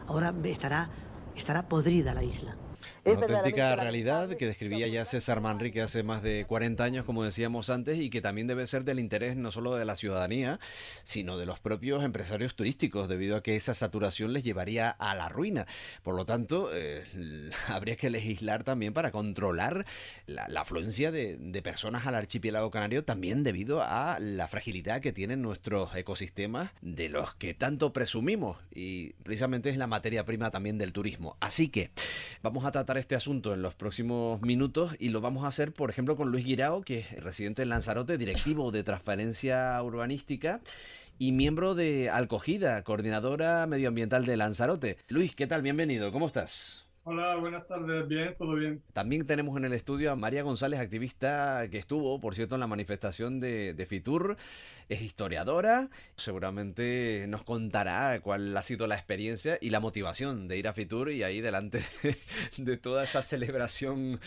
[0.07, 0.89] ahora estará,
[1.35, 2.57] estará podrida la isla.
[3.05, 7.69] Una auténtica realidad que describía ya César Manrique hace más de 40 años, como decíamos
[7.69, 10.57] antes, y que también debe ser del interés no solo de la ciudadanía,
[11.03, 15.27] sino de los propios empresarios turísticos, debido a que esa saturación les llevaría a la
[15.27, 15.67] ruina.
[16.01, 17.03] Por lo tanto, eh,
[17.67, 19.85] habría que legislar también para controlar
[20.25, 25.41] la, afluencia de, de, personas al archipiélago canario, también debido a la fragilidad que tienen
[25.41, 30.93] nuestros ecosistemas, de los que tanto presumimos, y precisamente es la materia prima también del
[30.93, 31.35] turismo.
[31.41, 31.91] Así que
[32.41, 35.89] vamos a tratar este asunto en los próximos minutos y lo vamos a hacer, por
[35.89, 40.61] ejemplo, con Luis Guirao, que es residente en Lanzarote, directivo de transparencia urbanística
[41.19, 44.97] y miembro de Alcogida, coordinadora medioambiental de Lanzarote.
[45.07, 45.61] Luis, ¿qué tal?
[45.61, 46.82] Bienvenido, ¿cómo estás?
[47.05, 48.07] Hola, buenas tardes.
[48.07, 48.81] Bien, todo bien.
[48.93, 52.67] También tenemos en el estudio a María González, activista que estuvo, por cierto, en la
[52.67, 54.37] manifestación de, de, Fitur.
[54.87, 55.89] Es historiadora.
[56.15, 61.11] Seguramente nos contará cuál ha sido la experiencia y la motivación de ir a Fitur
[61.11, 61.81] y ahí delante
[62.57, 64.21] de toda esa celebración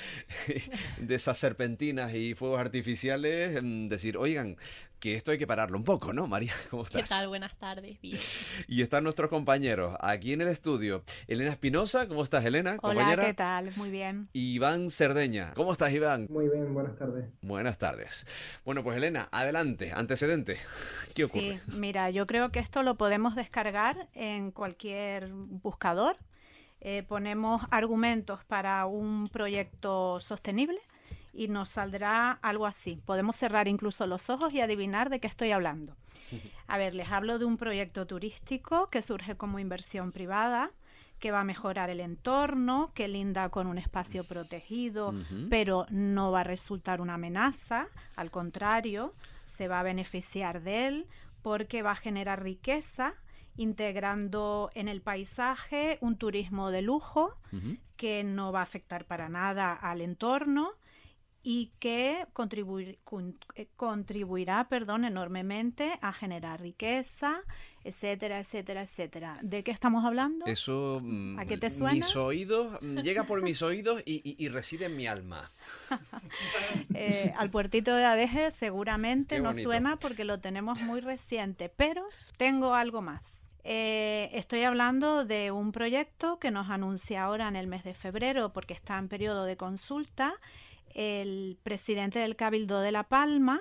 [0.99, 4.59] de esas serpentinas y fuegos artificiales, mm, decir, oigan,
[4.99, 6.27] que esto hay que pararlo un poco, ¿no?
[6.27, 7.03] María, ¿cómo estás?
[7.03, 7.29] ¿Qué tal?
[7.29, 8.19] Buenas tardes, bien.
[8.69, 11.03] Y están nuestros compañeros aquí en el estudio.
[11.27, 12.79] Elena Espinosa, ¿cómo estás, Elena?
[12.83, 13.73] Hola, ¿qué tal?
[13.77, 14.29] Muy bien.
[14.33, 16.27] Iván Cerdeña, ¿cómo estás, Iván?
[16.31, 17.27] Muy bien, buenas tardes.
[17.43, 18.27] Buenas tardes.
[18.65, 20.57] Bueno, pues Elena, adelante, antecedente.
[21.15, 21.61] ¿Qué ocurre?
[21.65, 26.17] Sí, mira, yo creo que esto lo podemos descargar en cualquier buscador.
[26.81, 30.79] Eh, ponemos argumentos para un proyecto sostenible
[31.37, 33.01] y nos saldrá algo así.
[33.05, 35.97] Podemos cerrar incluso los ojos y adivinar de qué estoy hablando.
[36.67, 40.71] A ver, les hablo de un proyecto turístico que surge como inversión privada
[41.19, 45.15] que va a mejorar el entorno, que linda con un espacio protegido,
[45.49, 49.15] pero no va a resultar una amenaza, al contrario,
[49.47, 51.07] se va a beneficiar de él
[51.43, 53.15] porque va a generar riqueza
[53.57, 57.39] integrando en el paisaje un turismo de lujo
[57.97, 60.75] que no va a afectar para nada al entorno
[61.49, 62.99] y que contribuir,
[63.55, 67.41] eh, contribuirá perdón, enormemente a generar riqueza,
[67.85, 69.39] etcétera, etcétera, etcétera.
[69.43, 70.45] ¿De qué estamos hablando?
[70.47, 71.01] Eso,
[71.39, 71.93] ¿A qué te mm, suena?
[71.93, 75.49] Mis oídos, mm, llega por mis oídos y, reside en mi alma.
[76.95, 82.05] Eh, al puertito de Adeje seguramente no suena porque lo tenemos muy reciente, pero
[82.39, 83.41] tengo algo más.
[83.63, 88.53] Eh, estoy hablando de un proyecto que nos anuncia ahora en el mes de febrero
[88.53, 90.35] porque está en periodo de consulta
[90.97, 93.61] el presidente del Cabildo de La Palma.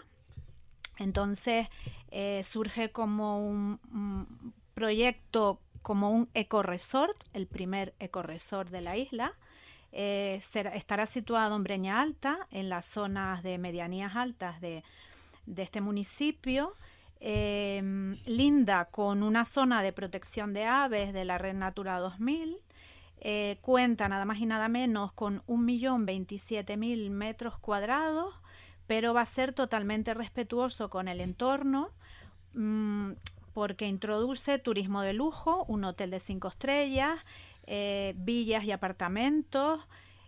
[0.97, 1.67] Entonces
[2.09, 9.33] eh, surge como un, proyecto, como un ecoresort, el primer ecoresort de la isla.
[9.91, 10.39] Eh,
[10.73, 14.83] estará situado en Breña Alta, en las zonas de medianías altas de,
[15.57, 16.73] este municipio.
[17.19, 22.59] Em, linda con una zona de protección de aves de la Red Natura 2000
[23.27, 28.35] eh, cuenta nada más y nada menos con 1.027.000 metros cuadrados,
[28.85, 31.89] pero va a ser totalmente respetuoso con el entorno
[32.53, 33.13] mm,
[33.51, 37.19] porque introduce turismo de lujo, un hotel de cinco estrellas,
[37.65, 39.81] eh, villas y apartamentos,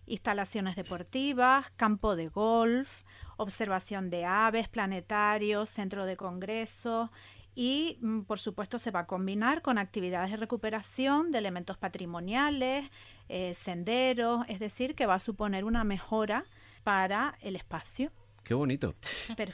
[0.08, 3.04] instalaciones deportivas, campo de golf,
[3.38, 7.12] observación de aves, planetarios, centro de congresos
[7.58, 12.86] y mm, por supuesto se va a combinar con actividades de recuperación de elementos patrimoniales,
[13.30, 16.46] eh, senderos, es decir, que va a suponer una mejora
[16.84, 18.12] para el espacio.
[18.44, 18.96] Qué bonito.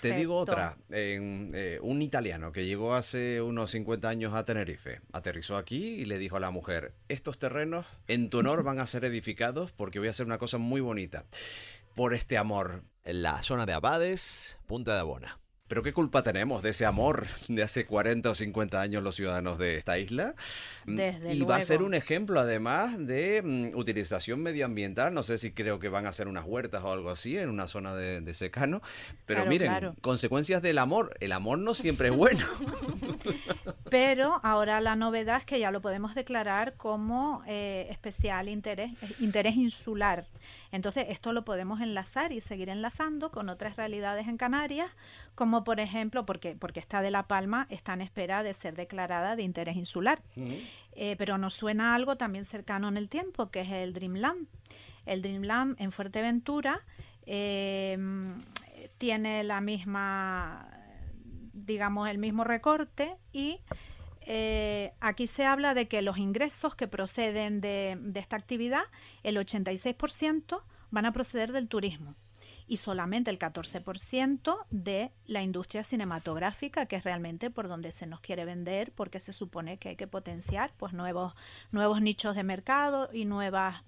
[0.02, 0.78] Te digo otra.
[0.90, 6.04] En, eh, un italiano que llegó hace unos 50 años a Tenerife, aterrizó aquí y
[6.06, 10.00] le dijo a la mujer, estos terrenos en tu honor van a ser edificados porque
[10.00, 11.24] voy a hacer una cosa muy bonita.
[11.96, 15.40] Por este amor, en la zona de Abades, Punta de Abona.
[15.68, 19.58] Pero ¿qué culpa tenemos de ese amor de hace 40 o 50 años los ciudadanos
[19.58, 20.36] de esta isla?
[20.86, 25.14] Mm, Desde y va a ser un ejemplo además de mm, utilización medioambiental.
[25.14, 27.68] No sé si creo que van a hacer unas huertas o algo así en una
[27.68, 28.82] zona de, secano.
[29.26, 31.16] Pero miren, consecuencias del amor.
[31.22, 32.46] El amor no siempre es bueno.
[33.90, 39.56] Pero ahora la novedad es que ya lo podemos declarar como eh, especial interés, interés
[39.56, 40.26] insular.
[40.72, 44.90] Entonces, esto lo podemos enlazar y seguir enlazando con otras realidades en Canarias,
[45.36, 49.36] como por ejemplo, porque, porque esta de La Palma está en espera de ser declarada
[49.36, 50.22] de interés insular.
[50.94, 54.48] Eh, pero nos suena algo también cercano en el tiempo, que es el Dreamland.
[55.06, 56.82] El Dreamland en Fuerteventura
[57.26, 57.98] eh,
[58.98, 60.70] tiene la misma,
[61.54, 63.60] digamos, el mismo recorte y
[64.26, 68.84] eh, aquí se habla de que los ingresos que proceden de, esta actividad,
[69.24, 70.62] el 86%
[70.92, 72.16] van a proceder del turismo
[72.68, 78.22] y solamente el 14% de la industria cinematográfica, que es realmente por donde se nos
[78.22, 81.34] quiere vender, porque se supone que hay que potenciar pues nuevos,
[81.72, 83.84] nuevos nichos de mercado y nuevas,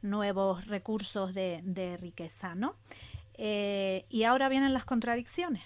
[0.00, 2.76] nuevos recursos de, riqueza, ¿no?
[3.34, 5.62] Eh, y ahora vienen las contradicciones,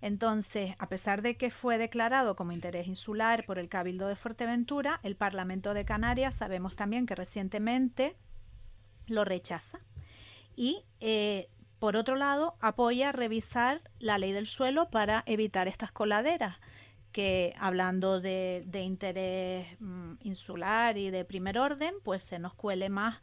[0.00, 5.00] entonces, a pesar de que fue declarado como interés insular por el Cabildo de Fuerteventura,
[5.02, 8.16] el Parlamento de Canarias sabemos también que recientemente
[9.06, 9.80] lo rechaza.
[10.60, 11.46] Y, eh,
[11.78, 16.56] por otro lado, apoya revisar la ley del suelo para evitar estas coladeras
[17.12, 23.20] que hablando de, interés mm, insular y de primer orden, pues se nos cuele más,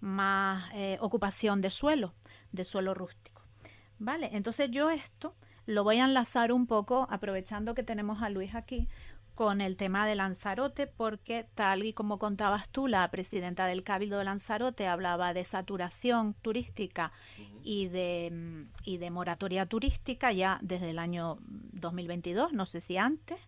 [0.00, 2.14] más eh, ocupación de suelo,
[2.50, 3.42] de suelo rústico.
[4.00, 4.30] ¿Vale?
[4.32, 8.88] Entonces yo esto lo voy a enlazar un poco, aprovechando que tenemos a Luis aquí,
[9.34, 14.18] con el tema de Lanzarote, porque tal y como contabas tú, la presidenta del Cabildo
[14.18, 17.12] de Lanzarote hablaba de saturación turística
[17.64, 21.38] y de, y de moratoria turística ya desde el año
[21.72, 23.38] 2022, no sé si antes,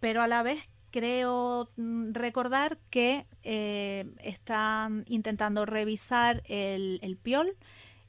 [0.00, 7.56] pero a la vez creo mm, recordar que eh, están intentando revisar el, el PIOL,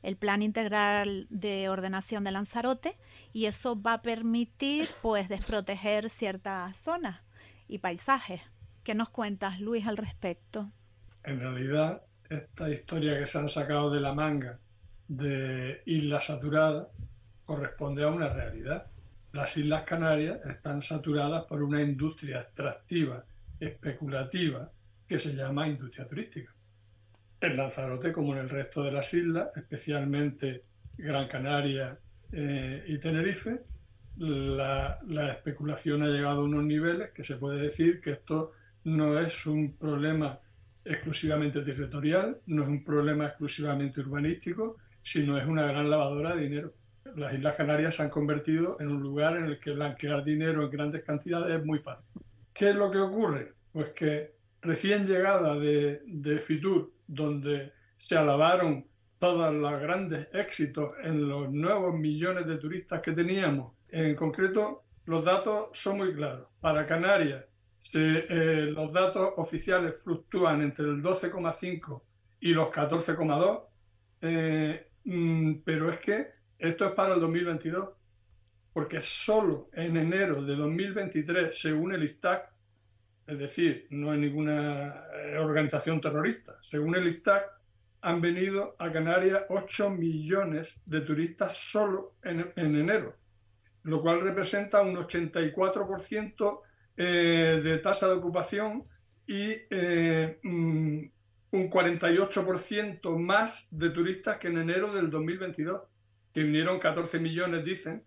[0.06, 2.96] el Plan Integral de Ordenación de Lanzarote,
[3.34, 7.24] y eso va a permitir pues desproteger ciertas zonas
[7.68, 8.42] y paisajes.
[8.84, 10.72] ¿Qué nos cuentas, Luis, al respecto?
[11.24, 14.60] En realidad, esta historia que se han sacado de la manga
[15.08, 16.88] de Isla Saturada
[17.44, 18.86] corresponde a una realidad.
[19.34, 23.26] Las Islas Canarias están saturadas por una industria extractiva,
[23.60, 24.72] especulativa,
[25.08, 26.55] que se llama industria turística
[27.42, 30.64] en Lanzarote como en el resto de las islas, especialmente
[30.98, 31.98] Gran Canaria
[32.32, 33.62] eh, y Tenerife,
[34.18, 35.00] la,
[35.32, 38.52] especulación ha llegado a unos niveles que se puede decir que esto
[38.86, 40.40] no es un problema
[40.84, 46.74] exclusivamente territorial, no es un problema exclusivamente urbanístico, sino es una gran lavadora de dinero.
[47.16, 50.70] Las Islas Canarias se han convertido en un lugar en el que blanquear dinero en
[50.70, 52.12] grandes cantidades es muy fácil.
[52.54, 53.54] ¿Qué es lo que ocurre?
[53.72, 54.36] Pues que
[54.66, 58.88] recién llegada de, de Fitur donde se alabaron
[59.18, 63.74] todos los grandes éxitos en los nuevos millones de turistas que teníamos.
[63.90, 66.48] En concreto, los datos son muy claros.
[66.60, 67.46] Para Canarias,
[67.94, 72.02] eh, los datos oficiales fluctúan entre el 12,5
[72.40, 73.68] y los 14,2,
[74.22, 77.90] eh, mm, pero es que esto es para el 2022,
[78.74, 82.55] porque solo en enero de 2023, según el ISTAC,
[83.28, 86.58] es decir, no hay ninguna eh, organización terrorista.
[86.62, 87.44] Según el ISTAC,
[88.02, 93.16] han venido a Canarias 8 millones de turistas solo en, enero,
[93.84, 96.62] lo cual representa un 84%
[96.98, 98.84] eh, de tasa de ocupación
[99.26, 101.00] y eh, mm,
[101.52, 105.82] un 48% más de turistas que en enero del 2022,
[106.32, 108.04] que vinieron 14 millones, dicen,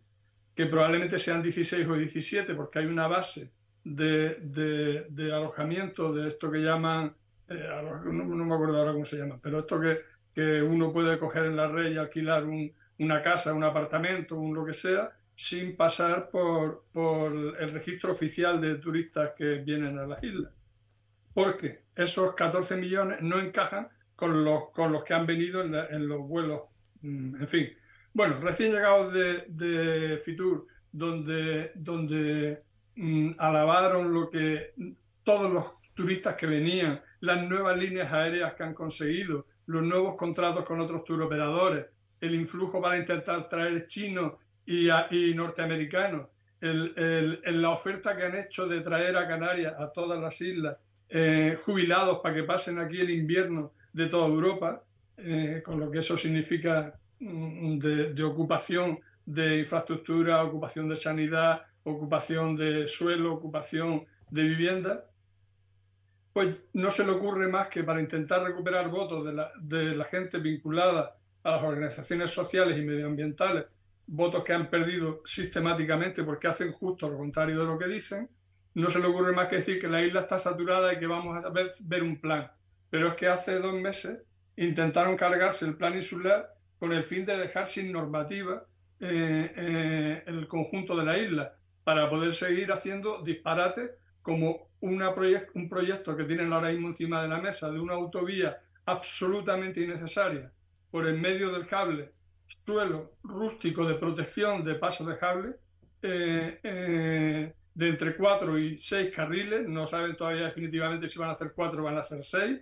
[0.54, 3.52] que probablemente sean 16 o 17, porque hay una base
[3.94, 7.14] de, de, alojamiento, de esto que llaman,
[7.48, 7.68] eh,
[8.04, 10.00] no, me acuerdo ahora cómo se llama, pero esto que,
[10.34, 14.54] que uno puede coger en la red y alquilar un, una casa, un apartamento, un
[14.54, 20.06] lo que sea, sin pasar por, por el registro oficial de turistas que vienen a
[20.06, 20.52] las islas.
[21.32, 26.08] Porque esos 14 millones no encajan con los, con los que han venido en, en
[26.08, 26.62] los vuelos.
[27.02, 27.68] Mm, en fin.
[28.12, 32.64] Bueno, recién llegados de, de Fitur, donde, donde
[33.00, 34.72] Mm, alabaron lo que
[35.22, 40.64] todos los turistas que venían, las nuevas líneas aéreas que han conseguido, los nuevos contratos
[40.64, 41.86] con otros turoperadores,
[42.20, 44.32] el influjo para intentar traer chinos
[44.66, 44.88] y,
[45.32, 46.26] norteamericanos,
[46.60, 50.76] la oferta que han hecho de traer a Canarias, a todas las islas,
[51.08, 54.82] eh, jubilados para que pasen aquí el invierno de toda Europa,
[55.16, 62.56] eh, con lo que eso significa mm, de, ocupación de infraestructura, ocupación de sanidad, ocupación
[62.56, 65.04] de suelo, ocupación de vivienda,
[66.32, 71.16] pues no se le ocurre más que para intentar recuperar votos de la, gente vinculada
[71.42, 73.66] a las organizaciones sociales y medioambientales,
[74.06, 78.30] votos que han perdido sistemáticamente porque hacen justo lo contrario de lo que dicen,
[78.74, 81.44] no se le ocurre más que decir que la isla está saturada y que vamos
[81.44, 82.50] a ver, ver un plan.
[82.90, 84.22] Pero es que hace dos meses
[84.56, 88.64] intentaron cargarse el plan insular con el fin de dejar sin normativa
[89.00, 91.57] eh, eh, el conjunto de la isla
[91.88, 95.08] para poder seguir haciendo disparates como una
[95.54, 100.52] un proyecto que tienen ahora mismo encima de la mesa de una autovía absolutamente innecesaria
[100.90, 102.12] por el medio del cable,
[102.44, 105.54] suelo rústico de protección de paso de cable,
[106.02, 111.54] eh, de entre cuatro y seis carriles, no saben todavía definitivamente si van a hacer
[111.54, 112.60] cuatro o van a hacer seis,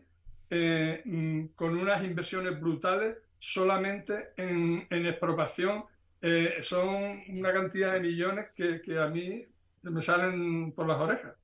[1.04, 5.84] mm, con unas inversiones brutales solamente en, en expropiación
[6.20, 9.44] eh, son una cantidad de millones que, que, a mí
[9.82, 11.34] me salen por las orejas.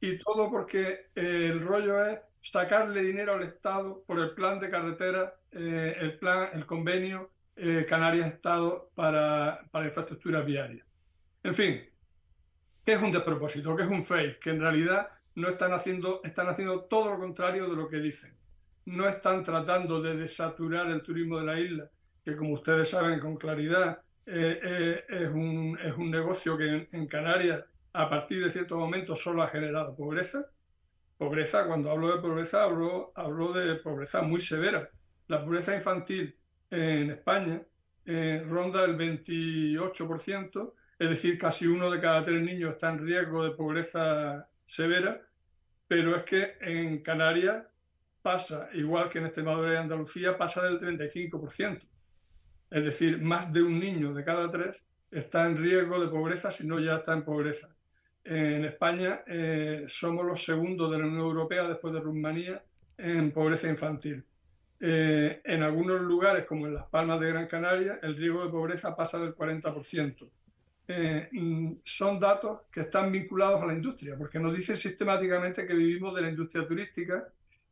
[0.00, 4.70] Y todo porque eh, el rollo es sacarle dinero al Estado por el plan de
[4.70, 7.32] carretera, eh, el plan, el convenio
[7.88, 10.84] Canarias-Estado para, para infraestructura viaria.
[11.42, 11.80] En fin,
[12.84, 13.74] ¿qué es un despropósito?
[13.74, 14.38] ¿Qué es un fake?
[14.38, 18.36] Que en realidad no están haciendo, están haciendo todo lo contrario de lo que dicen.
[18.84, 21.90] No están tratando de desaturar el turismo de la isla,
[22.26, 27.06] que como ustedes saben con claridad, eh, eh, es, un, es, un, negocio que en,
[27.06, 30.50] Canarias a partir de cierto momento solo ha generado pobreza.
[31.16, 34.90] Pobreza, cuando hablo de pobreza, hablo, hablo de pobreza muy severa.
[35.28, 36.36] La pobreza infantil
[36.68, 37.62] en España
[38.04, 43.44] eh, ronda el 28%, es decir, casi uno de cada tres niños está en riesgo
[43.44, 45.22] de pobreza severa,
[45.86, 47.64] pero es que en Canarias
[48.20, 51.86] pasa, igual que en Extremadura y Andalucía, pasa del 35%.
[52.70, 56.66] Es decir, más de un niño de cada tres está en riesgo de pobreza si
[56.66, 57.74] no ya está en pobreza.
[58.24, 62.64] En España eh, somos los segundos de la Unión Europea después de Rumanía
[62.98, 64.24] en pobreza infantil.
[64.78, 68.94] Eh, en algunos lugares, como en Las Palmas de Gran Canaria, el riesgo de pobreza
[68.94, 70.28] pasa del 40%.
[70.88, 75.74] Eh, mm, son datos que están vinculados a la industria, porque nos dicen sistemáticamente que
[75.74, 77.26] vivimos de la industria turística,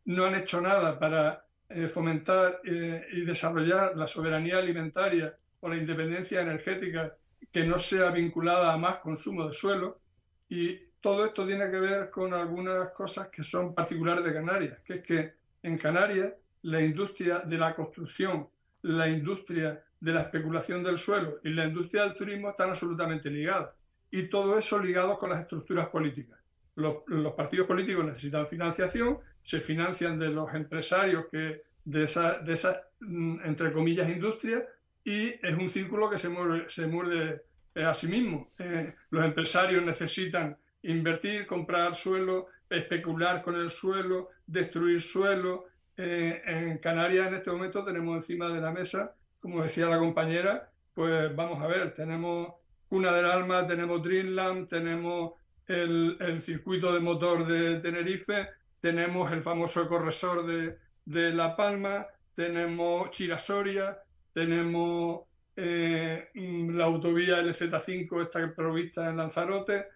[0.07, 5.77] no han hecho nada para eh, fomentar eh, y desarrollar la soberanía alimentaria o la
[5.77, 7.17] independencia energética
[7.51, 10.01] que no sea vinculada a más consumo de suelo.
[10.49, 14.95] Y todo esto tiene que ver con algunas cosas que son particulares de Canarias, que
[14.95, 16.33] es que en Canarias
[16.63, 18.49] la industria de la construcción,
[18.83, 23.71] la industria de la especulación del suelo y la industria del turismo están absolutamente ligadas.
[24.11, 26.39] Y todo eso ligado con las estructuras políticas.
[26.77, 32.55] Los, los partidos políticos necesitan financiación se financian de los empresarios que de esa, de
[32.55, 34.67] esa mm, entre comillas, industria
[35.05, 37.43] y es un círculo que se muerde, se muerde
[37.75, 38.53] eh, a sí mismo.
[38.59, 45.67] Eh, los empresarios necesitan invertir, comprar suelo, especular con el suelo, destruir suelo.
[45.97, 50.73] Eh, en Canarias en este momento tenemos encima de la mesa, como decía la compañera,
[50.95, 52.55] pues vamos a ver, tenemos
[52.89, 55.35] Cuna del Alma, tenemos Dreamland, tenemos
[55.67, 58.49] el, el circuito de motor de Tenerife,
[58.85, 63.99] tenemos el famoso corresor de, de La Palma, tenemos Chirasoria,
[64.35, 65.23] tenemos
[65.57, 69.87] eh, la autovía LZ5, esta provista en Lanzarote,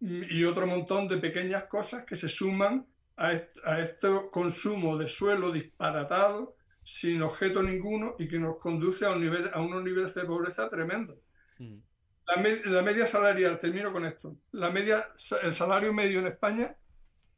[0.00, 2.86] mm, y otro montón de pequeñas cosas que se suman
[3.16, 9.22] a, este consumo de suelo disparatado, sin objeto ninguno, y que nos conduce a, un
[9.22, 11.18] nivel, a unos niveles de pobreza tremendo.
[11.58, 11.78] Mm.
[12.26, 15.08] La, la, media salarial, termino con esto, la media,
[15.42, 16.76] el salario medio en España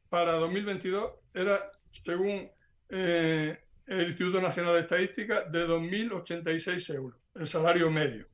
[0.09, 2.51] para 2022 era, según
[2.89, 8.27] eh, el Instituto Nacional de Estadística, de 2.086 euros, el salario medio.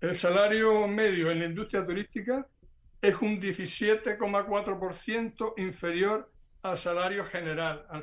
[0.00, 2.46] El salario medio en la industria turística
[3.00, 6.30] es un 17,4% inferior
[6.62, 8.02] al salario general, al,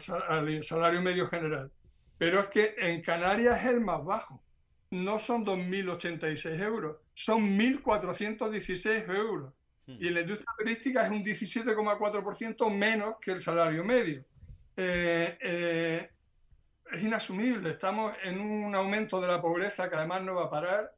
[0.64, 1.72] salario medio general.
[2.18, 4.44] Pero es que en Canarias es el más bajo.
[4.92, 9.54] No son 2.086 euros, son 1.416 euros.
[9.86, 9.98] Hmm.
[10.00, 14.24] Y en la industria turística es un 17,4% menos que el salario medio.
[14.76, 16.10] Eh, eh,
[16.92, 17.72] es inasumible.
[17.72, 20.96] Estamos en un aumento de la pobreza que además no va a parar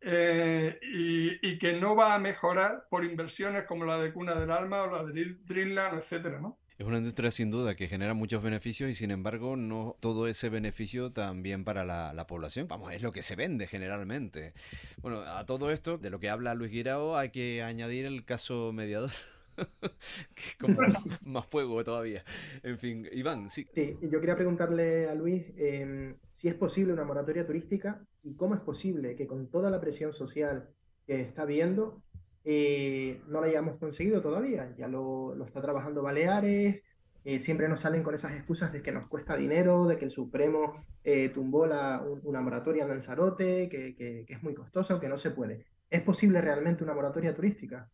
[0.00, 4.82] eh, y, que no va a mejorar por inversiones como la de Cuna del Alma
[4.82, 6.58] o la de Dreamland, etcétera, ¿no?
[6.78, 10.48] Es una industria sin duda que genera muchos beneficios y sin embargo no todo ese
[10.48, 12.66] beneficio también para la, población.
[12.68, 14.54] Vamos, es lo que se vende generalmente.
[15.00, 18.72] Bueno, a todo esto, de lo que habla Luis Guirao, hay que añadir el caso
[18.72, 19.10] mediador.
[20.60, 20.78] como
[21.24, 22.24] más fuego todavía.
[22.62, 23.66] En fin, Iván, sí.
[23.74, 28.54] Sí, yo quería preguntarle a Luis em, si es posible una moratoria turística y cómo
[28.54, 30.70] es posible que con toda la presión social
[31.06, 32.02] que está viendo
[32.44, 34.74] eh, no la hayamos conseguido todavía.
[34.76, 36.82] Ya lo, lo está trabajando Baleares,
[37.24, 40.10] eh, siempre nos salen con esas excusas de que nos cuesta dinero, de que el
[40.10, 45.16] Supremo eh, tumbó la, una moratoria en Lanzarote, que, que, es muy costoso, que no
[45.16, 45.64] se puede.
[45.88, 47.88] ¿Es posible realmente una moratoria turística?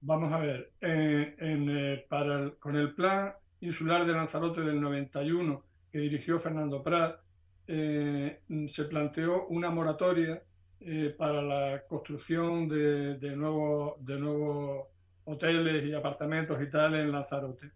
[0.00, 6.40] Vamos a ver, en, para con el plan insular de Lanzarote del 91 que dirigió
[6.40, 7.20] Fernando Prat,
[7.66, 10.42] se planteó una moratoria
[10.86, 14.88] eh, para la construcción de, de, nuevos, de nuevos
[15.24, 17.70] hoteles y apartamentos y tal en Lanzarote.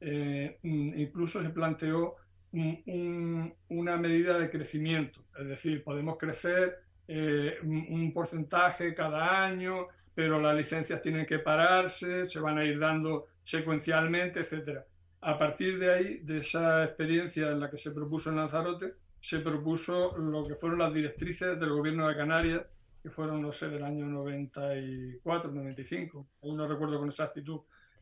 [0.00, 2.16] Eh, mm, incluso se planteó
[2.50, 10.56] una medida de crecimiento, es decir, podemos crecer eh, un, porcentaje cada año, pero las
[10.56, 14.80] licencias tienen que pararse, se van a ir dando secuencialmente, etc.
[15.20, 18.94] A partir de ahí, de esa experiencia en la que se propuso en Lanzarote,
[19.28, 22.62] se propuso lo que fueron las directrices del gobierno de Canarias,
[23.02, 27.60] que fueron, no sé, del año 94, 95, aún no recuerdo con exactitud,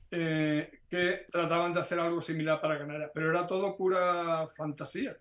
[0.08, 5.16] eh, que trataban de hacer algo similar para Canarias, pero era todo pura fantasía.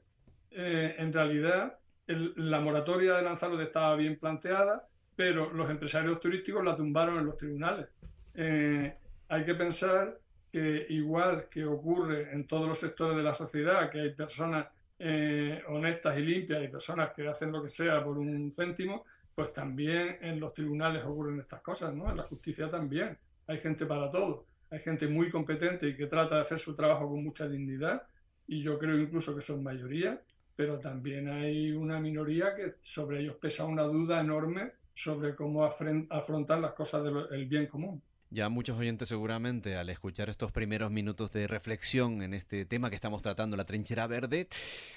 [0.51, 6.75] Eh, en realidad, la moratoria de Lanzarote estaba bien planteada, pero los empresarios turísticos la
[6.75, 7.87] tumbaron en los tribunales.
[8.35, 8.95] Eh,
[9.27, 10.19] hay que pensar
[10.51, 14.67] que igual que ocurre en todos los sectores de la sociedad, que hay personas
[14.97, 19.51] eh, honestas y limpias y personas que hacen lo que sea por un céntimo, pues
[19.51, 22.09] también en los tribunales ocurren estas cosas, ¿no?
[22.09, 23.17] En la justicia también.
[23.47, 24.45] Hay gente para todo.
[24.69, 28.03] Hay gente muy competente y que trata de hacer su trabajo con mucha dignidad
[28.47, 30.21] y yo creo incluso que son mayoría,
[30.55, 36.59] pero también hay una minoría que sobre ellos pesa una duda enorme sobre cómo afrontar
[36.59, 38.01] las cosas del bien común.
[38.31, 42.95] Ya muchos oyentes seguramente al escuchar estos primeros minutos de reflexión en este tema que
[42.95, 44.47] estamos tratando, la trinchera verde,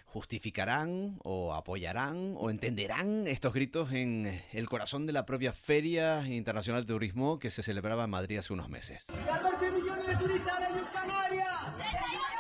[0.07, 6.87] justificarán o apoyarán o entenderán estos gritos en el corazón de la propia Feria Internacional
[6.87, 9.07] de Turismo que se celebraba en Madrid hace unos meses.
[9.07, 11.49] 14 millones de turistas en Canarias.
[11.77, 12.39] Canarias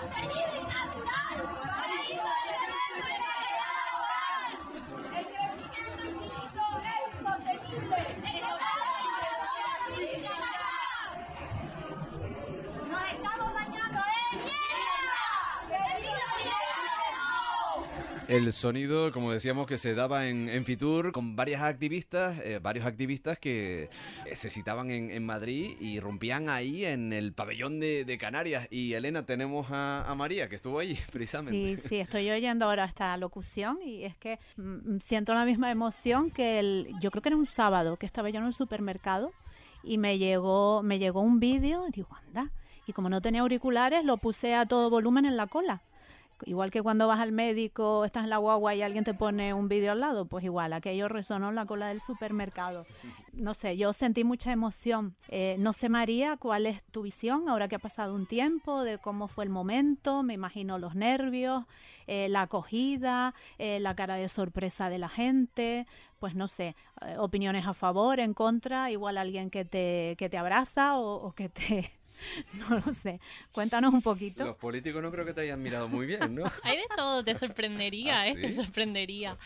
[0.00, 1.20] sostenible y natural.
[7.90, 8.56] 对那个要
[18.30, 23.40] El sonido, como decíamos, que se daba en, Fitur con varias activistas, eh, varios activistas
[23.40, 23.90] que
[24.32, 28.68] se citaban en, Madrid y rompían ahí en el pabellón de, Canarias.
[28.70, 31.76] Y Elena, tenemos a, María, que estuvo ahí precisamente.
[31.76, 36.30] Sí, sí, estoy oyendo ahora esta locución y es que mm, siento la misma emoción
[36.30, 39.32] que el, yo creo que era un sábado que estaba yo en el supermercado
[39.82, 42.52] y me llegó, me llegó un vídeo, digo, anda,
[42.86, 45.82] y como no tenía auriculares, lo puse a todo volumen en la cola.
[46.46, 49.68] Igual que cuando vas al médico, estás en la guagua y alguien te pone un
[49.68, 52.86] vídeo al lado, pues igual, aquello resonó en la cola del supermercado.
[53.32, 55.16] No sé, yo sentí mucha emoción.
[55.28, 58.98] Eh, no sé, María, cuál es tu visión ahora que ha pasado un tiempo, de
[58.98, 61.64] cómo fue el momento, me imagino los nervios,
[62.06, 65.86] eh, la acogida, eh, la cara de sorpresa de la gente,
[66.18, 66.74] pues no sé,
[67.18, 71.90] opiniones a favor, en contra, igual alguien que te, que te abraza o que te
[72.54, 73.20] No lo sé.
[73.52, 74.44] Cuéntanos un poquito.
[74.44, 76.44] Los políticos no creo que te hayan mirado muy bien, ¿no?
[76.62, 78.34] Hay de todo, te sorprendería, ¿Ah, ¿eh?
[78.34, 79.36] Te sorprendería.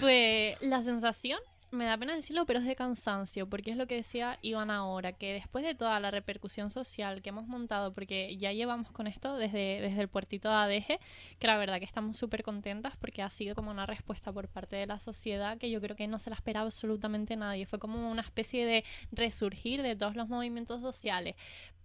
[0.00, 1.40] Pues la sensación
[1.70, 5.12] me da pena decirlo, pero es de cansancio, porque es lo que decía Iván ahora,
[5.12, 9.36] que después de toda la repercusión social que hemos montado, porque ya llevamos con esto
[9.36, 10.98] desde, desde el puertito de ADG,
[11.38, 14.76] que la verdad que estamos súper contentas porque ha sido como una respuesta por parte
[14.76, 17.66] de la sociedad que yo creo que no se la esperaba absolutamente nadie.
[17.66, 21.34] Fue como una especie de resurgir de todos los movimientos sociales,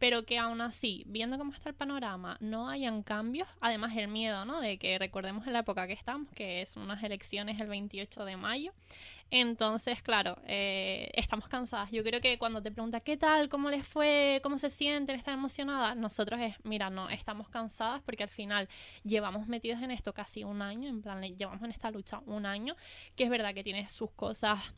[0.04, 4.44] pero que aún así, viendo cómo está el panorama, no hayan cambios, además el miedo,
[4.44, 4.60] ¿no?
[4.60, 8.36] De que recordemos en la época que estamos, que es unas elecciones el 28 de
[8.36, 8.74] mayo,
[9.32, 11.90] entonces, claro, eh, estamos cansadas.
[11.92, 15.36] Yo creo que cuando te pregunta qué tal, cómo les fue, cómo se sienten, están
[15.36, 18.68] emocionadas, nosotros es, mira, no, estamos cansadas porque al final
[19.06, 22.76] llevamos metidos en esto casi un año, en plan, llevamos en esta lucha un año,
[23.16, 24.74] que es verdad que tiene sus cosas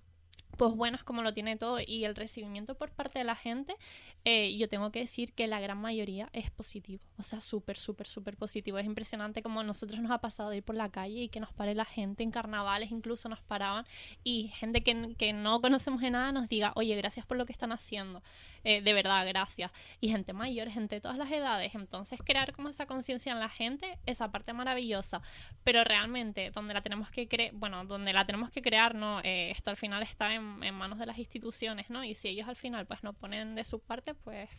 [0.57, 3.75] pues buenos como lo tiene todo y el recibimiento por parte de la gente,
[4.23, 8.07] eh, yo tengo que decir que la gran mayoría es positivo, o sea, súper, súper,
[8.07, 8.77] súper positivo.
[8.77, 11.39] Es impresionante como a nosotros nos ha pasado de ir por la calle y que
[11.39, 13.85] nos pare la gente en carnavales, incluso nos paraban
[14.23, 17.53] y gente que, que no conocemos de nada nos diga, oye, gracias por lo que
[17.53, 18.23] están haciendo,
[18.63, 19.71] eh, de verdad, gracias.
[20.01, 23.49] Y gente mayor, gente de todas las edades, entonces crear como esa conciencia en la
[23.49, 25.21] gente, esa parte maravillosa,
[25.63, 29.51] pero realmente donde la tenemos que crear, bueno, donde la tenemos que crear, no, eh,
[29.51, 32.03] esto al final está en en, en manos de las instituciones, ¿no?
[32.03, 34.49] Y si ellos al final pues no ponen de su parte, pues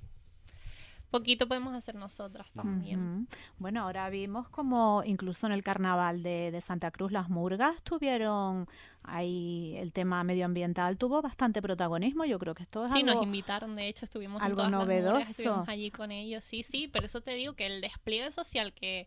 [1.11, 3.29] poquito podemos hacer nosotras también.
[3.59, 8.67] Bueno, ahora vimos como incluso en el carnaval de, de, Santa Cruz las murgas tuvieron
[9.05, 12.25] ahí el tema medioambiental tuvo bastante protagonismo.
[12.25, 15.65] Yo creo que esto es sí, nos invitaron, de hecho, estuvimos algo novedoso.
[15.67, 16.45] allí con ellos.
[16.45, 19.07] Sí, sí, pero eso te digo que el despliegue social que,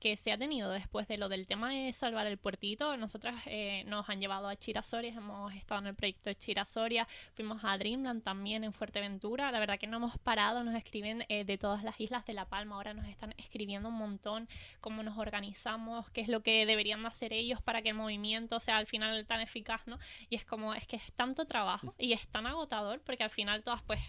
[0.00, 3.84] que se ha tenido después de lo del tema de salvar el puertito, nosotras eh,
[3.86, 8.22] nos han llevado a Chirasoria, hemos estado en el proyecto de Chirasoria, fuimos a Dreamland
[8.22, 9.52] también en Fuerteventura.
[9.52, 12.46] La verdad que no hemos parado, nos escriben eh, de todas las islas de La
[12.46, 14.48] Palma, ahora nos están escribiendo un montón
[14.80, 18.78] cómo nos organizamos, qué es lo que deberían hacer ellos para que el movimiento sea
[18.78, 19.98] al final tan eficaz, ¿no?
[20.30, 23.62] Y es como, es que es tanto trabajo y es tan agotador porque al final
[23.62, 24.00] todas pues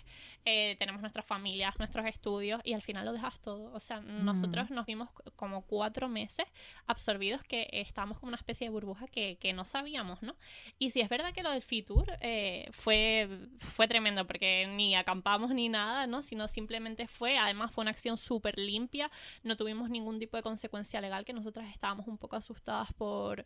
[0.45, 3.73] eh, tenemos nuestras familias, nuestros estudios y al final lo dejas todo.
[3.73, 6.45] O sea, nosotros nos vimos como cuatro meses
[6.87, 10.35] absorbidos que estábamos como una especie de burbuja que, que no sabíamos, ¿no?
[10.77, 13.27] Y si es verdad que lo del Fitur eh, fue,
[13.57, 16.21] fue tremendo porque ni acampamos ni nada, ¿no?
[16.21, 19.09] Sino simplemente fue, además fue una acción súper limpia,
[19.43, 23.43] no tuvimos ningún tipo de consecuencia legal que nosotras estábamos un poco asustadas por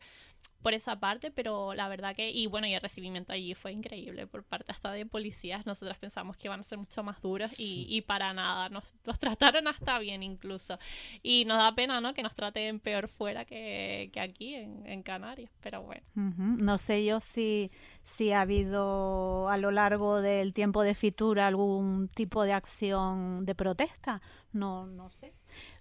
[0.65, 4.25] por esa parte, pero la verdad que, y bueno, y el recibimiento allí fue increíble
[4.25, 5.63] por parte hasta de policías.
[5.67, 9.19] Nosotras pensamos que iban a ser mucho más duros y, y para nada, nos, nos,
[9.19, 10.79] trataron hasta bien incluso.
[11.21, 12.15] Y nos da pena, ¿no?
[12.15, 16.01] Que nos traten peor fuera que, que aquí en, en, Canarias, pero bueno.
[16.15, 17.69] No sé yo si,
[18.01, 23.53] si ha habido a lo largo del tiempo de Fitura algún tipo de acción de
[23.53, 24.23] protesta,
[24.53, 25.35] no, no sé.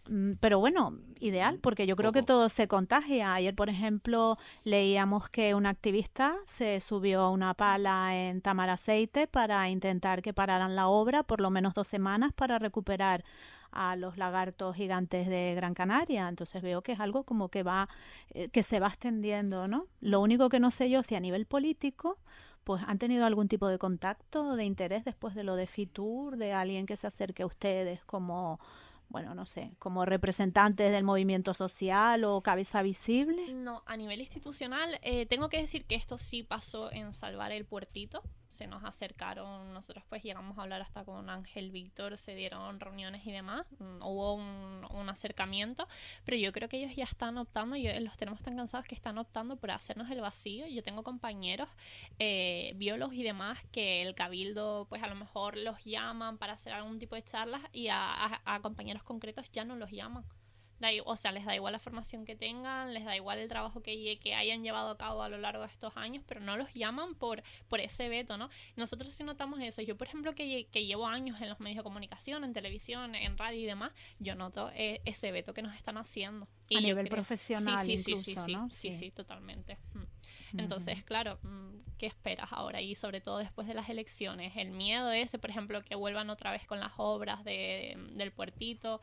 [0.09, 3.33] Mm, pero bueno, ideal, porque yo creo que todo se contagia.
[3.33, 9.71] Ayer, por ejemplo, leíamos que un activista se subió a una pala en Tamaraceite para
[9.71, 13.25] intentar que pararan la obra por lo menos dos semanas para recuperar
[13.74, 16.28] a los lagartos gigantes de Gran Canaria.
[16.28, 17.88] Entonces veo que es algo como que va,
[18.30, 19.88] eh, que se va extendiendo, ¿no?
[20.01, 22.18] Lo único que no sé yo si a nivel político
[22.62, 26.55] pues han tenido algún tipo de contacto, de interés después de lo de Fitur, de
[26.55, 28.59] alguien que se acerque a ustedes como
[29.10, 33.52] bueno, no sé, como representantes del movimiento social o cabeza visible?
[33.52, 37.64] No, a nivel institucional, eh, tengo que decir que esto sí pasó en Salvar el
[37.64, 38.22] Puertito
[38.55, 43.26] se nos acercaron, nosotros pues llegamos a hablar hasta con Ángel Víctor, se dieron reuniones
[43.26, 44.64] y demás, mm, hubo un,
[45.09, 45.86] acercamiento,
[46.24, 49.18] pero yo creo que ellos ya están optando, y los tenemos tan cansados que están
[49.18, 50.66] optando por hacernos el vacío.
[50.66, 51.68] Yo tengo compañeros
[52.18, 56.72] eh, biólogos y demás que el cabildo pues a lo mejor los llaman para hacer
[56.72, 60.24] algún tipo de charlas y a, a compañeros concretos ya no los llaman
[61.05, 64.19] o sea, les da igual la formación que tengan, les da igual el trabajo que,
[64.19, 67.15] que hayan llevado a cabo a lo largo de estos años, pero no los llaman
[67.15, 68.48] por, por ese veto, ¿no?
[68.77, 69.82] Nosotros sí notamos eso.
[69.82, 73.36] Yo, por ejemplo, que, que llevo años en los medios de comunicación, en televisión, en
[73.39, 76.48] radio y demás, yo noto eh, ese veto que nos están haciendo.
[76.69, 78.69] Y a nivel profesional, sí, sí, sí, sí, ¿no?
[78.70, 79.78] sí, sí, totalmente.
[79.94, 80.61] Mm.
[80.61, 82.81] Entonces, claro, mm, ¿qué esperas ahora?
[82.81, 86.52] Y sobre todo después de las elecciones, el miedo ese, por ejemplo, que vuelvan otra
[86.52, 89.01] vez con las obras de, del puertito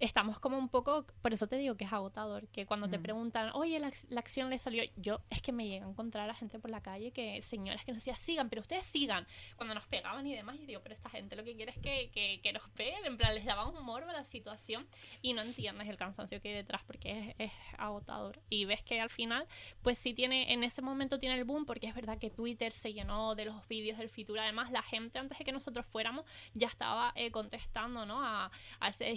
[0.00, 3.02] estamos como un poco, por eso te digo que es agotador, que cuando te mm.
[3.02, 6.34] preguntan, oye, la, la, acción le salió, yo es que me llega a encontrar a
[6.34, 9.26] gente por la calle que señoras que nos decían, sigan, pero ustedes sigan,
[9.56, 12.10] cuando nos pegaban y demás, y digo, pero esta gente lo que quiere es que,
[12.10, 14.86] que, que nos peguen, en plan, les daban humor a la situación
[15.20, 18.40] y no entiendes el cansancio que hay detrás porque es, es agotador.
[18.50, 19.46] Y ves que al final,
[19.82, 22.92] pues sí tiene, en ese momento tiene el boom, porque es verdad que Twitter se
[22.92, 26.68] llenó de los vídeos del futuro, además la gente antes de que nosotros fuéramos ya
[26.68, 28.24] estaba eh, contestando, ¿no?
[28.24, 28.50] A,
[28.80, 29.10] a ese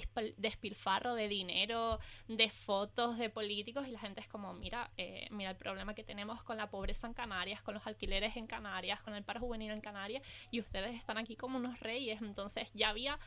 [0.56, 5.28] despilfarro farro de dinero, de fotos de políticos y la gente es como, mira, eh,
[5.32, 9.02] mira el problema que tenemos con la pobreza en Canarias, con los alquileres en Canarias,
[9.02, 10.22] con el paro juvenil en Canarias
[10.52, 12.22] y ustedes están aquí como unos reyes.
[12.22, 13.18] Entonces ya había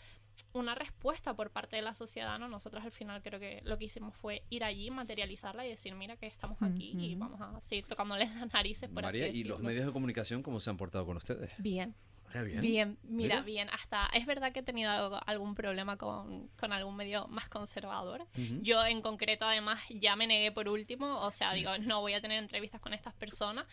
[0.52, 2.46] una respuesta por parte de la sociedad, ¿no?
[2.48, 6.16] Nosotros al final creo que lo que hicimos fue ir allí, materializarla y decir, mira
[6.16, 9.58] que estamos aquí y vamos a seguir tocándoles las narices por María, así ¿y los
[9.58, 11.50] medios de comunicación cómo se han portado con ustedes?
[11.58, 11.92] Bien,
[12.32, 12.60] Bien.
[12.60, 12.98] bien.
[13.02, 13.70] mira, mira, bien.
[13.70, 18.22] Hasta es verdad que he tenido algo, algún problema con, con, algún medio más conservador.
[18.22, 18.62] Uh -huh.
[18.62, 21.20] Yo en concreto, además, ya me negué por último.
[21.20, 23.66] O sea, digo, no voy a tener entrevistas con estas personas.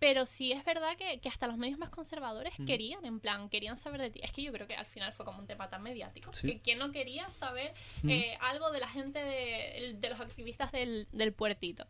[0.00, 2.66] Pero sí es verdad que, que hasta los medios más conservadores uh -huh.
[2.66, 4.20] querían, en plan, querían saber de ti.
[4.22, 6.32] Es que yo creo que al final fue como un tema tan mediático.
[6.32, 6.46] ¿Sí?
[6.46, 7.72] Que quien no quería saber
[8.02, 8.10] uh -huh.
[8.10, 11.86] eh, algo de la gente, de, de los activistas del, del puertito.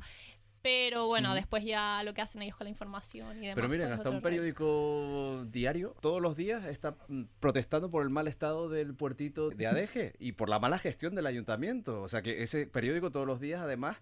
[0.65, 1.35] Pero bueno, mm.
[1.35, 3.55] después ya lo que hacen ellos con la información y demás.
[3.55, 8.09] Pero miren, pues hasta un periódico diario todos los días está mm, protestando por el
[8.09, 12.01] mal estado del puertito de Adeje y por la mala gestión del ayuntamiento.
[12.01, 13.99] O sea que ese periódico todos los días además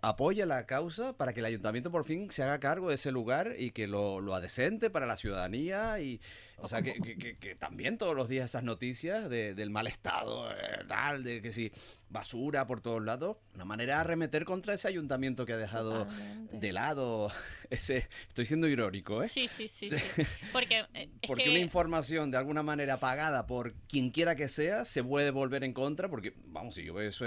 [0.00, 3.54] apoya la causa para que el ayuntamiento por fin se haga cargo de ese lugar
[3.58, 6.22] y que lo, lo adecente para la ciudadanía y,
[6.58, 11.22] o sea, que, que, también todos los días esas noticias del mal estado, eh, tal,
[11.22, 11.70] de que si
[12.08, 16.06] basura por todos lados, una manera de arremeter contra ese ayuntamiento que ha dejado
[16.52, 17.30] de lado
[17.70, 19.28] ese, estoy siendo irónico, ¿eh?
[19.28, 20.22] Sí, sí, sí, sí.
[20.52, 25.04] Porque, eh, porque una información de alguna manera pagada por quien quiera que sea se
[25.04, 27.26] puede volver en contra, porque, vamos, si yo veo eso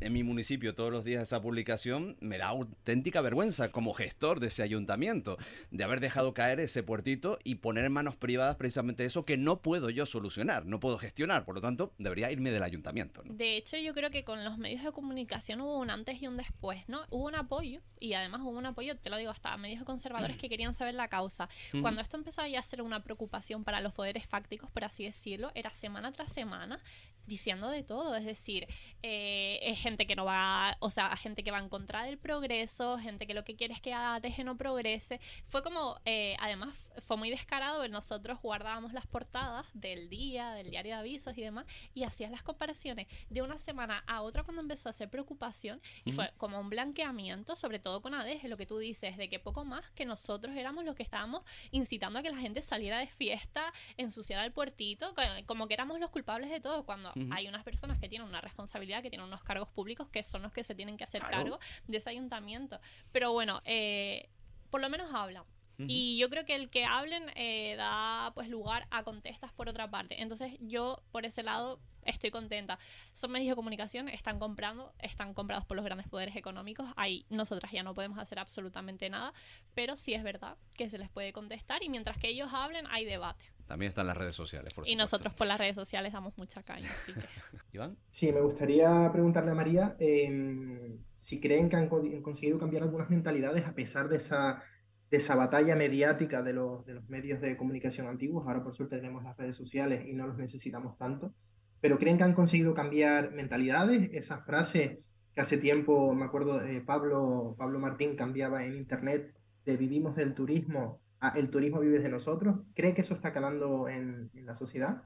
[0.00, 4.48] en mi municipio todos los días esa publicación, me da auténtica vergüenza como gestor de
[4.48, 5.38] ese ayuntamiento,
[5.70, 9.62] de haber dejado caer ese puertito y poner en manos privadas precisamente eso que no
[9.62, 13.22] puedo yo solucionar, no puedo gestionar, por lo tanto, debería irme del ayuntamiento.
[13.24, 16.36] De hecho, yo creo que con los medios de comunicación hubo un antes y un
[16.36, 17.04] después, ¿no?
[17.10, 20.48] Hubo un apoyo, y además hubo un apoyo, te lo digo, hasta medios conservadores que
[20.48, 21.48] querían saber la causa.
[21.80, 25.70] Cuando esto empezó a ser una preocupación para los poderes fácticos, por así decirlo, era
[25.70, 26.80] semana tras semana
[27.26, 28.66] diciendo de todo, es decir,
[29.02, 33.26] eh, gente que no va, o sea, gente que va en contra del progreso, gente
[33.26, 35.20] que lo que quiere es que ADG no progrese.
[35.48, 40.94] Fue como, eh, además, fue muy descarado, nosotros guardábamos las portadas del día, del diario
[40.94, 44.88] de avisos y demás, y hacías las comparaciones de una semana a otra cuando empezó
[44.88, 48.78] a hacer preocupación, y fue como un blanqueamiento, sobre todo con ADG, lo que tú
[48.78, 51.42] dices, de que poco más que nosotros éramos los que estábamos
[51.72, 55.14] incitando a que la gente saliera de fiesta, ensuciara el puertito,
[55.46, 59.02] como que éramos los culpables de todo, cuando hay unas personas que tienen una responsabilidad,
[59.02, 61.58] que tienen unos cargos públicos, que son los que se tienen que hacer cargo
[61.88, 62.80] de ese ayuntamiento.
[63.12, 64.28] Pero bueno, eh,
[64.70, 65.44] por lo menos hablan.
[65.78, 69.90] Y yo creo que el que hablen eh, da pues lugar a contestas por otra
[69.90, 70.22] parte.
[70.22, 72.78] Entonces yo por ese lado estoy contenta.
[73.12, 76.86] Son medios de comunicación, están comprando, están comprados por los grandes poderes económicos.
[76.96, 79.32] Ahí nosotras ya no podemos hacer absolutamente nada,
[79.74, 83.04] pero sí es verdad que se les puede contestar y mientras que ellos hablen hay
[83.04, 83.44] debate.
[83.66, 86.88] También están las redes sociales, por Y nosotros por las redes sociales damos mucha caña,
[86.88, 87.20] así que...
[87.72, 87.96] ¿Iván?
[88.10, 93.66] Sí, me gustaría preguntarle a María em, si creen que han conseguido cambiar algunas mentalidades
[93.66, 94.62] a pesar de esa,
[95.10, 98.46] de esa batalla mediática de los, de los medios de comunicación antiguos.
[98.46, 101.34] Ahora, por suerte, tenemos las redes sociales y no los necesitamos tanto.
[101.80, 104.98] Pero creen que han conseguido cambiar mentalidades, esas frases
[105.34, 109.34] que hace tiempo, me acuerdo, eh, Pablo, Pablo Martín cambiaba en internet
[109.64, 112.56] de vivimos del turismo Ah, el turismo vive de nosotros.
[112.74, 115.02] ¿Cree que eso está calando en, la sociedad?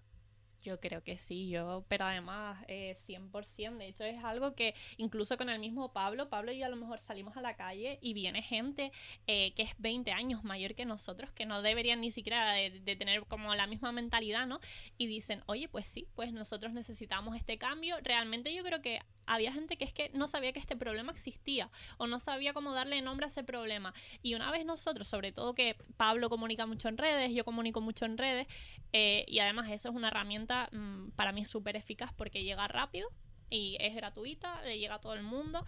[0.62, 5.36] Yo creo que sí, yo, pero además eh, 100%, de hecho es algo que incluso
[5.36, 8.12] con el mismo Pablo, Pablo y yo a lo mejor salimos a la calle y
[8.12, 8.92] viene gente
[9.26, 12.96] eh, que es 20 años mayor que nosotros, que no deberían ni siquiera de, de,
[12.96, 14.60] tener como la misma mentalidad, ¿no?
[14.98, 17.96] Y dicen, oye, pues sí, pues nosotros necesitamos este cambio.
[18.02, 19.00] Realmente yo creo que
[19.30, 22.72] había gente que es que no sabía que este problema existía o no sabía cómo
[22.72, 23.94] darle nombre a ese problema.
[24.22, 28.06] Y una vez nosotros, sobre todo que Pablo comunica mucho en redes, yo comunico mucho
[28.06, 28.48] en redes,
[28.92, 33.08] eh, y además eso es una herramienta mm, para mí súper eficaz porque llega rápido
[33.50, 35.64] y es gratuita, le llega a todo el mundo.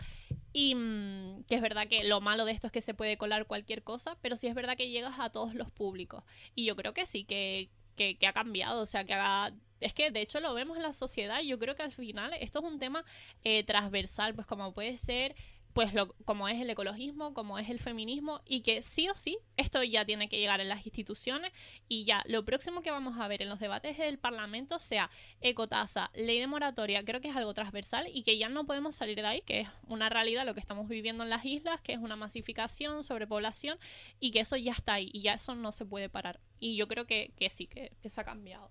[0.52, 3.46] Y mm, que es verdad que lo malo de esto es que se puede colar
[3.46, 6.24] cualquier cosa, pero sí es verdad que llegas a todos los públicos.
[6.56, 9.52] Y yo creo que sí, que, que, que ha cambiado, o sea, que haga
[9.82, 11.40] es que de hecho lo vemos en la sociedad.
[11.42, 13.04] Yo creo que al final esto es un tema
[13.44, 15.34] eh, transversal, pues como puede ser
[15.72, 19.38] pues lo, como es el ecologismo, como es el feminismo, y que sí o sí
[19.56, 21.50] esto ya tiene que llegar en las instituciones
[21.88, 26.10] y ya lo próximo que vamos a ver en los debates del Parlamento sea ecotasa,
[26.14, 29.26] ley de moratoria, creo que es algo transversal y que ya no podemos salir de
[29.26, 32.16] ahí, que es una realidad lo que estamos viviendo en las islas, que es una
[32.16, 33.78] masificación, sobrepoblación
[34.20, 36.40] y que eso ya está ahí y ya eso no se puede parar.
[36.58, 38.70] Y yo creo que, que sí, que se ha cambiado.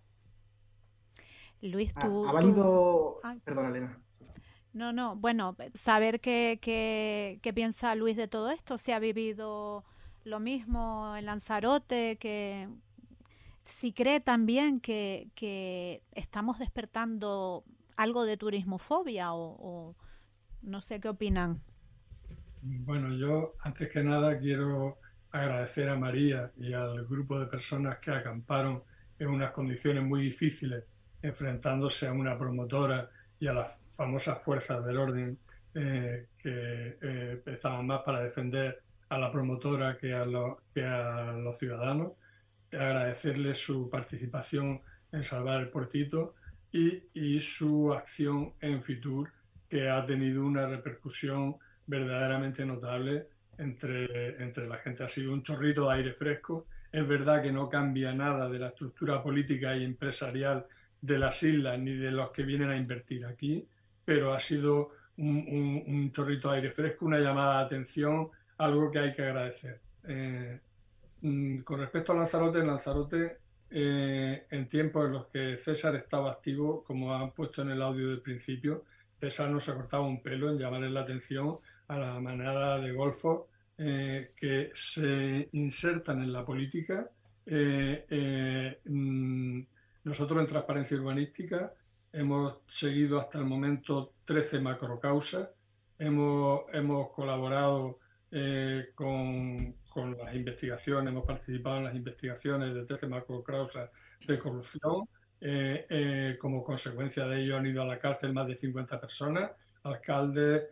[1.62, 2.28] Luis, tú...
[2.28, 3.20] ¿Ha, valido...
[3.44, 4.02] Perdón, Elena.
[4.74, 9.84] No, no, bueno, saber qué, qué, piensa Luis de todo esto, si ha vivido
[10.24, 12.70] lo mismo en Lanzarote, que
[13.62, 17.66] si cree también que, que estamos despertando
[17.98, 19.96] algo de turismofobia o, o,
[20.62, 21.62] no sé qué opinan.
[22.62, 25.00] Bueno, yo antes que nada quiero
[25.32, 28.84] agradecer a María y al grupo de personas que acamparon
[29.20, 30.86] en unas condiciones muy difíciles
[31.22, 33.10] enfrentándose a una promotora
[33.42, 35.38] y a las famosas fuerzas del orden
[35.74, 40.26] eh, que eh, estaban más para defender a la promotora que a,
[40.72, 42.14] que a los ciudadanos.
[42.72, 44.80] Agradecerles su participación
[45.12, 46.36] en salvar el puertito
[46.72, 49.32] y, y su acción en Fitur,
[49.68, 51.58] que ha tenido una repercusión
[51.88, 53.28] verdaderamente notable
[53.58, 55.04] entre, entre la gente.
[55.04, 56.68] Ha sido un chorrito de aire fresco.
[56.92, 60.68] Es verdad que no cambia nada de la estructura política y empresarial
[61.02, 63.68] de las islas ni de los que vienen a invertir aquí,
[64.06, 69.14] pero ha sido un, chorrito de aire fresco, una llamada de atención, algo que hay
[69.14, 69.82] que agradecer.
[70.08, 70.60] Eh,
[71.22, 73.38] mm, con respecto a Lanzarote, Lanzarote,
[73.70, 78.10] eh, en tiempos en los que César estaba activo, como han puesto en el audio
[78.10, 82.80] del principio, César no se cortaba un pelo en llamarle la atención a la manada
[82.80, 83.44] de golfos
[83.78, 87.10] eh, que se insertan en la política.
[87.46, 89.62] Eh, eh, mm,
[90.04, 91.74] nosotros en Transparencia Urbanística
[92.12, 95.50] hemos seguido hasta el momento 13 macrocausas,
[95.98, 98.00] hemos, hemos colaborado
[98.96, 103.90] con, con, las investigaciones, hemos participado en las investigaciones de 13 macrocausas
[104.26, 105.08] de corrupción.
[106.40, 109.52] como consecuencia de ello han ido a la cárcel más de 50 personas,
[109.84, 110.64] alcaldes,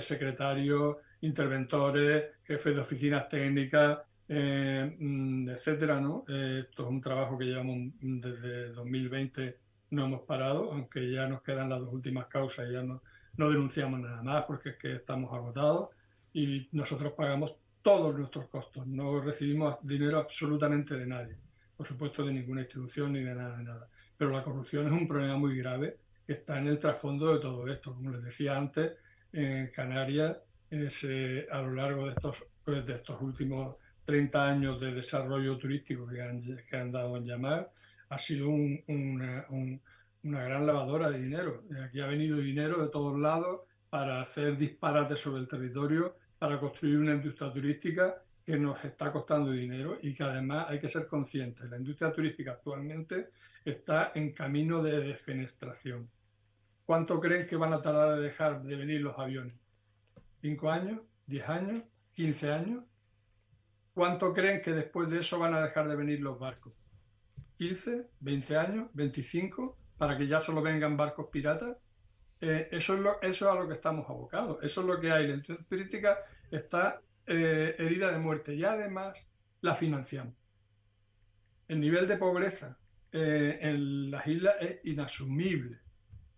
[0.00, 3.98] secretarios, interventores, jefes de oficinas técnicas,
[4.28, 6.24] eh, mm, etcétera, ¿no?
[6.28, 9.58] Eh, esto es un trabajo que llevamos desde 2020,
[9.90, 13.02] no hemos parado, aunque ya nos quedan las dos últimas causas y ya no,
[13.36, 15.90] no denunciamos nada más porque es que estamos agotados
[16.32, 21.36] y nosotros pagamos todos nuestros costos, no recibimos dinero absolutamente de nadie,
[21.76, 23.88] por supuesto de ninguna institución ni de nada, de nada.
[24.16, 27.68] Pero la corrupción es un problema muy grave que está en el trasfondo de todo
[27.68, 27.94] esto.
[27.94, 28.94] Como les decía antes,
[29.32, 30.38] en Canarias
[31.52, 33.76] a lo largo de estos, de estos últimos
[34.06, 37.72] 30 años de desarrollo turístico que han, dado en llamar,
[38.08, 39.46] ha sido una,
[40.22, 41.64] gran lavadora de dinero.
[41.84, 46.98] Aquí ha venido dinero de todos lados para hacer disparates sobre el territorio, para construir
[46.98, 51.68] una industria turística que nos está costando dinero y que además hay que ser conscientes.
[51.68, 53.30] La industria turística actualmente
[53.64, 56.08] está en camino de defenestración.
[56.84, 59.56] ¿Cuánto creen que van a tardar de dejar de venir los aviones?
[60.40, 61.00] ¿5 años?
[61.26, 61.82] ¿10 años?
[62.16, 62.84] ¿15 años?
[63.96, 66.74] ¿Cuánto creen que después de eso van a dejar de venir los barcos?
[67.58, 68.06] ¿15?
[68.20, 68.90] ¿20 años?
[68.92, 69.74] ¿25?
[69.96, 71.78] ¿Para que ya solo vengan barcos piratas?
[72.42, 74.58] Eh, eso, es lo, a lo que estamos abocados.
[74.62, 75.26] Eso es lo que hay.
[75.26, 76.18] La industria turística
[76.50, 79.30] está eh, herida de muerte y además
[79.62, 80.34] la financiamos.
[81.66, 82.78] El nivel de pobreza
[83.12, 85.80] eh, en las islas es inasumible.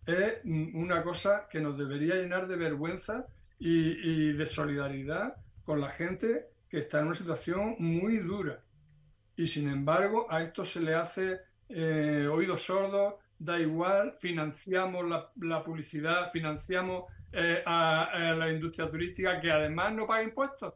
[0.07, 3.27] Es una cosa que nos debería llenar de vergüenza
[3.59, 8.63] y, de solidaridad con la gente que está en una situación muy dura.
[9.37, 15.05] Y sin embargo, a esto se le hace eh, oídos sordos, da igual, financiamos
[15.37, 20.75] la, publicidad, financiamos eh, a, la industria turística que además no paga impuestos.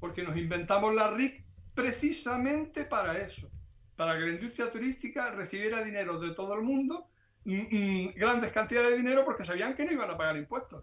[0.00, 1.44] Porque nos inventamos la RIC
[1.74, 3.50] precisamente para eso,
[3.94, 7.08] para que la industria turística recibiera dinero de todo el mundo,
[7.44, 10.82] mm, mm, grandes cantidades de dinero porque sabían que no iban a pagar impuestos.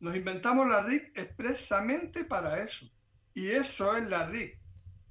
[0.00, 2.86] Nos inventamos la RIC expresamente para eso.
[3.34, 4.58] Y eso es la RIC.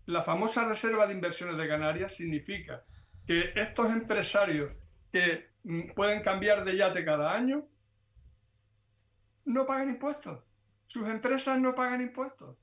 [0.05, 2.85] La famosa Reserva de Inversiones de Canarias significa
[3.25, 4.71] que estos empresarios
[5.11, 7.67] que mm, pueden cambiar de yate cada año
[9.45, 10.43] no pagan impuestos.
[10.85, 12.57] Sus empresas no pagan impuestos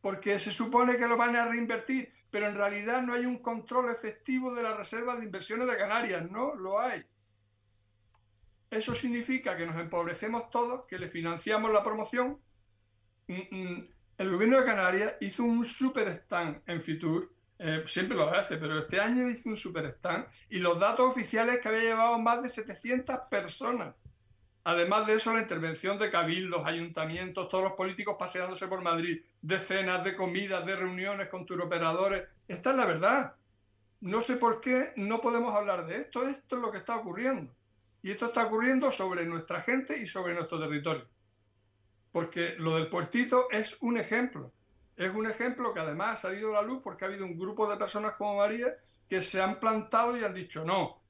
[0.00, 3.90] porque se supone que lo van a reinvertir, pero en realidad no hay un control
[3.90, 7.04] efectivo de la Reserva de Inversiones de Canarias, no lo hay.
[8.70, 12.38] Eso significa que nos empobrecemos todos, que le financiamos la promoción.
[13.26, 13.88] Mm, mm,
[14.18, 18.78] el gobierno de Canarias hizo un super stand en Fitur, eh, siempre lo hace, pero
[18.78, 22.48] este año hizo un super stand y los datos oficiales que había llevado más de
[22.48, 23.94] 700 personas.
[24.64, 30.04] Además de eso, la intervención de cabildos, ayuntamientos, todos los políticos paseándose por Madrid, decenas
[30.04, 32.28] de comidas, de reuniones con turoperadores.
[32.46, 33.34] Esta es la verdad.
[34.00, 36.26] No sé por qué no podemos hablar de esto.
[36.28, 37.52] Esto es lo que está ocurriendo.
[38.02, 41.06] Y esto está ocurriendo sobre nuestra gente y sobre nuestro territorio.
[42.12, 44.52] Porque lo del puertito es un ejemplo.
[44.96, 47.70] Es un ejemplo que además ha salido a la luz porque ha habido un grupo
[47.70, 48.74] de personas como María
[49.08, 51.02] que se han plantado y han dicho no,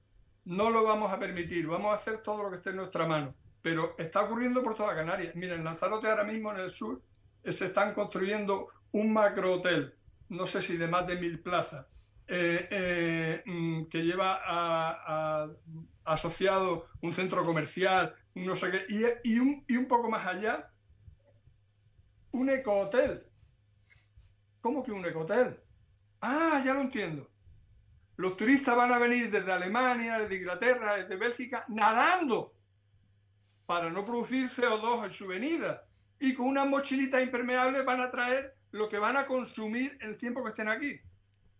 [0.44, 3.34] no lo vamos a permitir, vamos a hacer todo lo que esté en nuestra mano.
[3.62, 5.34] Pero está ocurriendo por toda Canarias.
[5.34, 7.02] Miren, en Lanzarote ahora mismo en el sur
[7.42, 9.94] eh, se están construyendo un macro hotel,
[10.28, 11.86] no sé si de más de mil plazas,
[12.26, 15.48] eh, eh, mm, que lleva a,
[16.12, 18.86] asociado un centro comercial, no sé qué,
[19.24, 20.70] y, un, y un poco más allá,
[22.32, 23.26] un ecohotel.
[24.60, 25.58] ¿Cómo que un ecohotel?
[26.20, 27.30] Ah, ya lo entiendo.
[28.16, 32.54] Los turistas van a venir desde Alemania, desde Inglaterra, desde Bélgica, nadando
[33.64, 35.86] para no producir CO2 en su venida.
[36.18, 40.42] Y con unas mochilitas impermeables van a traer lo que van a consumir el tiempo
[40.42, 41.00] que estén aquí.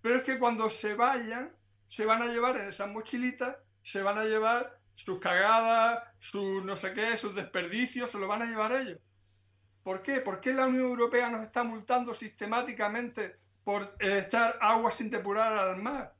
[0.02, 1.51] Pero es que cuando se vayan,
[1.86, 6.77] se van a llevar en esas mochilitas, se van a llevar sus cagadas, sus no
[6.77, 8.98] sé qué, sus desperdicios, se lo van a llevar ellos.
[9.82, 10.20] ¿Por qué?
[10.20, 15.77] ¿Por qué la Unión Europea nos está multando sistemáticamente por echar agua sin depurar al
[15.78, 16.15] mar?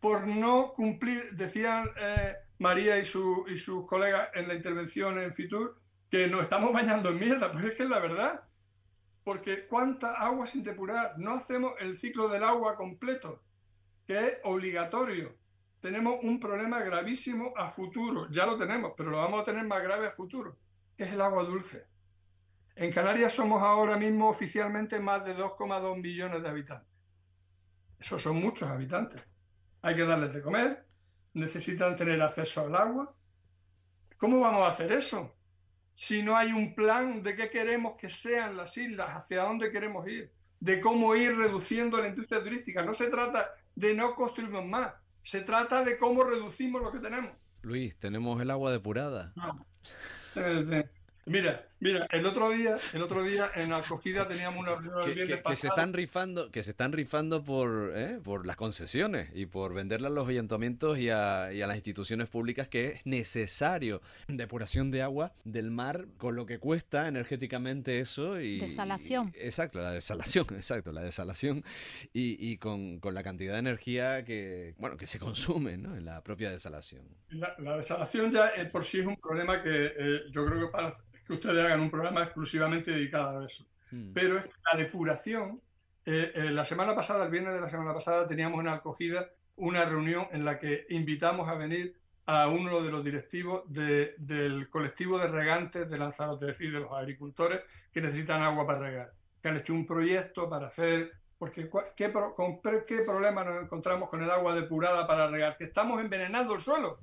[0.00, 5.80] Por no cumplir, decían eh, María y, y sus colegas en la intervención en Fitur,
[6.10, 8.42] que nos estamos bañando en mierda, pues es que es la verdad.
[9.24, 13.42] Porque cuánta agua sin depurar, no hacemos el ciclo del agua completo,
[14.06, 15.34] que es obligatorio.
[15.86, 19.80] Tenemos un problema gravísimo a futuro, ya lo tenemos, pero lo vamos a tener más
[19.80, 20.58] grave a futuro,
[20.98, 21.86] es el agua dulce.
[22.74, 26.88] En Canarias somos ahora mismo oficialmente más de 2,2 millones de habitantes.
[28.00, 29.22] Esos son muchos habitantes.
[29.82, 30.84] Hay que darles de comer,
[31.34, 33.14] necesitan tener acceso al agua.
[34.16, 35.36] ¿Cómo vamos a hacer eso?
[35.92, 40.08] Si no hay un plan de qué queremos que sean las islas, hacia dónde queremos
[40.08, 42.82] ir, de cómo ir reduciendo la industria turística.
[42.82, 44.92] No se trata de no construirnos más,
[45.26, 47.32] se trata de cómo reducimos lo que tenemos.
[47.62, 49.32] Luis, tenemos el agua depurada.
[49.34, 49.66] No.
[51.24, 55.56] Mira, mira, el otro día, el otro día en acogida teníamos una reunión que, que,
[55.56, 58.18] se están rifando, que se están rifando por, ¿eh?
[58.22, 62.28] por las concesiones y por venderle a los ayuntamientos y a, y a, las instituciones
[62.28, 68.40] públicas que es necesario depuración de agua del mar con lo que cuesta energéticamente eso
[68.40, 69.32] y desalación.
[69.36, 71.64] exacto, la desalación, exacto, la desalación
[72.12, 75.96] y, y con, con, la cantidad de energía que bueno que se consume ¿no?
[75.96, 77.02] en la propia desalación.
[77.30, 80.90] La, la desalación ya por sí es un problema que eh, yo creo que para
[81.26, 83.66] que ustedes hagan un programa exclusivamente dedicado a eso.
[83.90, 84.12] Hmm.
[84.12, 85.60] Pero la depuración,
[86.04, 89.84] eh, eh, la semana pasada, el viernes de la semana pasada, teníamos una acogida una
[89.84, 95.28] reunión en la que invitamos a venir a uno de los directivos del colectivo de
[95.28, 97.62] regantes de Lanzarote, es decir, de los agricultores
[97.92, 102.60] que necesitan agua para regar, que han hecho un proyecto para hacer, porque ¿qué, con,
[102.86, 105.56] ¿qué problema nos encontramos con el agua depurada para regar?
[105.56, 106.98] Que estamos envenenando el suelo.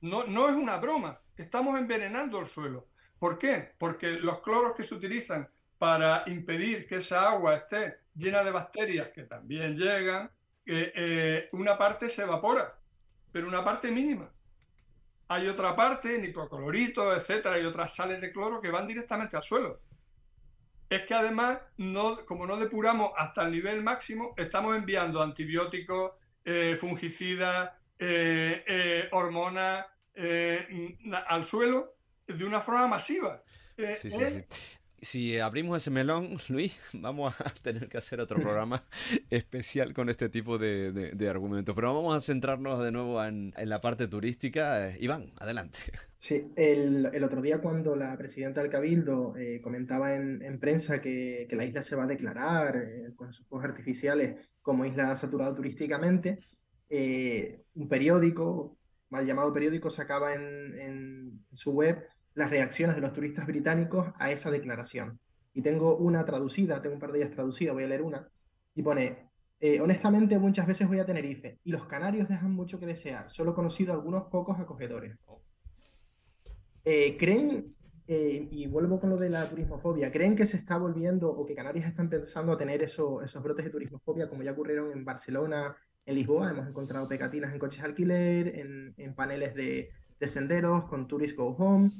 [0.00, 2.88] No, no es una broma, estamos envenenando el suelo.
[3.18, 3.72] ¿Por qué?
[3.78, 9.08] Porque los cloros que se utilizan para impedir que esa agua esté llena de bacterias
[9.08, 10.30] que también llegan,
[10.66, 12.78] eh, eh, una parte se evapora,
[13.32, 14.30] pero una parte mínima.
[15.28, 19.80] Hay otra parte, nitroclorito, etcétera, y otras sales de cloro que van directamente al suelo.
[20.88, 21.58] Es que además,
[22.26, 26.12] como no depuramos hasta el nivel máximo, estamos enviando antibióticos,
[26.44, 27.72] eh, fungicidas,
[29.12, 29.86] hormonas
[31.26, 31.93] al suelo
[32.26, 33.42] de una forma masiva.
[33.76, 34.44] Eh, sí, sí, sí.
[35.04, 38.84] Si abrimos ese melón, Luis, vamos a tener que hacer otro programa
[39.30, 41.74] especial con este tipo de, de, argumentos.
[41.74, 44.88] Pero vamos a centrarnos de nuevo en, en la parte turística.
[44.88, 45.78] Eh, Iván, adelante.
[46.16, 51.02] Sí, el, el, otro día cuando la presidenta del Cabildo eh, comentaba en, en, prensa
[51.02, 52.82] que, que, la isla se va a declarar
[53.14, 56.38] con sus fuegos artificiales como isla saturada turísticamente,
[56.88, 58.78] un periódico,
[59.10, 64.30] mal llamado periódico, sacaba en, en su web las reacciones de los turistas británicos a
[64.30, 65.18] esa declaración.
[65.52, 68.28] Y tengo una traducida, tengo un par de ellas traducidas, voy a leer una,
[68.74, 69.30] y pone,
[69.60, 73.52] eh, honestamente muchas veces voy a Tenerife y los canarios dejan mucho que desear, solo
[73.52, 75.16] he conocido algunos pocos acogedores.
[76.84, 77.74] Eh, ¿Creen,
[78.06, 81.54] eh, y vuelvo con lo de la turismofobia, ¿creen que se está volviendo o que
[81.54, 85.76] Canarias está empezando a tener eso, esos brotes de turismofobia como ya ocurrieron en Barcelona,
[86.04, 86.50] en Lisboa?
[86.50, 91.54] Hemos encontrado pegatinas en coches alquiler, en, en paneles de, de senderos con Tourist Go
[91.56, 91.90] Home.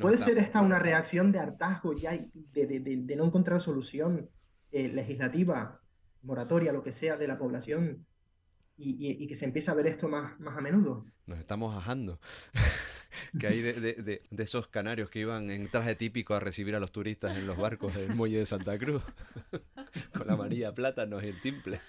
[0.00, 4.28] ¿Puede ser esta una reacción de hartazgo ya de, de, de, no encontrar solución
[4.72, 5.80] eh, legislativa,
[6.22, 8.04] moratoria, lo que sea, de la población
[8.76, 11.04] y, y, que se empiece a ver esto más, más a menudo?
[11.26, 12.18] Nos estamos ajando.
[13.38, 17.36] que hay de, esos canarios que iban en traje típico a recibir a los turistas
[17.36, 19.02] en los barcos del muelle de Santa Cruz,
[20.16, 21.80] con la manilla plátanos y el timple.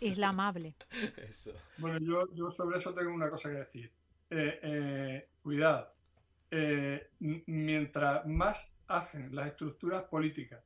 [0.00, 0.74] Isla amable.
[1.28, 1.52] Eso.
[1.78, 3.92] Bueno, yo, yo sobre eso tengo una cosa que decir.
[4.30, 5.95] Eh, eh, cuidado,
[6.50, 10.62] eh, mientras más hacen las estructuras políticas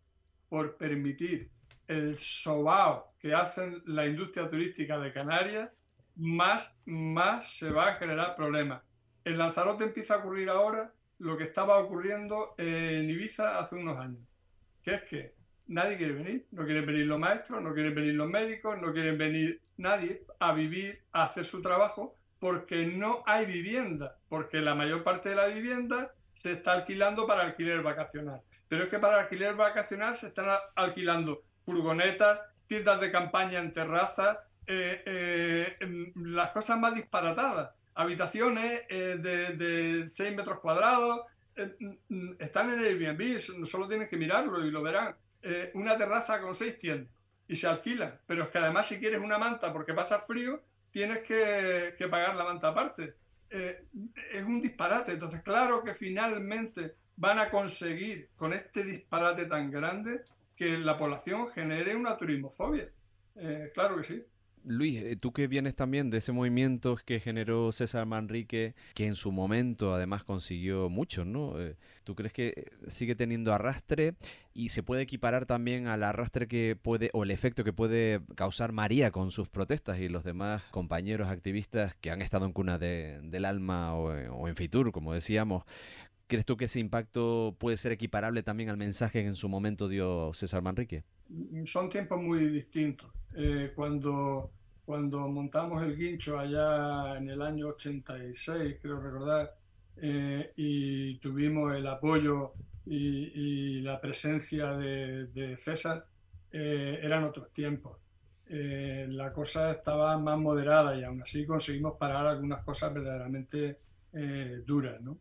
[0.49, 1.51] por permitir
[1.87, 5.71] el sobao que hacen la industria turística de Canarias,
[6.17, 8.83] más, más se va a generar problemas.
[9.25, 14.21] En Lanzarote empieza a ocurrir ahora lo que estaba ocurriendo en Ibiza hace unos años,
[14.83, 15.35] que es que
[15.67, 19.19] nadie quiere venir, no quieren venir los maestros, no quieren venir los médicos, no quieren
[19.19, 25.05] venir nadie a vivir, a hacer su trabajo, porque no hay vivienda, porque la mayor
[25.05, 28.41] parte de la vivienda se está alquilando para alquiler vacacional.
[28.67, 34.39] Pero es que para alquiler vacacional se están alquilando furgonetas, tiendas de campaña en terrazas,
[34.67, 37.73] eh, eh, las cosas más disparatadas.
[37.95, 41.23] Habitaciones eh, de, de 6 metros cuadrados,
[42.39, 45.15] están en Airbnb, solo tienen que mirarlo y lo verán.
[45.75, 47.13] una terraza con seis tiendas
[47.49, 48.19] y se alquilan.
[48.27, 52.45] Pero es que además si quieres una manta porque pasa frío, tienes que, pagar la
[52.45, 53.15] manta aparte.
[53.51, 53.85] Eh,
[54.33, 55.13] es un disparate.
[55.13, 60.23] Entonces, claro que finalmente van a conseguir con este disparate tan grande
[60.57, 62.89] que la población genere una turismofobia.
[63.37, 64.25] Eh, claro que sí.
[64.65, 69.15] Luis, eh, tú que vienes también de ese movimiento que generó César Manrique, que en
[69.15, 71.61] su momento además consiguió mucho, ¿no?
[71.61, 74.15] Eh, ¿Tú crees que sigue teniendo arrastre
[74.53, 78.73] y se puede equiparar también al arrastre que puede, o el efecto que puede causar
[78.73, 83.45] María con sus protestas y los demás compañeros activistas que han estado en Cuna del
[83.45, 85.65] Alma o, o en Fitur, como decíamos,
[86.31, 89.89] ¿Crees tú que ese impacto puede ser equiparable también al mensaje que en su momento
[89.89, 91.03] dio César Manrique?
[91.29, 93.11] Mm, son tiempos muy distintos.
[93.35, 94.53] Eh, cuando,
[94.85, 99.57] cuando montamos el guincho allá en el año 86, creo recordar,
[99.97, 102.53] eh, y tuvimos el apoyo
[102.87, 106.07] y, la presencia de, César,
[106.53, 107.97] eh, eran otros tiempos.
[108.47, 113.79] la cosa estaba más moderada y aún así conseguimos parar algunas cosas verdaderamente
[114.65, 115.01] duras.
[115.01, 115.19] ¿no?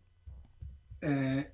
[1.02, 1.52] Eh,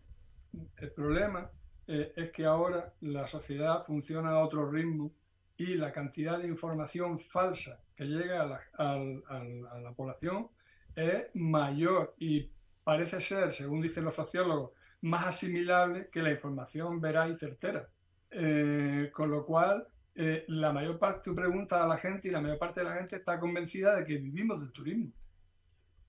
[0.77, 1.49] el problema
[1.87, 5.13] eh, es que ahora la sociedad funciona a otro ritmo
[5.57, 8.41] y la cantidad de información falsa que llega
[8.77, 10.49] a la, población
[10.95, 12.49] es mayor y
[12.83, 17.87] parece ser, según dicen los sociólogos, más asimilable que la información veraz y certera.
[18.31, 22.57] Eh, con lo cual, la mayor parte, tú preguntas a la gente y la mayor
[22.57, 25.11] parte de la gente está convencida de que vivimos del turismo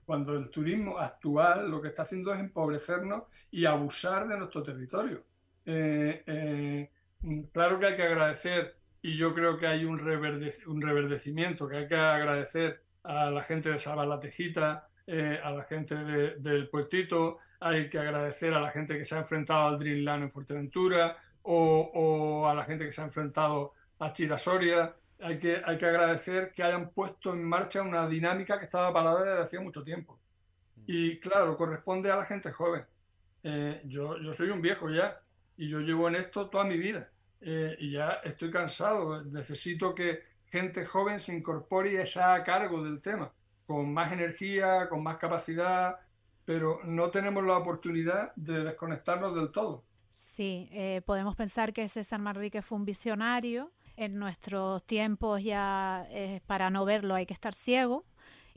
[0.06, 5.24] cuando el turismo actual lo que está haciendo es empobrecernos y abusar de nuestro territorio.
[5.66, 6.90] Eh, eh,
[7.52, 11.96] claro que hay que agradecer, y yo creo que hay un, reverdecimiento, que hay que
[11.96, 17.90] agradecer a la gente de Salva la Tejita, eh, a la gente del puertito, hay
[17.90, 22.48] que agradecer a la gente que se ha enfrentado al Dreamland en Fuerteventura o, o
[22.48, 26.62] a la gente que se ha enfrentado a Chirasoria hay que, hay que agradecer que
[26.62, 30.18] hayan puesto en marcha una dinámica que estaba parada desde hacía mucho tiempo.
[30.76, 30.82] Mm.
[30.86, 32.84] Y claro, corresponde a la gente joven.
[33.42, 35.20] Eh, yo, yo soy un viejo ya
[35.56, 37.10] y yo llevo en esto toda mi vida
[37.40, 39.22] eh, y ya estoy cansado.
[39.24, 43.32] Necesito que gente joven se incorpore y sea a cargo del tema,
[43.66, 45.98] con más energía, con más capacidad,
[46.44, 49.84] pero no tenemos la oportunidad de desconectarnos del todo.
[50.10, 56.40] Sí, eh, podemos pensar que César Manrique fue un visionario en nuestros tiempos ya eh,
[56.46, 58.04] para no verlo hay que estar ciego.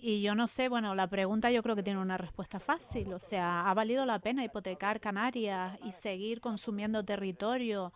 [0.02, 3.14] Y yo no sé, bueno, la pregunta yo creo que tiene una respuesta fácil.
[3.14, 7.92] O sea, ¿ha valido la pena hipotecar Canarias y seguir consumiendo territorio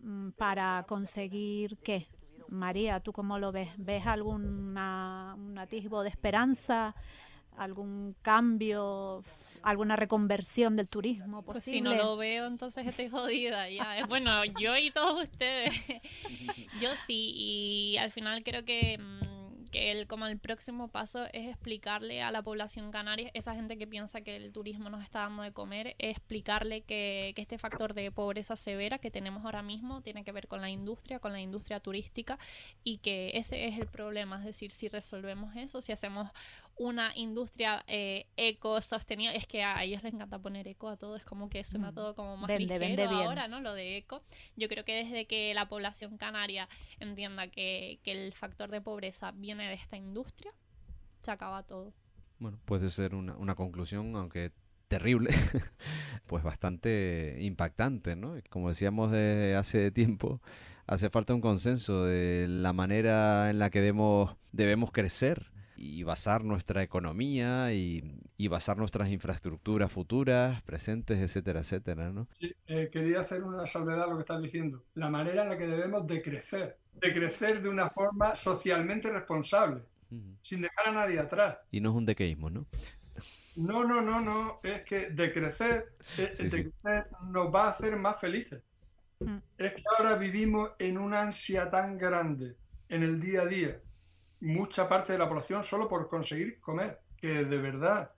[0.00, 2.06] mm, para conseguir qué?
[2.48, 3.70] María, ¿tú cómo lo ves?
[3.78, 6.94] ¿Ves alguna, un atisbo de esperanza?
[7.56, 9.22] Algún cambio,
[9.62, 11.52] alguna reconversión del turismo posible.
[11.52, 14.06] Pues si no lo veo, entonces estoy jodida ya.
[14.08, 15.74] Bueno, yo y todos ustedes.
[16.80, 19.32] yo sí, y al final creo que mm,
[19.72, 23.86] que el, como el próximo paso es explicarle a la población canaria, esa gente que
[23.88, 28.12] piensa que el turismo nos está dando de comer, explicarle que, que, este factor de
[28.12, 31.80] pobreza severa que tenemos ahora mismo tiene que ver con la industria, con la industria
[31.80, 32.38] turística
[32.84, 36.28] y que ese es el problema, es decir, si resolvemos eso, si hacemos
[36.82, 41.14] una industria eh, eco sostenible, es que a ellos les encanta poner eco a todo,
[41.14, 41.94] es como que suena mm.
[41.94, 43.60] todo como más ligero ahora, ¿no?
[43.60, 44.22] Lo de eco.
[44.56, 46.68] Yo creo que desde que la población canaria
[46.98, 50.52] entienda que, que el factor de pobreza viene de esta industria,
[51.22, 51.92] se acaba todo.
[52.40, 54.50] Bueno, puede ser una, una conclusión, aunque
[54.88, 55.30] terrible,
[56.26, 58.34] pues bastante impactante, ¿no?
[58.50, 60.42] Como decíamos de hace tiempo,
[60.88, 66.44] hace falta un consenso de la manera en la que debemos, debemos crecer y basar
[66.44, 72.28] nuestra economía y, y, basar nuestras infraestructuras futuras, presentes, etcétera, etcétera, ¿no?
[72.38, 74.84] Sí, eh, quería hacer una salvedad a lo que estás diciendo.
[74.94, 79.82] La manera en la que debemos de crecer, de crecer de una forma socialmente responsable,
[80.42, 81.58] sin dejar a nadie atrás.
[81.70, 82.66] Y no es un dequeísmo, ¿no?
[83.56, 84.60] No, no, no, no.
[84.62, 88.62] Es que de crecer, eh, de crecer nos va a hacer más felices.
[89.20, 89.38] Mm.
[89.58, 92.56] Es que ahora vivimos en una ansia tan grande
[92.88, 93.80] en el día a día
[94.42, 98.12] mucha parte de la población solo por conseguir comer, que de verdad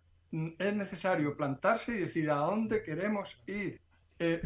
[0.58, 3.80] es necesario plantarse y decir a dónde queremos ir.
[4.18, 4.40] Eh,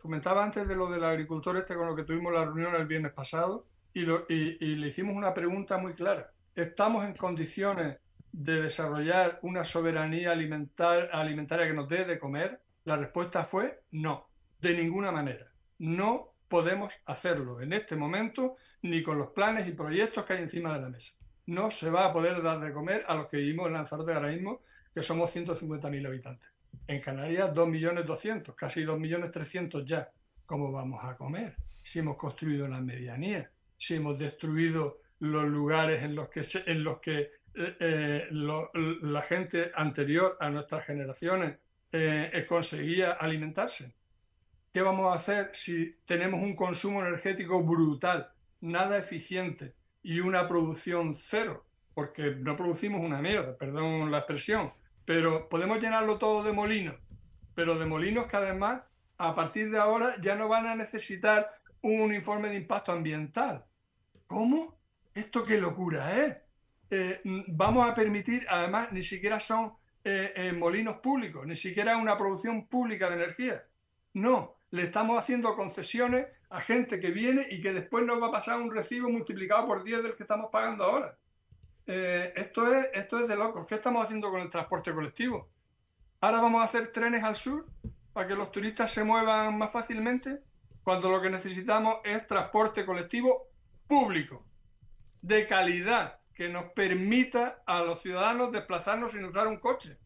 [0.00, 3.12] comentaba antes de lo del agricultor este con lo que tuvimos la reunión el viernes
[3.12, 6.30] pasado y, le hicimos una pregunta muy clara.
[6.54, 7.98] ¿Estamos en condiciones
[8.32, 12.60] de desarrollar una soberanía alimentar, alimentaria que nos dé de comer?
[12.84, 14.28] La respuesta fue no,
[14.60, 15.50] de ninguna manera.
[15.78, 20.74] No podemos hacerlo en este momento ni con los planes y proyectos que hay encima
[20.74, 21.14] de la mesa.
[21.46, 24.28] No se va a poder dar de comer a los que vivimos en Lanzarote ahora
[24.28, 24.62] mismo,
[24.94, 26.48] que somos 150.000 habitantes.
[26.86, 30.10] En Canarias 2.200.000, casi 2.300.000 ya.
[30.46, 31.56] ¿Cómo vamos a comer?
[31.82, 36.98] Si hemos construido la medianía, si hemos destruido los lugares en los que, en los
[37.00, 41.58] que eh, eh, la gente anterior a nuestras generaciones
[41.92, 43.94] eh, conseguía alimentarse.
[44.72, 48.30] ¿Qué vamos a hacer si tenemos un consumo energético brutal?
[48.60, 54.70] Nada eficiente y una producción cero, porque no producimos una mierda, perdón la expresión,
[55.04, 56.96] pero podemos llenarlo todo de molinos,
[57.54, 58.82] pero de molinos que además
[59.18, 61.50] a partir de ahora ya no van a necesitar
[61.82, 63.64] un informe de impacto ambiental.
[64.26, 64.78] ¿Cómo?
[65.14, 66.36] ¿Esto qué locura es?
[66.90, 69.74] Eh, vamos a permitir, además, ni siquiera son
[70.04, 73.62] eh, en molinos públicos, ni siquiera una producción pública de energía.
[74.14, 78.32] No, le estamos haciendo concesiones a gente que viene y que después nos va a
[78.32, 81.16] pasar un recibo multiplicado por 10 del que estamos pagando ahora.
[81.86, 83.66] Eh, esto, es, esto es de locos.
[83.66, 85.48] ¿Qué estamos haciendo con el transporte colectivo?
[86.20, 87.66] Ahora vamos a hacer trenes al sur
[88.12, 90.42] para que los turistas se muevan más fácilmente,
[90.82, 93.48] cuando lo que necesitamos es transporte colectivo
[93.86, 94.44] público,
[95.22, 99.98] de calidad, que nos permita a los ciudadanos desplazarnos sin usar un coche.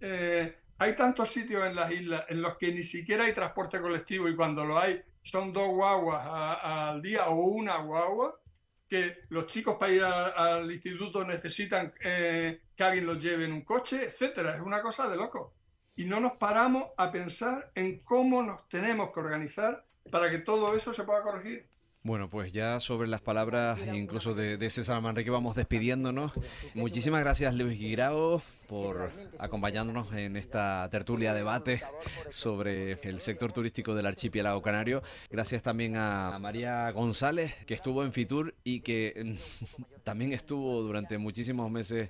[0.00, 4.28] Eh, hay tantos sitios en las islas en los que ni siquiera hay transporte colectivo
[4.28, 6.26] y cuando lo hay son dos guaguas
[6.62, 8.40] al día o una guagua,
[8.88, 13.64] que los chicos para ir al instituto necesitan eh, que alguien los lleve en un
[13.64, 14.56] coche, etcétera.
[14.56, 15.54] Es una cosa de loco.
[15.94, 20.74] Y no nos paramos a pensar en cómo nos tenemos que organizar para que todo
[20.74, 21.68] eso se pueda corregir.
[22.02, 26.32] Bueno, pues ya sobre las palabras incluso de, César Manrique vamos despidiéndonos.
[26.72, 28.40] Muchísimas gracias Luis Guirao
[28.70, 31.82] por acompañándonos en esta tertulia debate
[32.30, 35.02] sobre el sector turístico del archipiélago canario.
[35.30, 39.36] Gracias también a María González que estuvo en Fitur y que
[40.02, 42.08] también estuvo durante muchísimos meses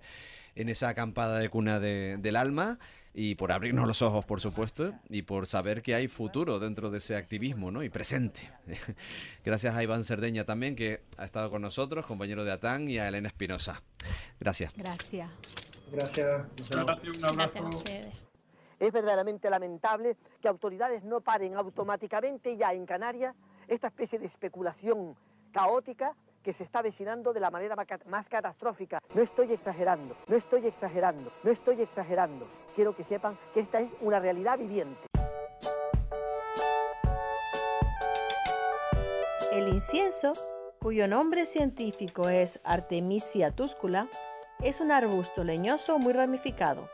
[0.55, 2.79] en esa acampada de cuna del alma
[3.13, 6.99] y por abrirnos los ojos, por supuesto, y por saber que hay futuro dentro de
[6.99, 7.83] ese activismo, ¿no?
[7.83, 8.53] Y presente.
[9.45, 13.09] Gracias a Iván Cerdeña también, que ha estado con nosotros, compañero de ATAN, y a
[13.09, 13.83] Elena Espinosa.
[14.39, 14.73] Gracias.
[14.77, 15.31] Gracias.
[15.91, 16.47] Gracias.
[17.17, 17.69] un abrazo.
[18.79, 23.35] Es verdaderamente lamentable que autoridades no paren automáticamente ya en Canarias
[23.69, 25.17] esta especie de especulación
[25.53, 27.77] caótica que se está vecinando de la manera
[28.07, 29.01] más catastrófica.
[29.15, 32.49] No estoy exagerando, no estoy exagerando, no estoy exagerando.
[32.75, 35.01] Quiero que sepan que esta es una realidad viviente.
[39.53, 40.33] El incienso,
[40.81, 44.09] cuyo nombre científico es Artemisia túscula,
[44.63, 46.89] es un arbusto leñoso muy ramificado,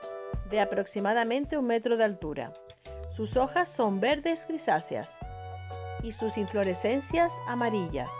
[0.51, 2.53] de aproximadamente un metro de altura.
[3.11, 5.19] Sus hojas son verdes grisáceas
[6.03, 8.13] y sus inflorescencias amarillas.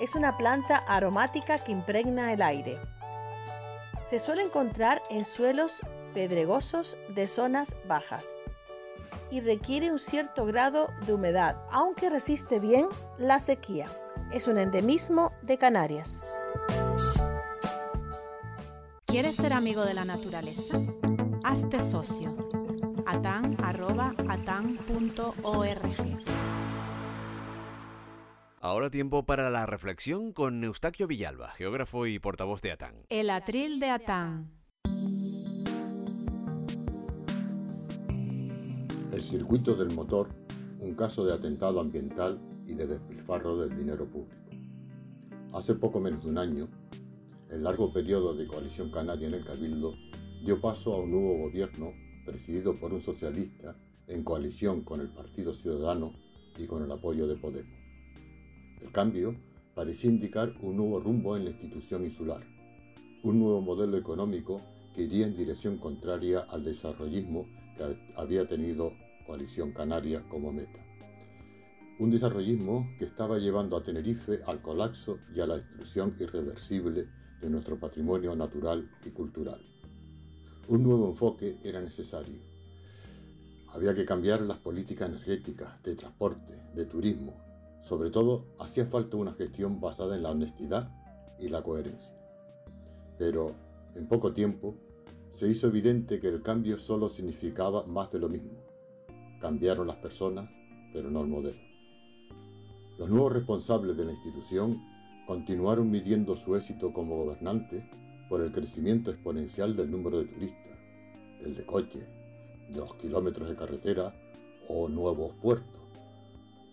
[0.00, 2.78] Es una planta aromática que impregna el aire.
[4.04, 5.80] Se suele encontrar en suelos
[6.14, 8.34] pedregosos de zonas bajas
[9.30, 13.86] y requiere un cierto grado de humedad, aunque resiste bien la sequía.
[14.32, 16.24] Es un endemismo de Canarias.
[19.06, 20.78] ¿Quieres ser amigo de la naturaleza?
[21.44, 22.32] Hazte socio.
[23.06, 24.22] atan.atan.org
[28.60, 32.94] Ahora tiempo para la reflexión con Eustaquio Villalba, geógrafo y portavoz de ATAN.
[33.08, 34.61] El atril de ATAN.
[39.12, 40.30] El circuito del motor,
[40.80, 44.40] un caso de atentado ambiental y de despilfarro del dinero público.
[45.52, 46.66] Hace poco menos de un año,
[47.50, 49.92] el largo periodo de coalición canaria en el Cabildo
[50.42, 51.92] dio paso a un nuevo gobierno
[52.24, 53.76] presidido por un socialista
[54.06, 56.14] en coalición con el Partido Ciudadano
[56.56, 57.78] y con el apoyo de Podemos.
[58.80, 59.36] El cambio
[59.74, 62.46] parecía indicar un nuevo rumbo en la institución insular,
[63.22, 64.62] un nuevo modelo económico
[64.94, 67.46] que iría en dirección contraria al desarrollismo
[68.16, 68.92] había tenido
[69.26, 70.84] Coalición Canaria como meta.
[71.98, 77.06] Un desarrollismo que estaba llevando a Tenerife al colapso y a la destrucción irreversible
[77.40, 79.60] de nuestro patrimonio natural y cultural.
[80.68, 82.40] Un nuevo enfoque era necesario.
[83.68, 87.42] Había que cambiar las políticas energéticas, de transporte, de turismo,
[87.82, 90.88] sobre todo, hacía falta una gestión basada en la honestidad
[91.38, 92.14] y la coherencia.
[93.18, 93.56] Pero,
[93.96, 94.76] en poco tiempo,
[95.32, 98.58] se hizo evidente que el cambio solo significaba más de lo mismo.
[99.40, 100.48] Cambiaron las personas,
[100.92, 101.60] pero no el modelo.
[102.98, 104.80] Los nuevos responsables de la institución
[105.26, 107.84] continuaron midiendo su éxito como gobernante
[108.28, 110.78] por el crecimiento exponencial del número de turistas,
[111.40, 112.06] el de coches,
[112.70, 114.14] de los kilómetros de carretera
[114.68, 115.82] o nuevos puertos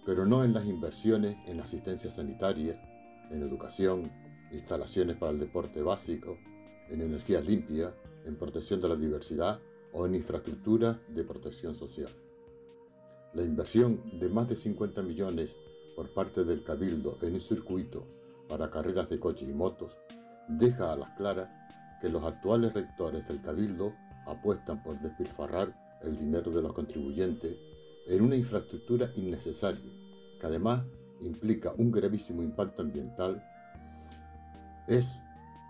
[0.10, 2.81] pero no en las inversiones en asistencia sanitaria,
[3.30, 4.11] en educación,
[4.52, 6.36] instalaciones para el deporte básico,
[6.90, 7.94] en energía limpia,
[8.26, 9.60] en protección de la diversidad
[9.94, 12.12] o en infraestructura de protección social.
[13.34, 15.56] La inversión de más de 50 millones
[15.96, 18.06] por parte del Cabildo en un circuito
[18.48, 19.98] para carreras de coches y motos
[20.48, 21.50] deja a las claras
[22.02, 23.94] que los actuales rectores del Cabildo
[24.26, 27.58] apuestan por despilfarrar el dinero de los contribuyentes
[28.08, 29.91] en una infraestructura innecesaria,
[30.40, 30.84] que además
[31.22, 33.44] implica un gravísimo impacto ambiental,
[34.88, 35.20] es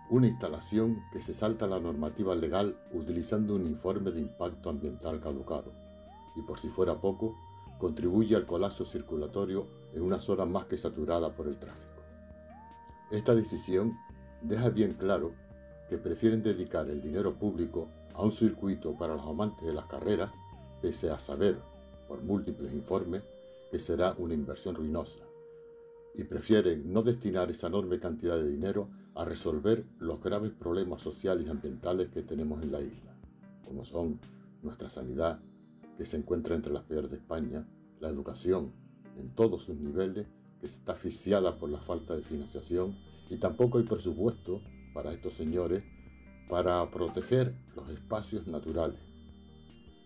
[0.10, 5.72] una instalación que se salta la normativa legal utilizando un informe de impacto ambiental caducado
[6.36, 7.36] y por si fuera poco,
[7.78, 12.02] contribuye al colapso circulatorio en una zona más que saturada por el tráfico.
[13.12, 13.98] Esta decisión
[14.42, 15.34] deja bien claro
[15.90, 20.32] que prefieren dedicar el dinero público a un circuito para los amantes de las carreras,
[20.82, 21.60] pese a saber,
[22.08, 23.24] por múltiples informes,
[23.72, 25.20] que será una inversión ruinosa,
[26.16, 31.46] y prefieren no destinar esa enorme cantidad de dinero a resolver los graves problemas sociales
[31.46, 33.16] y ambientales que tenemos en la isla,
[33.66, 34.20] como son
[34.62, 35.40] nuestra sanidad,
[35.98, 37.68] que se encuentra entre las peores de España,
[38.00, 38.74] la educación
[39.18, 40.28] en todos sus niveles,
[40.60, 42.98] que está asfixiada por la falta de financiación,
[43.30, 44.62] y tampoco hay presupuesto
[44.94, 45.84] para estos señores
[46.50, 49.00] para proteger los espacios naturales.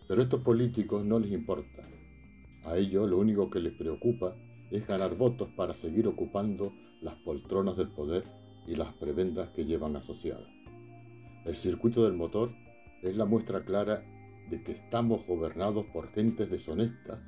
[0.07, 1.83] Pero a estos políticos no les importa.
[2.65, 4.35] A ellos lo único que les preocupa
[4.69, 8.23] es ganar votos para seguir ocupando las poltronas del poder
[8.67, 10.47] y las prebendas que llevan asociadas.
[11.45, 12.51] El circuito del motor
[13.01, 14.03] es la muestra clara
[14.49, 17.19] de que estamos gobernados por gentes deshonestas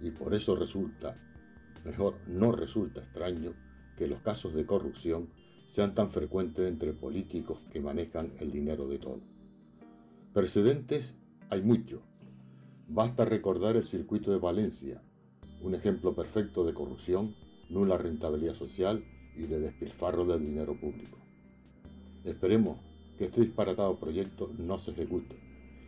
[0.00, 1.16] y por eso resulta,
[1.84, 3.54] mejor no resulta extraño,
[3.96, 5.28] que los casos de corrupción
[5.66, 9.20] sean tan frecuentes entre políticos que manejan el dinero de todo.
[10.32, 11.14] Precedentes
[11.48, 12.00] hay muchos.
[12.88, 15.02] Basta recordar el circuito de Valencia,
[15.62, 17.36] un ejemplo perfecto de corrupción,
[17.68, 19.04] nula rentabilidad social
[19.40, 21.18] y de despilfarro del dinero público.
[22.24, 22.78] Esperemos
[23.16, 25.36] que este disparatado proyecto no se ejecute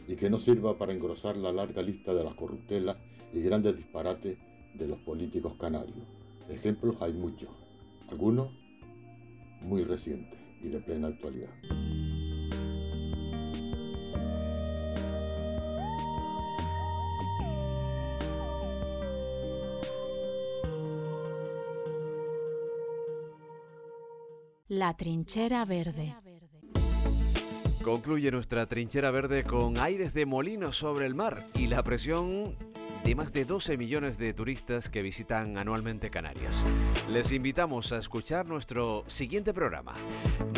[0.09, 2.97] y que no sirva para engrosar la larga lista de las corruptelas
[3.33, 4.39] y grandes disparates
[4.75, 5.97] de los políticos canarios.
[6.49, 7.51] Ejemplos hay muchos,
[8.09, 8.51] algunos
[9.61, 11.51] muy recientes y de plena actualidad.
[24.73, 26.17] La trinchera verde.
[27.85, 32.57] Concluye nuestra trinchera verde con aires de molino sobre el mar y la presión
[33.05, 36.65] de más de 12 millones de turistas que visitan anualmente Canarias.
[37.11, 39.93] Les invitamos a escuchar nuestro siguiente programa.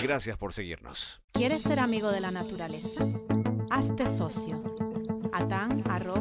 [0.00, 1.20] Gracias por seguirnos.
[1.32, 3.04] ¿Quieres ser amigo de la naturaleza?
[3.68, 4.60] Hazte socio.
[5.32, 6.14] atan.atan.org